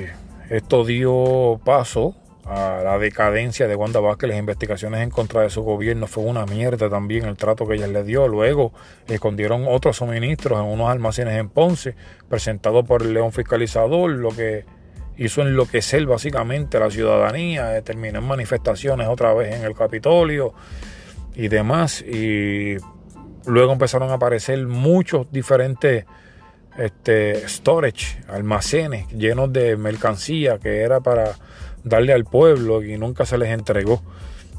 esto 0.50 0.84
dio 0.84 1.58
paso 1.64 2.14
a 2.46 2.80
la 2.84 2.98
decadencia 2.98 3.66
de 3.66 3.74
Wanda 3.74 3.98
Vázquez, 3.98 4.30
las 4.30 4.38
investigaciones 4.38 5.02
en 5.02 5.10
contra 5.10 5.42
de 5.42 5.50
su 5.50 5.62
gobierno 5.62 6.06
fue 6.06 6.22
una 6.24 6.46
mierda 6.46 6.88
también 6.88 7.24
el 7.24 7.36
trato 7.36 7.66
que 7.66 7.74
ella 7.74 7.88
le 7.88 8.04
dio. 8.04 8.28
Luego 8.28 8.72
escondieron 9.08 9.64
otros 9.68 9.96
suministros 9.96 10.60
en 10.60 10.66
unos 10.66 10.88
almacenes 10.88 11.38
en 11.38 11.48
Ponce, 11.48 11.96
presentado 12.28 12.84
por 12.84 13.02
el 13.02 13.14
León 13.14 13.32
Fiscalizador, 13.32 14.10
lo 14.10 14.30
que 14.30 14.64
hizo 15.16 15.42
enloquecer 15.42 16.06
básicamente 16.06 16.76
a 16.76 16.80
la 16.80 16.90
ciudadanía, 16.90 17.82
terminó 17.82 18.20
en 18.20 18.26
manifestaciones 18.26 19.08
otra 19.08 19.34
vez 19.34 19.54
en 19.54 19.64
el 19.64 19.74
Capitolio 19.74 20.54
y 21.34 21.48
demás. 21.48 22.02
Y 22.02 22.76
luego 23.46 23.72
empezaron 23.72 24.10
a 24.10 24.14
aparecer 24.14 24.64
muchos 24.66 25.26
diferentes 25.32 26.04
este, 26.78 27.48
storage, 27.48 28.22
almacenes 28.28 29.08
llenos 29.08 29.52
de 29.52 29.76
mercancía 29.76 30.58
que 30.58 30.82
era 30.82 31.00
para 31.00 31.34
darle 31.86 32.12
al 32.12 32.24
pueblo 32.24 32.82
y 32.82 32.98
nunca 32.98 33.24
se 33.24 33.38
les 33.38 33.48
entregó. 33.48 34.02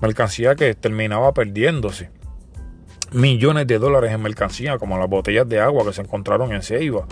Mercancía 0.01 0.55
que 0.55 0.73
terminaba 0.73 1.33
perdiéndose. 1.33 2.09
Millones 3.11 3.67
de 3.67 3.77
dólares 3.77 4.11
en 4.11 4.21
mercancía, 4.21 4.77
como 4.77 4.97
las 4.97 5.07
botellas 5.07 5.47
de 5.47 5.59
agua 5.59 5.85
que 5.85 5.93
se 5.93 6.01
encontraron 6.01 6.51
en 6.51 6.61
Ceiba 6.63 7.05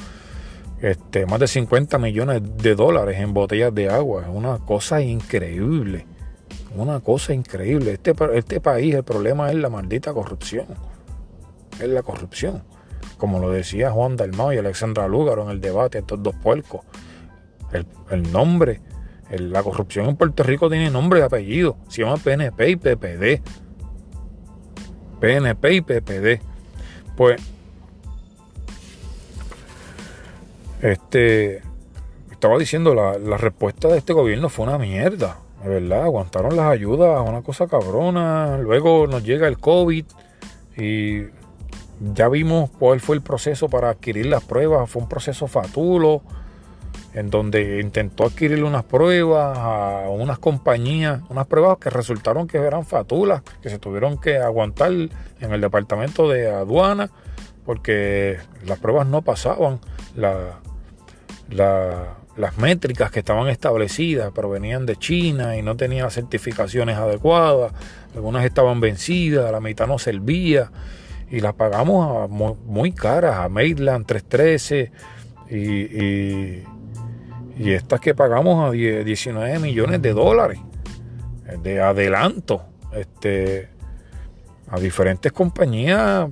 este, 0.82 1.26
más 1.26 1.40
de 1.40 1.48
50 1.48 1.98
millones 1.98 2.42
de 2.58 2.76
dólares 2.76 3.20
en 3.20 3.34
botellas 3.34 3.74
de 3.74 3.90
agua. 3.90 4.24
Es 4.24 4.28
una 4.32 4.60
cosa 4.60 5.02
increíble. 5.02 6.06
Una 6.76 7.00
cosa 7.00 7.34
increíble. 7.34 7.94
Este, 7.94 8.14
este 8.34 8.60
país, 8.60 8.94
el 8.94 9.04
problema 9.04 9.50
es 9.50 9.56
la 9.56 9.70
maldita 9.70 10.14
corrupción. 10.14 10.68
Es 11.80 11.90
la 11.90 12.04
corrupción. 12.04 12.64
Como 13.18 13.40
lo 13.40 13.50
decía 13.50 13.92
Juan 13.92 14.18
Dalmau 14.18 14.52
y 14.52 14.58
Alexandra 14.58 15.08
Lúgaro 15.08 15.44
en 15.44 15.50
el 15.50 15.62
debate, 15.62 16.00
estos 16.00 16.22
dos 16.22 16.36
puercos. 16.36 16.82
El, 18.12 18.32
nombre, 18.32 18.82
la 19.30 19.64
corrupción 19.64 20.08
en 20.08 20.16
Puerto 20.16 20.44
Rico 20.44 20.70
tiene 20.70 20.90
nombre 20.90 21.20
y 21.20 21.24
apellido. 21.24 21.78
Se 21.88 22.04
llama 22.04 22.18
PNP 22.18 22.70
y 22.70 22.76
PPD. 22.76 23.42
PNP 25.20 25.74
y 25.74 25.82
PPD. 25.82 26.42
Pues 27.16 27.42
Este, 30.86 31.64
estaba 32.30 32.60
diciendo, 32.60 32.94
la, 32.94 33.18
la 33.18 33.38
respuesta 33.38 33.88
de 33.88 33.98
este 33.98 34.14
gobierno 34.14 34.50
fue 34.50 34.68
una 34.68 34.78
mierda, 34.78 35.40
de 35.64 35.70
verdad, 35.70 36.04
aguantaron 36.04 36.56
las 36.56 36.68
ayudas, 36.68 37.28
una 37.28 37.42
cosa 37.42 37.66
cabrona, 37.66 38.60
luego 38.60 39.08
nos 39.08 39.24
llega 39.24 39.48
el 39.48 39.58
COVID 39.58 40.06
y 40.78 41.24
ya 42.14 42.30
vimos 42.30 42.70
cuál 42.78 43.00
fue 43.00 43.16
el 43.16 43.24
proceso 43.24 43.68
para 43.68 43.90
adquirir 43.90 44.28
las 44.28 44.44
pruebas, 44.44 44.88
fue 44.88 45.02
un 45.02 45.10
proceso 45.10 45.48
fatulo, 45.48 46.22
en 47.16 47.30
donde 47.30 47.80
intentó 47.80 48.26
adquirir 48.26 48.62
unas 48.66 48.84
pruebas 48.84 49.58
a 49.58 50.10
unas 50.10 50.38
compañías, 50.38 51.22
unas 51.30 51.48
pruebas 51.48 51.78
que 51.78 51.90
resultaron 51.90 52.46
que 52.46 52.58
eran 52.58 52.86
fatulas, 52.86 53.42
que 53.62 53.70
se 53.70 53.80
tuvieron 53.80 54.18
que 54.18 54.38
aguantar 54.38 54.92
en 54.92 55.52
el 55.54 55.62
departamento 55.62 56.30
de 56.30 56.50
aduana, 56.50 57.10
porque 57.66 58.38
las 58.66 58.80
pruebas 58.80 59.08
no 59.08 59.22
pasaban 59.22 59.80
la, 60.18 60.60
las 62.36 62.58
métricas 62.58 63.12
que 63.12 63.20
estaban 63.20 63.48
establecidas 63.48 64.34
provenían 64.34 64.86
de 64.86 64.98
China 64.98 65.56
y 65.56 65.62
no 65.62 65.78
tenían 65.78 66.12
certificaciones 66.12 66.98
adecuadas, 66.98 67.72
algunas 68.14 68.44
estaban 68.44 68.82
vencidas, 68.82 69.54
la 69.54 69.62
mitad 69.62 69.88
no 69.88 70.00
servía 70.00 70.70
y 71.32 71.40
las 71.40 71.54
pagamos 71.54 72.30
muy, 72.30 72.92
caras, 72.92 73.38
a 73.38 73.48
Maitland 73.48 74.06
313 74.06 74.92
y, 75.50 75.58
y, 75.58 76.64
y, 77.58 77.72
estas 77.72 78.00
que 78.00 78.14
pagamos 78.14 78.68
a 78.68 78.72
19 78.72 79.60
millones 79.60 80.02
de 80.02 80.14
dólares 80.14 80.60
de 81.62 81.82
adelanto 81.82 82.64
este, 82.94 83.70
a 84.70 84.80
diferentes 84.80 85.32
compañías 85.32 86.30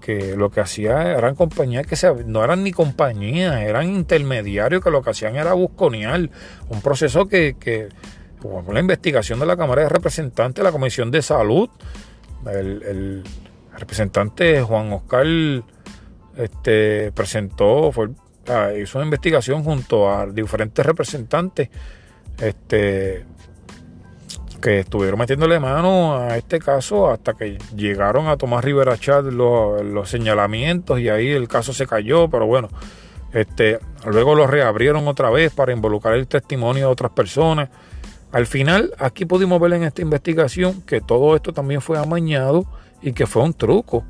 que 0.00 0.36
lo 0.36 0.50
que 0.50 0.60
hacían 0.60 1.06
eran 1.06 1.34
compañías 1.34 1.86
que 1.86 1.96
no 2.24 2.42
eran 2.42 2.62
ni 2.62 2.72
compañías, 2.72 3.60
eran 3.60 3.88
intermediarios 3.90 4.82
que 4.82 4.90
lo 4.90 5.02
que 5.02 5.10
hacían 5.10 5.36
era 5.36 5.52
busconear 5.52 6.30
un 6.68 6.80
proceso 6.80 7.26
que, 7.26 7.56
que 7.58 7.88
con 8.40 8.72
la 8.72 8.80
investigación 8.80 9.38
de 9.40 9.46
la 9.46 9.56
Cámara 9.56 9.82
de 9.82 9.88
Representantes, 9.88 10.62
la 10.62 10.72
Comisión 10.72 11.10
de 11.10 11.22
Salud, 11.22 11.68
el, 12.46 13.24
representante 13.76 14.62
Juan 14.62 14.92
Oscar 14.92 15.26
este, 16.36 17.12
presentó, 17.12 17.92
fue, 17.92 18.08
ah, 18.08 18.27
hizo 18.80 18.98
una 18.98 19.04
investigación 19.04 19.62
junto 19.62 20.10
a 20.10 20.26
diferentes 20.26 20.84
representantes 20.84 21.68
este, 22.38 23.24
que 24.60 24.80
estuvieron 24.80 25.18
metiéndole 25.18 25.60
mano 25.60 26.16
a 26.16 26.36
este 26.36 26.58
caso 26.58 27.10
hasta 27.10 27.34
que 27.34 27.58
llegaron 27.76 28.28
a 28.28 28.36
Tomás 28.36 28.64
Rivera 28.64 28.96
Chat 28.98 29.24
los, 29.26 30.08
señalamientos 30.08 31.00
y 31.00 31.08
ahí 31.08 31.28
el 31.28 31.48
caso 31.48 31.72
se 31.72 31.86
cayó, 31.86 32.28
pero 32.28 32.46
bueno, 32.46 32.68
este, 33.32 33.78
luego 34.06 34.34
lo 34.34 34.46
reabrieron 34.46 35.06
otra 35.08 35.30
vez 35.30 35.52
para 35.52 35.72
involucrar 35.72 36.14
el 36.14 36.26
testimonio 36.26 36.86
de 36.86 36.92
otras 36.92 37.12
personas. 37.12 37.68
Al 38.32 38.46
final, 38.46 38.92
aquí 38.98 39.24
pudimos 39.24 39.60
ver 39.60 39.72
en 39.74 39.84
esta 39.84 40.02
investigación 40.02 40.82
que 40.82 41.00
todo 41.00 41.34
esto 41.34 41.52
también 41.52 41.80
fue 41.80 41.98
amañado 41.98 42.66
y 43.00 43.12
que 43.12 43.26
fue 43.26 43.42
un 43.42 43.54
truco 43.54 44.04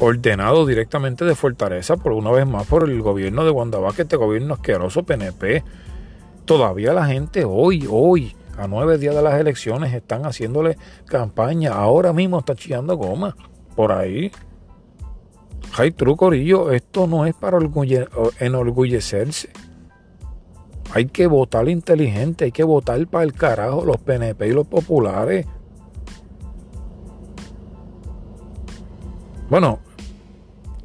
ordenado 0.00 0.66
directamente 0.66 1.24
de 1.24 1.34
Fortaleza 1.34 1.96
por 1.96 2.12
una 2.12 2.30
vez 2.30 2.46
más 2.46 2.66
por 2.66 2.88
el 2.88 3.00
gobierno 3.02 3.44
de 3.44 3.94
que 3.94 4.02
este 4.02 4.16
gobierno 4.16 4.54
asqueroso 4.54 5.02
PNP. 5.04 5.62
Todavía 6.46 6.92
la 6.94 7.06
gente 7.06 7.44
hoy, 7.44 7.86
hoy, 7.88 8.34
a 8.56 8.66
nueve 8.66 8.98
días 8.98 9.14
de 9.14 9.22
las 9.22 9.38
elecciones 9.38 9.94
están 9.94 10.24
haciéndole 10.24 10.76
campaña. 11.06 11.74
Ahora 11.74 12.12
mismo 12.12 12.38
está 12.38 12.54
chillando 12.54 12.96
goma 12.96 13.36
por 13.76 13.92
ahí. 13.92 14.32
Hay 15.76 15.92
truco, 15.92 16.26
Corillo. 16.26 16.72
Esto 16.72 17.06
no 17.06 17.26
es 17.26 17.34
para 17.34 17.58
enorgullecerse. 18.40 19.50
Hay 20.92 21.06
que 21.06 21.26
votar 21.28 21.68
inteligente, 21.68 22.46
hay 22.46 22.52
que 22.52 22.64
votar 22.64 23.06
para 23.06 23.22
el 23.22 23.32
carajo 23.32 23.84
los 23.84 23.98
PNP 23.98 24.48
y 24.48 24.52
los 24.52 24.66
populares. 24.66 25.46
Bueno, 29.48 29.80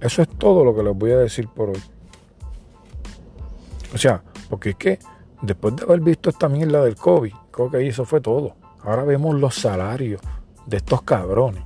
eso 0.06 0.22
es 0.22 0.30
todo 0.30 0.64
lo 0.64 0.76
que 0.76 0.84
les 0.84 0.96
voy 0.96 1.12
a 1.12 1.18
decir 1.18 1.48
por 1.48 1.70
hoy. 1.70 1.82
O 3.94 3.98
sea, 3.98 4.24
porque 4.50 4.72
es 4.72 4.76
que 4.76 5.00
después 5.42 5.76
de 5.76 5.84
haber 5.84 6.02
visto 6.02 6.30
esta 6.30 6.50
mierda 6.50 6.84
del 6.84 6.96
COVID, 6.96 7.34
creo 7.52 7.72
que 7.72 7.88
eso 7.88 8.06
fue 8.06 8.22
todo. 8.22 8.56
Ahora 8.82 9.04
vemos 9.04 9.36
los 9.36 9.56
salarios 9.56 10.22
de 10.66 10.78
estos 10.78 11.02
cabrones. 11.04 11.64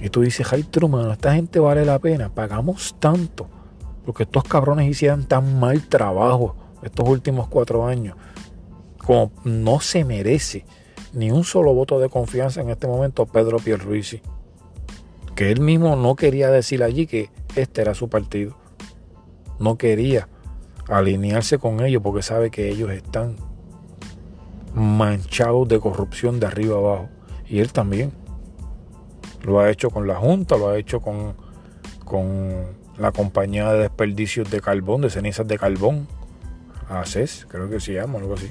Y 0.00 0.08
tú 0.08 0.22
dices, 0.22 0.50
ay, 0.52 0.62
Truman, 0.64 1.10
esta 1.10 1.34
gente 1.34 1.60
vale 1.60 1.84
la 1.84 1.98
pena, 1.98 2.34
pagamos 2.34 2.96
tanto. 2.98 3.46
Porque 4.04 4.22
estos 4.22 4.44
cabrones 4.44 4.88
hicieran 4.88 5.24
tan 5.24 5.60
mal 5.60 5.86
trabajo 5.88 6.56
estos 6.82 7.08
últimos 7.08 7.48
cuatro 7.48 7.86
años. 7.86 8.16
Como 8.98 9.30
no 9.44 9.80
se 9.80 10.04
merece 10.04 10.64
ni 11.12 11.30
un 11.30 11.44
solo 11.44 11.74
voto 11.74 12.00
de 12.00 12.08
confianza 12.08 12.60
en 12.60 12.70
este 12.70 12.86
momento 12.86 13.26
Pedro 13.26 13.58
Pierluisi. 13.58 14.22
Que 15.40 15.50
él 15.50 15.62
mismo 15.62 15.96
no 15.96 16.16
quería 16.16 16.50
decir 16.50 16.82
allí 16.82 17.06
que 17.06 17.30
este 17.56 17.80
era 17.80 17.94
su 17.94 18.10
partido. 18.10 18.58
No 19.58 19.78
quería 19.78 20.28
alinearse 20.86 21.56
con 21.56 21.82
ellos 21.82 22.02
porque 22.02 22.20
sabe 22.20 22.50
que 22.50 22.68
ellos 22.68 22.90
están 22.90 23.36
manchados 24.74 25.66
de 25.66 25.80
corrupción 25.80 26.40
de 26.40 26.46
arriba 26.46 26.76
abajo. 26.76 27.08
Y 27.48 27.60
él 27.60 27.72
también. 27.72 28.12
Lo 29.40 29.60
ha 29.60 29.70
hecho 29.70 29.88
con 29.88 30.06
la 30.06 30.16
Junta, 30.16 30.58
lo 30.58 30.68
ha 30.68 30.76
hecho 30.76 31.00
con, 31.00 31.34
con 32.04 32.76
la 32.98 33.10
compañía 33.10 33.72
de 33.72 33.78
desperdicios 33.78 34.50
de 34.50 34.60
carbón, 34.60 35.00
de 35.00 35.08
cenizas 35.08 35.48
de 35.48 35.56
carbón. 35.56 36.06
ACES, 36.90 37.46
creo 37.48 37.70
que 37.70 37.80
se 37.80 37.94
llama, 37.94 38.18
algo 38.18 38.34
así. 38.34 38.50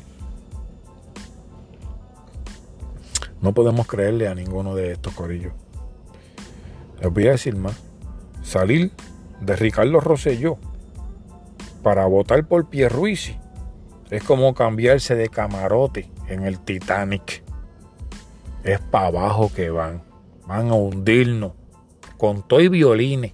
No 3.44 3.54
podemos 3.54 3.86
creerle 3.86 4.28
a 4.28 4.34
ninguno 4.34 4.74
de 4.74 4.94
estos 4.94 5.14
corillos. 5.14 5.54
Les 7.02 7.14
voy 7.14 7.28
a 7.28 7.32
decir 7.32 7.56
más. 7.56 7.78
Salir 8.42 8.92
de 9.42 9.56
Ricardo 9.56 10.00
Rosselló 10.00 10.58
para 11.84 12.06
votar 12.06 12.46
por 12.46 12.70
Pierruisi 12.70 13.38
es 14.10 14.24
como 14.24 14.54
cambiarse 14.54 15.16
de 15.16 15.30
camarote 15.30 16.10
en 16.28 16.44
el 16.44 16.60
Titanic. 16.60 17.44
Es 18.64 18.80
para 18.80 19.08
abajo 19.08 19.52
que 19.54 19.70
van. 19.70 20.02
Van 20.48 20.70
a 20.70 20.74
hundirnos 20.74 21.54
con 22.18 22.46
todo 22.46 22.60
y 22.60 22.68
violines. 22.68 23.32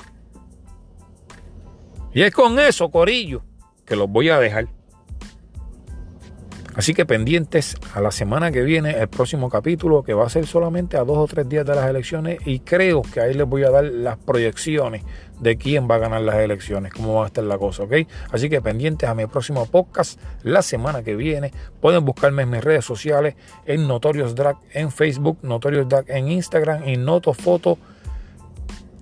Y 2.14 2.22
es 2.22 2.32
con 2.32 2.60
eso, 2.60 2.92
Corillo, 2.92 3.42
que 3.86 3.96
los 3.96 4.10
voy 4.10 4.30
a 4.30 4.40
dejar. 4.40 4.68
Así 6.76 6.94
que 6.94 7.06
pendientes 7.06 7.78
a 7.94 8.02
la 8.02 8.12
semana 8.12 8.52
que 8.52 8.62
viene, 8.62 9.00
el 9.00 9.08
próximo 9.08 9.50
capítulo, 9.50 10.04
que 10.04 10.14
va 10.14 10.26
a 10.26 10.30
ser 10.30 10.46
solamente 10.46 10.98
a 10.98 11.06
dos 11.06 11.18
o 11.18 11.26
tres 11.26 11.48
días 11.48 11.66
de 11.66 11.74
las 11.74 11.90
elecciones. 11.90 12.40
Y 12.46 12.60
creo 12.60 13.02
que 13.02 13.22
ahí 13.22 13.34
les 13.34 13.48
voy 13.48 13.64
a 13.64 13.70
dar 13.70 13.86
las 13.86 14.18
proyecciones 14.18 15.04
de 15.40 15.58
quién 15.58 15.90
va 15.90 15.96
a 15.96 16.00
ganar 16.00 16.22
las 16.22 16.36
elecciones, 16.36 16.94
cómo 16.94 17.16
va 17.16 17.24
a 17.24 17.28
estar 17.28 17.46
la 17.46 17.58
cosa, 17.58 17.84
¿ok? 17.84 17.94
Así 18.32 18.50
que 18.50 18.62
pendientes 18.62 19.08
a 19.08 19.16
mi 19.16 19.26
próximo 19.26 19.66
podcast 19.68 20.20
la 20.44 20.62
semana 20.62 21.02
que 21.02 21.16
viene. 21.16 21.54
Pueden 21.80 22.04
buscarme 22.04 22.44
en 22.44 22.50
mis 22.50 22.64
redes 22.64 22.84
sociales, 22.84 23.36
en 23.66 23.88
Notorious 23.88 24.36
Drag 24.36 24.58
en 24.72 24.92
Facebook, 24.92 25.40
Notorious 25.44 25.88
Drag 25.88 26.10
en 26.10 26.30
Instagram 26.30 26.88
y 26.88 26.98
Notofoto 26.98 27.78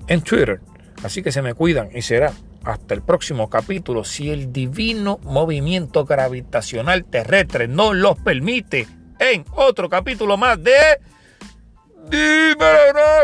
en 0.07 0.21
Twitter. 0.21 0.59
Así 1.03 1.23
que 1.23 1.31
se 1.31 1.41
me 1.41 1.55
cuidan 1.55 1.89
y 1.93 2.03
será 2.03 2.33
hasta 2.63 2.93
el 2.93 3.01
próximo 3.01 3.49
capítulo, 3.49 4.03
si 4.03 4.29
el 4.29 4.51
divino 4.53 5.19
movimiento 5.23 6.05
gravitacional 6.05 7.05
terrestre 7.05 7.67
no 7.67 7.93
los 7.93 8.17
permite, 8.19 8.87
en 9.19 9.45
otro 9.51 9.89
capítulo 9.89 10.37
más 10.37 10.61
de... 10.63 10.99
¡Dímelo, 12.09 13.23